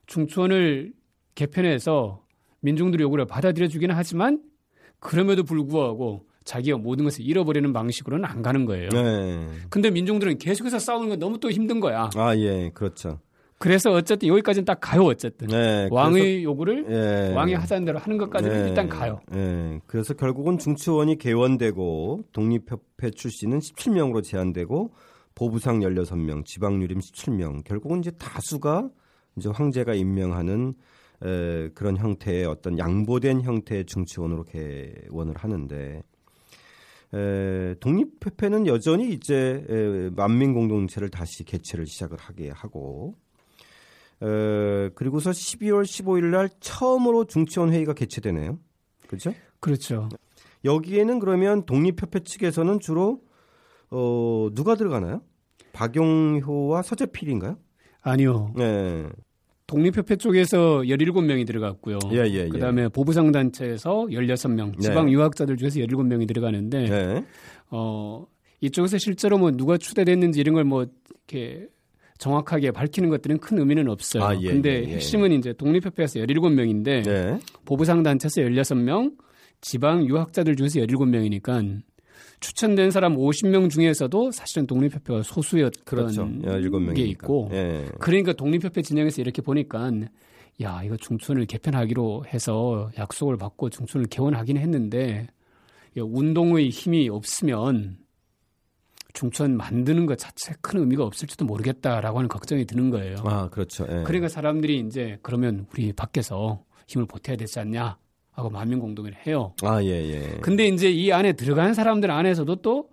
중추원을 0.07 0.93
개편해서 1.36 2.23
민중들의 2.61 3.03
요구를 3.03 3.25
받아들여 3.25 3.67
주기는 3.67 3.93
하지만 3.95 4.41
그럼에도 4.99 5.43
불구하고 5.43 6.25
자기가 6.45 6.77
모든 6.77 7.05
것을 7.05 7.25
잃어버리는 7.25 7.71
방식으로는 7.71 8.25
안 8.25 8.41
가는 8.41 8.65
거예요. 8.65 8.89
네. 8.89 9.47
근데 9.69 9.89
민중들은 9.89 10.38
계속해서 10.38 10.79
싸우는 10.79 11.09
건 11.09 11.19
너무 11.19 11.39
또 11.39 11.49
힘든 11.49 11.79
거야. 11.79 12.09
아, 12.15 12.36
예. 12.36 12.69
그렇죠. 12.73 13.19
그래서 13.59 13.91
어쨌든 13.93 14.27
여기까지는 14.27 14.65
딱 14.65 14.77
가요 14.81 15.03
어쨌든 15.03 15.47
네, 15.47 15.88
왕의 15.89 16.21
그래서, 16.21 16.43
요구를 16.43 16.86
예, 16.89 17.34
왕이 17.34 17.53
하자는 17.53 17.86
대로 17.86 17.97
하는 17.97 18.17
것까지는 18.17 18.65
예, 18.65 18.67
일단 18.67 18.89
가요. 18.89 19.21
예, 19.34 19.79
그래서 19.88 20.13
결국은 20.13 20.57
중추원이 20.57 21.17
개원되고 21.17 22.25
독립협회 22.34 23.11
출신은 23.11 23.59
17명으로 23.59 24.21
제한되고 24.21 24.91
보부상 25.36 25.79
16명, 25.79 26.45
지방유림 26.45 26.99
17명. 26.99 27.63
결국은 27.63 27.99
이제 27.99 28.11
다수가 28.11 28.89
이제 29.38 29.49
황제가 29.49 29.93
임명하는 29.93 30.73
에, 31.23 31.69
그런 31.69 31.97
형태의 31.97 32.45
어떤 32.45 32.77
양보된 32.77 33.41
형태의 33.41 33.86
중치원으로 33.86 34.43
개원을 34.43 35.36
하는데 35.38 36.03
에, 37.13 37.75
독립협회는 37.79 38.67
여전히 38.67 39.11
이제 39.13 39.65
에, 39.67 40.09
만민 40.15 40.53
공동체를 40.53 41.09
다시 41.09 41.43
개최를 41.43 41.86
시작을 41.88 42.17
하게 42.17 42.49
하고 42.49 43.15
에, 44.21 44.89
그리고서 44.95 45.31
12월 45.31 45.84
15일 45.84 46.25
날 46.25 46.49
처음으로 46.59 47.25
중치원 47.25 47.71
회의가 47.71 47.93
개최되네요. 47.93 48.59
그렇죠? 49.07 49.34
그렇죠. 49.59 50.09
여기에는 50.65 51.19
그러면 51.19 51.65
독립협회 51.65 52.21
측에서는 52.21 52.79
주로 52.79 53.21
어, 53.93 54.49
누가 54.53 54.75
들어가나요? 54.75 55.21
박용효와 55.73 56.81
서재필인가요? 56.81 57.57
아니요. 58.01 58.53
네. 58.57 59.05
독립협회 59.67 60.17
쪽에서 60.17 60.81
17명이 60.81 61.47
들어갔고요. 61.47 61.99
예, 62.11 62.17
예, 62.25 62.33
예. 62.45 62.49
그다음에 62.49 62.89
보부상 62.89 63.31
단체에서 63.31 64.07
16명, 64.09 64.79
지방 64.79 65.05
네. 65.05 65.13
유학자들 65.13 65.55
중에서 65.57 65.79
17명이 65.79 66.27
들어가는데 66.27 66.89
네. 66.89 67.25
어 67.69 68.25
이쪽에서 68.61 68.97
실제로 68.97 69.37
뭐 69.37 69.51
누가 69.51 69.77
추대됐는지 69.77 70.39
이런 70.41 70.53
걸 70.55 70.65
뭐 70.65 70.85
이렇게 71.09 71.67
정확하게 72.17 72.71
밝히는 72.71 73.09
것들은 73.09 73.39
큰 73.39 73.57
의미는 73.59 73.89
없어요. 73.89 74.23
아, 74.23 74.35
예, 74.39 74.47
근데 74.49 74.83
예, 74.83 74.89
예. 74.89 74.93
핵심은 74.95 75.31
이제 75.31 75.53
독립협회에서 75.53 76.19
17명인데 76.19 77.03
네. 77.05 77.39
보부상 77.65 78.03
단체에서 78.03 78.41
16명, 78.41 79.13
지방 79.61 80.05
유학자들 80.05 80.55
중에서 80.55 80.79
17명이니까 80.81 81.81
추천된 82.43 82.91
사람 82.91 83.15
50명 83.15 83.69
중에서도 83.69 84.31
사실은 84.31 84.67
독립협회가 84.67 85.23
소수였던 85.23 85.85
그렇죠. 85.85 86.29
게 86.93 87.03
있고 87.03 87.49
예. 87.53 87.87
그러니까 87.99 88.33
독립협회 88.33 88.81
진영에서 88.81 89.21
이렇게 89.21 89.41
보니까 89.41 89.89
야 90.61 90.83
이거 90.83 90.97
중춘을 90.97 91.45
개편하기로 91.45 92.25
해서 92.33 92.91
약속을 92.97 93.37
받고 93.37 93.69
중춘을 93.69 94.07
개원하긴 94.07 94.57
했는데 94.57 95.27
운동의 95.95 96.69
힘이 96.69 97.07
없으면 97.07 97.97
중천 99.13 99.55
만드는 99.55 100.05
것 100.05 100.17
자체 100.17 100.53
큰 100.59 100.81
의미가 100.81 101.05
없을지도 101.05 101.45
모르겠다라고 101.45 102.17
하는 102.17 102.27
걱정이 102.27 102.65
드는 102.65 102.89
거예요. 102.89 103.15
아 103.23 103.47
그렇죠. 103.49 103.85
예. 103.89 104.03
그러니까 104.03 104.27
사람들이 104.27 104.79
이제 104.79 105.17
그러면 105.21 105.65
우리 105.71 105.93
밖에서 105.93 106.65
힘을 106.89 107.05
보태야 107.05 107.37
되지 107.37 107.59
않냐 107.61 107.97
하고 108.34 108.49
만민 108.49 108.79
공동회를 108.79 109.17
해요. 109.27 109.53
아, 109.61 109.81
예, 109.84 109.89
예. 109.89 110.38
근데 110.41 110.67
이제 110.67 110.89
이 110.89 111.11
안에 111.11 111.34
들어간 111.34 111.73
사람들 111.73 112.11
안에서도 112.11 112.55
또 112.57 112.89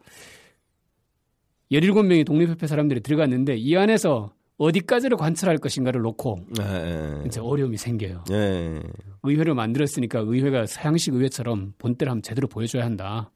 17명의 1.72 2.26
독립협회 2.26 2.66
사람들이 2.66 3.00
들어갔는데 3.00 3.56
이 3.56 3.76
안에서 3.76 4.32
어디까지를 4.58 5.16
관찰할 5.16 5.56
것인가를 5.58 6.02
놓고 6.02 6.38
예, 6.60 6.64
예. 6.64 7.22
이제 7.26 7.40
어려움이 7.40 7.78
생겨요. 7.78 8.24
예. 8.30 8.82
의회를 9.22 9.54
만들었으니까 9.54 10.20
의회가 10.20 10.66
서양식 10.66 11.14
의회처럼 11.14 11.72
본때를 11.78 12.10
한번 12.10 12.22
제대로 12.22 12.46
보여줘야 12.46 12.84
한다. 12.84 13.30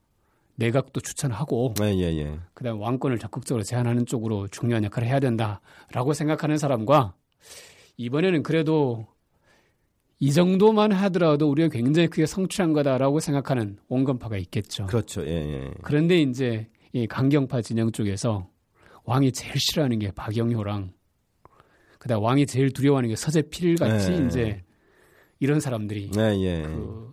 내각도 0.56 1.00
추천하고 1.00 1.74
예, 1.82 1.86
예, 1.86 2.18
예. 2.18 2.38
그다음 2.52 2.80
왕권을 2.80 3.18
적극적으로 3.18 3.64
제한하는 3.64 4.04
쪽으로 4.04 4.48
중요한 4.48 4.84
역할을 4.84 5.08
해야 5.08 5.18
된다라고 5.20 6.12
생각하는 6.12 6.58
사람과 6.58 7.14
이번에는 7.96 8.42
그래도 8.42 9.06
이 10.24 10.32
정도만 10.32 10.90
하더라도 10.90 11.50
우리가 11.50 11.68
굉장히 11.68 12.08
크게 12.08 12.24
성취한 12.24 12.72
거다라고 12.72 13.20
생각하는 13.20 13.76
온건파가 13.88 14.38
있겠죠. 14.38 14.86
그렇죠. 14.86 15.20
예, 15.26 15.32
예. 15.32 15.70
그런데 15.82 16.22
이제 16.22 16.66
이 16.94 17.06
강경파 17.06 17.60
진영 17.60 17.92
쪽에서 17.92 18.48
왕이 19.04 19.32
제일 19.32 19.52
싫어하는 19.58 19.98
게 19.98 20.10
박영효랑 20.12 20.94
그다음 21.98 22.22
왕이 22.22 22.46
제일 22.46 22.72
두려워하는 22.72 23.10
게 23.10 23.16
서재필 23.16 23.76
같이 23.76 24.12
예. 24.12 24.26
이제 24.26 24.62
이런 25.40 25.60
사람들이 25.60 26.12
네, 26.12 26.42
예. 26.42 26.62
그 26.62 27.12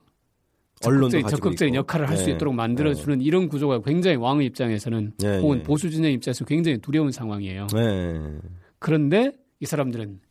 적극적인, 0.80 1.28
적극적인 1.28 1.76
역할을 1.76 2.08
할수 2.08 2.28
네. 2.28 2.32
있도록 2.32 2.56
만들어주는 2.56 3.18
네. 3.18 3.26
이런 3.26 3.50
구조가 3.50 3.82
굉장히 3.82 4.16
왕의 4.16 4.46
입장에서는 4.48 5.16
네, 5.20 5.40
혹은 5.40 5.58
네. 5.58 5.64
보수 5.64 5.90
진영 5.90 6.14
입장에서 6.14 6.46
굉장히 6.46 6.78
두려운 6.78 7.12
상황이에요. 7.12 7.68
네. 7.74 8.40
그런데 8.80 9.34
이 9.60 9.66
사람들은 9.66 10.22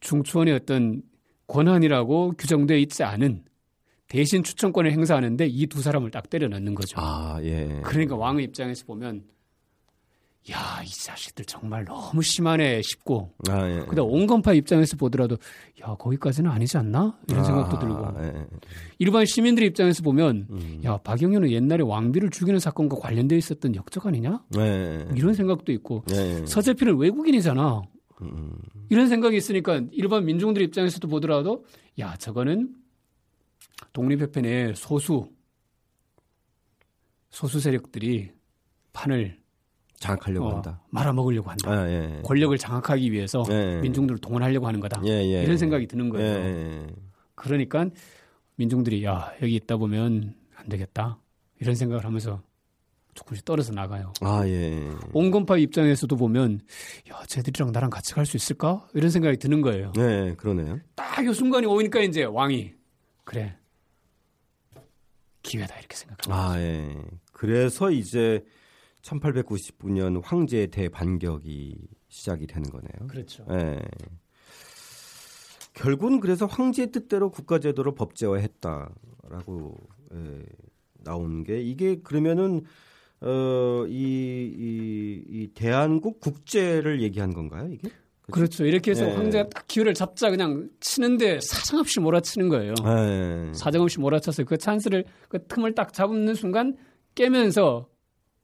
중추원의 0.00 0.54
어떤 0.54 1.02
권한이라고 1.48 2.34
규정되어 2.38 2.76
있지 2.78 3.02
않은 3.02 3.42
대신 4.06 4.42
추천권을 4.42 4.92
행사하는데 4.92 5.46
이 5.46 5.66
두 5.66 5.82
사람을 5.82 6.10
딱 6.10 6.30
때려 6.30 6.48
넣는 6.48 6.74
거죠. 6.74 6.96
아, 7.00 7.38
예. 7.42 7.80
그러니까 7.84 8.16
왕의 8.16 8.44
입장에서 8.44 8.84
보면 8.86 9.24
야, 10.50 10.80
이 10.82 10.88
자식들 10.88 11.44
정말 11.44 11.84
너무 11.84 12.22
심하네 12.22 12.80
싶고. 12.80 13.34
아, 13.50 13.68
예. 13.68 13.80
그다음 13.86 14.08
온건파 14.08 14.54
입장에서 14.54 14.96
보더라도 14.96 15.36
야, 15.82 15.94
거기까지는 15.96 16.50
아니지 16.50 16.78
않나? 16.78 17.18
이런 17.28 17.40
아, 17.40 17.44
생각도 17.44 17.78
들고. 17.78 18.22
예. 18.22 18.46
일반 18.98 19.26
시민들 19.26 19.64
입장에서 19.64 20.02
보면 20.02 20.46
음. 20.48 20.80
야, 20.84 20.96
박영현은 20.96 21.50
옛날에 21.50 21.82
왕비를 21.84 22.30
죽이는 22.30 22.60
사건과 22.60 22.96
관련돼 22.96 23.36
있었던 23.36 23.74
역적 23.74 24.06
아니냐? 24.06 24.42
예. 24.56 25.06
이런 25.14 25.34
생각도 25.34 25.70
있고. 25.72 26.04
예. 26.12 26.46
서재필은 26.46 26.96
외국인이잖아. 26.96 27.82
음. 28.22 28.58
이런 28.90 29.08
생각이 29.08 29.36
있으니까 29.36 29.82
일반 29.92 30.24
민중들 30.24 30.62
입장에서도 30.62 31.06
보더라도 31.08 31.64
야, 31.98 32.16
저거는 32.16 32.74
독립협회 33.92 34.40
내 34.42 34.74
소수 34.74 35.28
소수 37.30 37.60
세력들이 37.60 38.32
판을 38.92 39.38
장악하려고 39.96 40.46
어, 40.46 40.54
한다. 40.56 40.80
말아먹으려고 40.90 41.50
한다. 41.50 41.70
아, 41.70 41.88
예, 41.88 42.16
예. 42.18 42.22
권력을 42.22 42.56
장악하기 42.56 43.10
위해서 43.12 43.42
예, 43.50 43.76
예. 43.76 43.80
민중들을 43.80 44.18
동원하려고 44.20 44.66
하는 44.66 44.80
거다. 44.80 45.02
예, 45.04 45.10
예, 45.10 45.42
이런 45.42 45.56
생각이 45.56 45.86
드는 45.86 46.08
거예요. 46.08 46.86
그러니까 47.34 47.86
민중들이 48.56 49.04
야 49.04 49.32
여기 49.42 49.54
있다 49.56 49.76
보면 49.76 50.34
안 50.54 50.68
되겠다 50.68 51.18
이런 51.60 51.74
생각을 51.74 52.04
하면서 52.04 52.42
조금씩 53.18 53.44
떨어져 53.44 53.72
나가요. 53.72 54.12
아 54.20 54.46
예. 54.46 54.90
온건파 55.12 55.58
입장에서도 55.58 56.14
보면 56.16 56.60
야 57.10 57.22
쟤들이랑 57.26 57.72
나랑 57.72 57.90
같이 57.90 58.14
갈 58.14 58.24
수 58.24 58.36
있을까 58.36 58.86
이런 58.94 59.10
생각이 59.10 59.38
드는 59.38 59.60
거예요. 59.60 59.92
네, 59.96 60.34
그러네요. 60.36 60.78
딱 60.94 61.24
이 61.26 61.34
순간이 61.34 61.66
오니까 61.66 62.00
이제 62.00 62.22
왕이 62.24 62.74
그래 63.24 63.56
기회다 65.42 65.76
이렇게 65.78 65.96
생각합니다. 65.96 66.50
아 66.52 66.60
예. 66.60 66.94
그래서 67.32 67.90
이제 67.90 68.44
1899년 69.02 70.20
황제의 70.22 70.68
대반격이 70.68 71.76
시작이 72.08 72.46
되는 72.46 72.70
거네요. 72.70 73.08
그렇죠. 73.08 73.44
예. 73.50 73.80
결국은 75.74 76.20
그래서 76.20 76.46
황제의 76.46 76.90
뜻대로 76.92 77.30
국가제도를 77.30 77.94
법제화했다라고 77.94 79.76
예, 80.14 80.42
나온 81.04 81.44
게 81.44 81.60
이게 81.60 82.00
그러면은 82.02 82.62
어, 83.20 83.84
이, 83.88 83.92
이, 83.92 85.22
이 85.28 85.48
대한국 85.54 86.20
국제를 86.20 87.02
얘기한 87.02 87.32
건가요, 87.34 87.68
이게? 87.72 87.88
그렇죠. 88.30 88.66
이렇게 88.66 88.90
해서 88.90 89.06
네. 89.06 89.14
황제가 89.14 89.48
딱 89.48 89.66
기회를 89.66 89.94
잡자 89.94 90.30
그냥 90.30 90.68
치는데 90.80 91.40
사정없이 91.40 91.98
몰아치는 92.00 92.48
거예요. 92.50 92.74
네. 92.84 93.52
사정없이 93.54 94.00
몰아쳐서 94.00 94.44
그 94.44 94.58
찬스를 94.58 95.04
그 95.28 95.46
틈을 95.46 95.74
딱 95.74 95.92
잡는 95.92 96.34
순간 96.34 96.76
깨면서 97.14 97.88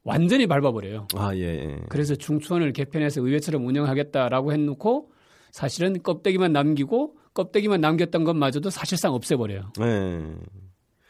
완전히 0.03 0.47
밟아버려요. 0.47 1.09
아, 1.14 1.35
예, 1.35 1.41
예. 1.41 1.81
그래서 1.89 2.14
중추원을 2.14 2.72
개편해서 2.72 3.22
의회처럼 3.22 3.66
운영하겠다라고 3.66 4.53
해놓고 4.53 5.12
사실은 5.51 6.03
껍데기만 6.03 6.53
남기고 6.53 7.16
껍데기만 7.35 7.81
남겼던 7.81 8.25
것마저도 8.25 8.70
사실상 8.70 9.12
없애버려요. 9.12 9.72
예. 9.81 10.35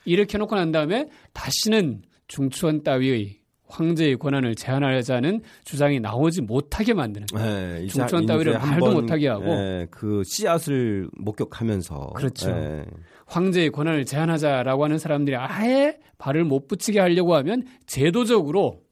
이렇게 0.05 0.35
해놓고 0.35 0.55
난 0.55 0.73
다음에 0.73 1.09
다시는 1.33 2.03
중추원 2.29 2.83
따위의 2.83 3.44
황제의 3.75 4.17
권한을 4.19 4.55
제한하자는 4.55 5.43
주장이 5.65 5.99
나오지 5.99 6.43
못하게 6.43 6.95
만드는 6.95 7.27
네, 7.35 7.87
중추원 7.87 8.27
따위를 8.27 8.57
말도 8.59 8.93
못하게 8.93 9.29
하고 9.29 9.47
네, 9.47 9.87
그 9.91 10.23
씨앗을 10.25 11.09
목격하면서 11.19 12.13
그렇죠. 12.15 12.55
네. 12.55 12.85
황제의 13.27 13.71
권한을 13.71 14.05
제한하자라고 14.05 14.85
하는 14.85 14.99
사람들이 14.99 15.37
아예 15.37 15.99
발을 16.19 16.45
못 16.45 16.69
붙이게 16.69 17.01
하려고 17.01 17.35
하면 17.35 17.65
제도적으로 17.87 18.83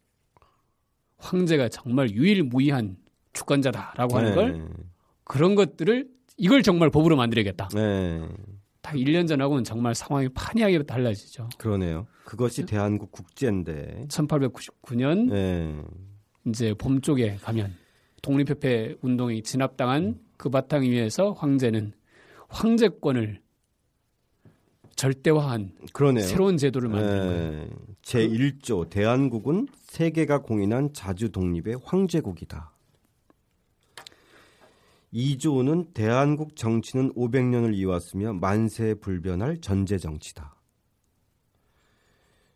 황제가 1.19 1.69
정말 1.69 2.11
유일무이한 2.11 2.97
주권자다라고 3.35 4.17
하는 4.17 4.31
네. 4.31 4.35
걸 4.35 4.69
그런 5.25 5.55
것들을 5.55 6.09
이걸 6.39 6.63
정말 6.63 6.91
법으로 6.91 7.15
만들어야겠다. 7.17 7.69
네. 8.83 8.89
딱 8.91 8.95
1년 8.95 9.29
전하고는 9.29 9.65
정말 9.65 9.95
상황이 9.95 10.29
판이하게 10.29 10.83
달라지죠. 10.83 11.49
그러네요. 11.57 12.07
그것이 12.25 12.67
대한국 12.67 13.13
국제인데 13.13 14.07
1899년 14.09 15.31
네. 15.31 15.83
이제 16.47 16.75
봄 16.75 17.01
쪽에 17.01 17.37
가면 17.37 17.75
독립협회 18.21 18.97
운동이 19.01 19.43
진압당한 19.43 20.19
그 20.37 20.51
바탕 20.51 20.83
위에서 20.83 21.33
황제는 21.33 21.93
황제권을 22.49 23.41
절대화한 24.97 25.73
그러네요. 25.93 26.27
새로운 26.27 26.57
제도를 26.57 26.89
만든 26.89 27.09
네. 27.09 27.27
거예요. 27.27 27.69
제1조 28.03 28.91
대한국은 28.91 29.69
세계가 29.85 30.43
공인한 30.43 30.93
자주 30.93 31.31
독립의 31.31 31.79
황제국이다. 31.85 32.72
2조는 35.13 35.95
대한국 35.95 36.57
정치는 36.57 37.13
500년을 37.15 37.75
이어왔으며 37.75 38.35
만세 38.35 38.95
불변할 38.95 39.61
전제 39.61 39.99
정치다. 39.99 40.57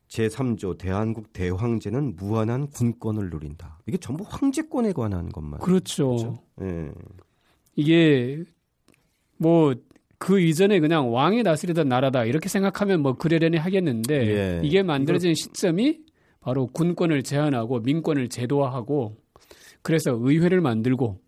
제3조 0.09 0.79
대한국 0.79 1.33
대황제는 1.33 2.17
무한한 2.17 2.69
군권을 2.69 3.31
누린다. 3.31 3.81
이게 3.87 3.97
전부 3.99 4.25
황제권에 4.27 4.93
관한 4.93 5.31
것만. 5.31 5.61
그렇죠. 5.61 6.09
그렇죠? 6.09 6.43
네. 6.57 6.93
이게 7.75 8.45
뭐 9.39 9.75
그 10.19 10.41
이전에 10.41 10.81
그냥 10.81 11.13
왕이 11.13 11.43
다스리던 11.43 11.89
나라다 11.89 12.25
이렇게 12.25 12.49
생각하면 12.49 13.03
뭐 13.03 13.15
그러려니 13.15 13.59
하겠는데 13.59 14.15
예. 14.15 14.61
이게 14.65 14.83
만들어진 14.83 15.33
이거... 15.33 15.37
시점이 15.37 16.01
바로 16.41 16.67
군권을 16.69 17.23
제한하고 17.23 17.81
민권을 17.81 18.29
제도화하고 18.29 19.17
그래서 19.83 20.17
의회를 20.19 20.61
만들고 20.61 21.21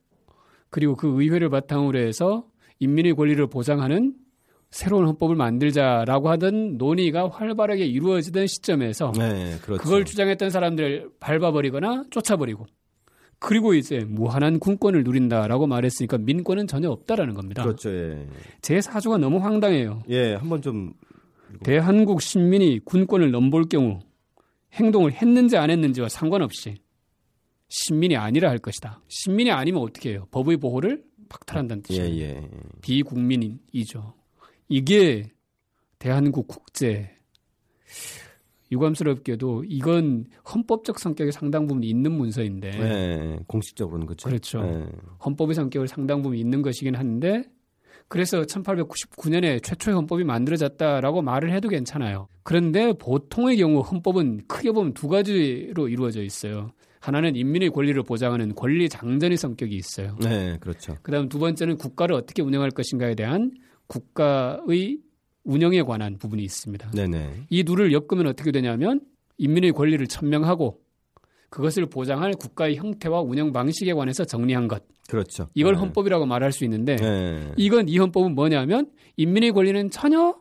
그리고 0.71 0.97
그 0.97 1.21
의회를 1.21 1.49
바탕으로 1.51 1.99
해서 1.99 2.47
인민의 2.81 3.14
권리를 3.14 3.45
보장하는 3.49 4.14
새로운 4.71 5.07
헌법을 5.07 5.35
만들자라고 5.35 6.29
하던 6.31 6.77
논의가 6.77 7.29
활발하게 7.29 7.87
이루어지던 7.87 8.47
시점에서 8.47 9.12
네, 9.16 9.57
그렇죠. 9.62 9.83
그걸 9.83 10.05
주장했던 10.05 10.51
사람들을 10.51 11.11
밟아버리거나 11.21 12.05
쫓아버리고 12.11 12.66
그리고 13.39 13.75
이제 13.75 14.01
무한한 14.07 14.59
군권을 14.59 15.05
누린다라고 15.05 15.66
말했으니까 15.66 16.19
민권은 16.19 16.66
전혀 16.66 16.91
없다라는 16.91 17.35
겁니다. 17.35 17.62
그렇죠. 17.62 17.91
예. 17.91 18.27
제 18.61 18.81
사주가 18.81 19.16
너무 19.16 19.39
황당해요. 19.39 20.03
예, 20.11 20.35
한번 20.35 20.61
좀 20.61 20.93
대한국 21.62 22.21
신민이 22.21 22.81
군권을 22.85 23.31
넘볼 23.31 23.69
경우 23.71 24.01
행동을 24.75 25.12
했는지 25.12 25.57
안 25.57 25.71
했는지와 25.71 26.09
상관없이 26.09 26.75
신민이 27.69 28.16
아니라 28.16 28.51
할 28.51 28.59
것이다. 28.59 29.01
신민이 29.09 29.51
아니면 29.51 29.83
어떻게 29.83 30.11
해요? 30.11 30.27
법의 30.31 30.57
보호를 30.59 31.05
박탈한다는 31.29 31.83
뜻이에요. 31.83 32.14
예, 32.14 32.21
예. 32.21 32.49
비국민이죠. 32.81 34.14
이게 34.69 35.31
대한국 35.99 36.47
국제 36.49 37.11
유감스럽게도 38.71 39.64
이건 39.66 40.27
헌법적 40.53 40.99
성격의 40.99 41.33
상당 41.33 41.66
부분 41.66 41.83
있는 41.83 42.12
문서인데 42.12 42.71
네, 42.71 43.39
공식적으로는 43.47 44.07
그렇죠. 44.07 44.29
그렇죠. 44.29 44.62
네. 44.62 44.87
헌법의 45.25 45.55
성격을 45.55 45.89
상당 45.89 46.23
부분 46.23 46.37
있는 46.37 46.62
것이긴 46.62 46.95
한데 46.95 47.45
그래서 48.09 48.43
1899년에 48.43 49.62
최초의 49.62 49.95
헌법이 49.95 50.25
만들어졌다라고 50.25 51.23
말을 51.23 51.53
해도 51.53 51.69
괜찮아요. 51.69 52.29
그런데 52.43 52.93
보통의 52.95 53.59
경우 53.59 53.81
헌법은 53.81 54.47
크게 54.47 54.73
보면 54.73 54.95
두 54.95 55.09
가지로 55.09 55.89
이루어져 55.89 56.23
있어요. 56.23 56.73
하나는 57.01 57.36
인민의 57.36 57.70
권리를 57.70 58.03
보장하는 58.03 58.55
권리 58.55 58.88
장전의 58.88 59.36
성격이 59.36 59.74
있어요. 59.74 60.16
네, 60.20 60.57
그렇죠. 60.61 60.96
그다음 61.03 61.28
두 61.28 61.38
번째는 61.38 61.76
국가를 61.76 62.14
어떻게 62.14 62.42
운영할 62.42 62.70
것인가에 62.70 63.14
대한 63.14 63.53
국가의 63.86 64.99
운영에 65.44 65.82
관한 65.82 66.18
부분이 66.18 66.42
있습니다. 66.42 66.90
네네. 66.90 67.44
이 67.49 67.64
둘을 67.64 67.92
엮으면 67.92 68.26
어떻게 68.26 68.53
되냐면 68.53 69.01
인민의 69.38 69.72
권리를 69.72 70.07
천명하고 70.07 70.80
그것을 71.51 71.86
보장할 71.86 72.32
국가의 72.34 72.76
형태와 72.76 73.22
운영 73.22 73.53
방식에 73.53 73.94
관해서 73.94 74.24
정리한 74.24 74.68
것. 74.68 74.84
그렇죠. 75.09 75.46
이걸 75.55 75.74
네. 75.74 75.80
헌법이라고 75.80 76.26
말할 76.26 76.53
수 76.53 76.64
있는데 76.64 76.96
네. 76.96 77.53
이건 77.57 77.88
이 77.88 77.96
헌법은 77.96 78.34
뭐냐면 78.34 78.90
인민의 79.16 79.53
권리는 79.53 79.90
전혀 79.90 80.36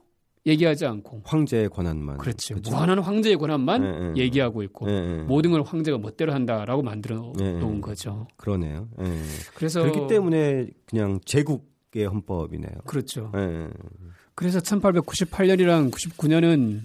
얘기하지 0.47 0.85
않고 0.85 1.21
황제의 1.25 1.69
권한만 1.69 2.17
그렇죠. 2.17 2.55
그렇죠. 2.55 2.71
무한한 2.71 2.99
황제의 2.99 3.35
권한만 3.37 3.81
네, 3.81 3.99
네. 4.13 4.21
얘기하고 4.21 4.63
있고 4.63 4.87
네, 4.87 5.01
네. 5.01 5.23
모든 5.23 5.51
걸 5.51 5.61
황제가 5.61 5.97
멋대로 5.97 6.33
한다라고 6.33 6.81
만들어 6.81 7.17
놓은 7.35 7.81
거죠. 7.81 8.27
그러네요. 8.37 8.87
그래서 9.53 9.81
그렇기 9.81 10.07
때문에 10.07 10.67
그냥 10.85 11.19
제국 11.25 11.69
개의 11.91 12.07
헌법이네요. 12.07 12.71
그렇죠. 12.85 13.31
네. 13.33 13.69
그래서 14.35 14.59
1898년이랑 14.59 15.91
99년은 15.91 16.81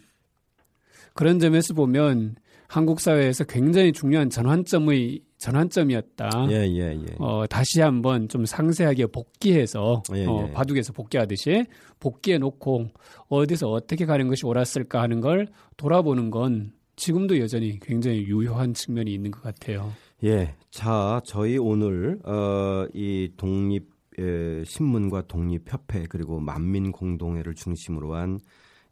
그런 1.14 1.38
점에서 1.38 1.74
보면 1.74 2.36
한국 2.66 3.00
사회에서 3.00 3.44
굉장히 3.44 3.92
중요한 3.92 4.30
전환점의 4.30 5.20
전환점이었다. 5.42 6.46
예, 6.50 6.68
예, 6.68 6.92
예. 6.92 7.06
어, 7.18 7.46
다시 7.48 7.80
한번 7.80 8.28
좀 8.28 8.44
상세하게 8.44 9.06
복귀해서 9.06 10.02
예, 10.14 10.24
어, 10.24 10.46
예. 10.48 10.52
바둑에서 10.52 10.92
복귀하듯이 10.92 11.64
복귀해 11.98 12.38
놓고 12.38 12.88
어디서 13.28 13.68
어떻게 13.68 14.06
가는 14.06 14.28
것이 14.28 14.46
옳았을까 14.46 15.02
하는 15.02 15.20
걸 15.20 15.48
돌아보는 15.76 16.30
건 16.30 16.72
지금도 16.94 17.40
여전히 17.40 17.80
굉장히 17.80 18.18
유효한 18.20 18.72
측면이 18.72 19.12
있는 19.12 19.32
것 19.32 19.42
같아요. 19.42 19.92
예. 20.22 20.54
자, 20.70 21.20
저희 21.24 21.58
오늘 21.58 22.20
어, 22.24 22.86
이 22.94 23.32
독립 23.36 23.90
예, 24.20 24.62
신문과 24.64 25.22
독립협회 25.26 26.06
그리고 26.08 26.38
만민공동회를 26.38 27.54
중심으로 27.54 28.14
한 28.14 28.38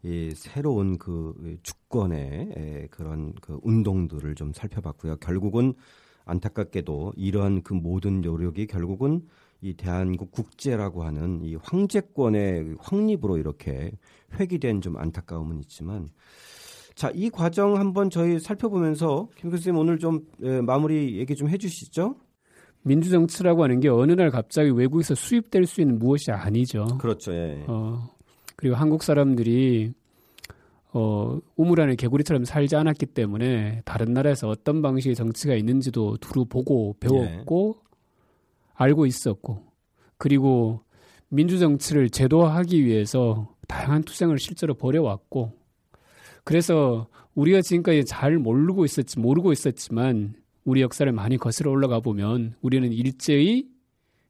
이 0.03 0.31
새로운 0.35 0.97
그 0.97 1.59
주권의 1.61 2.87
그런 2.89 3.33
그 3.39 3.59
운동들을 3.61 4.33
좀 4.33 4.51
살펴봤고요. 4.51 5.17
결국은 5.17 5.73
안타깝게도 6.25 7.13
이러한 7.15 7.63
그 7.63 7.73
모든 7.73 8.21
노력이 8.21 8.67
결국은 8.67 9.21
이 9.61 9.75
대한민국 9.75 10.31
국제라고 10.31 11.03
하는 11.03 11.41
이 11.43 11.55
황제권의 11.55 12.75
확립으로 12.79 13.37
이렇게 13.37 13.91
회귀된 14.39 14.81
좀 14.81 14.97
안타까움은 14.97 15.59
있지만 15.59 16.09
자, 16.95 17.11
이 17.13 17.29
과정 17.29 17.77
한번 17.77 18.09
저희 18.09 18.39
살펴보면서 18.39 19.29
김 19.37 19.49
교수님 19.49 19.77
오늘 19.77 19.97
좀 19.97 20.25
예, 20.43 20.61
마무리 20.61 21.17
얘기 21.17 21.35
좀 21.35 21.49
해주시죠. 21.49 22.15
민주정치라고 22.83 23.63
하는 23.63 23.79
게 23.79 23.89
어느 23.89 24.11
날 24.13 24.29
갑자기 24.31 24.71
외국에서 24.71 25.15
수입될 25.15 25.65
수 25.65 25.81
있는 25.81 25.99
무엇이 25.99 26.31
아니죠. 26.31 26.85
그렇죠. 26.99 27.33
예. 27.33 27.63
어, 27.67 28.09
그리고 28.55 28.75
한국 28.75 29.03
사람들이 29.03 29.93
어, 30.93 31.39
우물 31.55 31.79
안에 31.81 31.95
개구리처럼 31.95 32.43
살지 32.43 32.75
않았기 32.75 33.07
때문에 33.07 33.81
다른 33.85 34.13
나라에서 34.13 34.49
어떤 34.49 34.81
방식의 34.81 35.15
정치가 35.15 35.55
있는지도 35.55 36.17
두루 36.17 36.45
보고 36.45 36.95
배웠고 36.99 37.77
예. 37.79 37.91
알고 38.73 39.05
있었고 39.05 39.63
그리고 40.17 40.81
민주정치를 41.29 42.09
제도화하기 42.09 42.83
위해서 42.85 43.55
다양한 43.67 44.03
투쟁을 44.03 44.37
실제로 44.37 44.73
벌여왔고 44.73 45.53
그래서 46.43 47.07
우리가 47.35 47.61
지금까지 47.61 48.03
잘 48.03 48.37
모르고 48.37 48.83
있었지 48.83 49.17
모르고 49.19 49.53
있었지만 49.53 50.33
우리 50.65 50.81
역사를 50.81 51.09
많이 51.11 51.37
거슬러 51.37 51.71
올라가 51.71 52.01
보면 52.01 52.55
우리는 52.61 52.91
일제히 52.91 53.69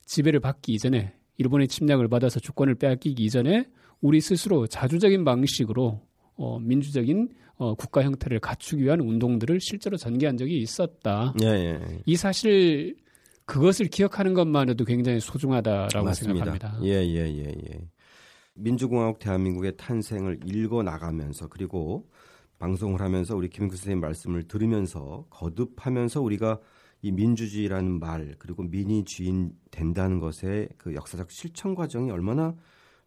지배를 0.05 0.39
받기 0.39 0.74
이전에 0.74 1.14
일본의 1.38 1.68
침략을 1.68 2.07
받아서 2.07 2.39
주권을 2.39 2.76
빼앗기기 2.76 3.24
이전에 3.24 3.66
우리 3.99 4.22
스스로 4.22 4.68
자주적인 4.68 5.26
방식으로 5.26 6.01
어, 6.41 6.59
민주적인 6.59 7.29
어, 7.57 7.75
국가 7.75 8.01
형태를 8.01 8.39
갖추기 8.39 8.81
위한 8.83 8.99
운동들을 8.99 9.59
실제로 9.59 9.95
전개한 9.95 10.37
적이 10.37 10.59
있었다. 10.59 11.33
예, 11.43 11.47
예. 11.47 12.01
이 12.07 12.15
사실 12.15 12.95
그것을 13.45 13.87
기억하는 13.87 14.33
것만으로도 14.33 14.85
굉장히 14.85 15.19
소중하다라고 15.19 16.03
맞습니다. 16.03 16.45
생각합니다. 16.45 16.79
예, 16.83 17.05
예, 17.05 17.27
예, 17.27 17.45
예. 17.45 17.87
민주공화국 18.55 19.19
대한민국의 19.19 19.77
탄생을 19.77 20.39
읽어 20.45 20.81
나가면서 20.81 21.47
그리고 21.47 22.09
방송을 22.57 23.01
하면서 23.01 23.35
우리 23.35 23.47
김인구 23.47 23.75
선생님 23.75 24.01
말씀을 24.01 24.43
들으면서 24.47 25.25
거듭하면서 25.29 26.21
우리가 26.21 26.59
이 27.03 27.11
민주주의라는 27.11 27.99
말 27.99 28.35
그리고 28.39 28.63
민이 28.63 29.05
주인 29.05 29.51
된다는 29.69 30.19
것의 30.19 30.69
그 30.77 30.95
역사적 30.95 31.29
실천 31.29 31.75
과정이 31.75 32.09
얼마나 32.09 32.55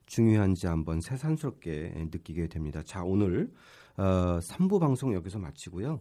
중요한지 0.07 0.67
한번 0.67 1.01
새삼스럽게 1.01 2.09
느끼게 2.13 2.49
됩니다. 2.49 2.83
자 2.85 3.03
오늘 3.03 3.53
어, 3.97 4.39
3부 4.41 4.81
방송 4.81 5.15
여기서 5.15 5.39
마치고요. 5.39 6.01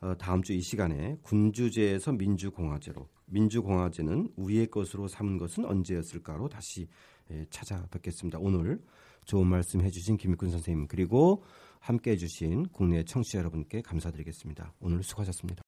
어, 0.00 0.14
다음 0.18 0.42
주 0.42 0.52
이 0.52 0.60
시간에 0.60 1.16
군주제에서 1.22 2.12
민주공화제로 2.12 3.08
민주공화제는 3.26 4.32
우리의 4.36 4.66
것으로 4.68 5.08
삼은 5.08 5.38
것은 5.38 5.64
언제였을까로 5.64 6.48
다시 6.48 6.88
예, 7.30 7.46
찾아뵙겠습니다. 7.48 8.38
오늘 8.38 8.82
좋은 9.24 9.46
말씀 9.46 9.80
해주신 9.80 10.18
김익군 10.18 10.50
선생님 10.50 10.88
그리고 10.88 11.42
함께 11.80 12.12
해주신 12.12 12.66
국내 12.72 13.02
청취자 13.04 13.38
여러분께 13.38 13.80
감사드리겠습니다. 13.82 14.74
오늘 14.80 15.02
수고하셨습니다. 15.02 15.62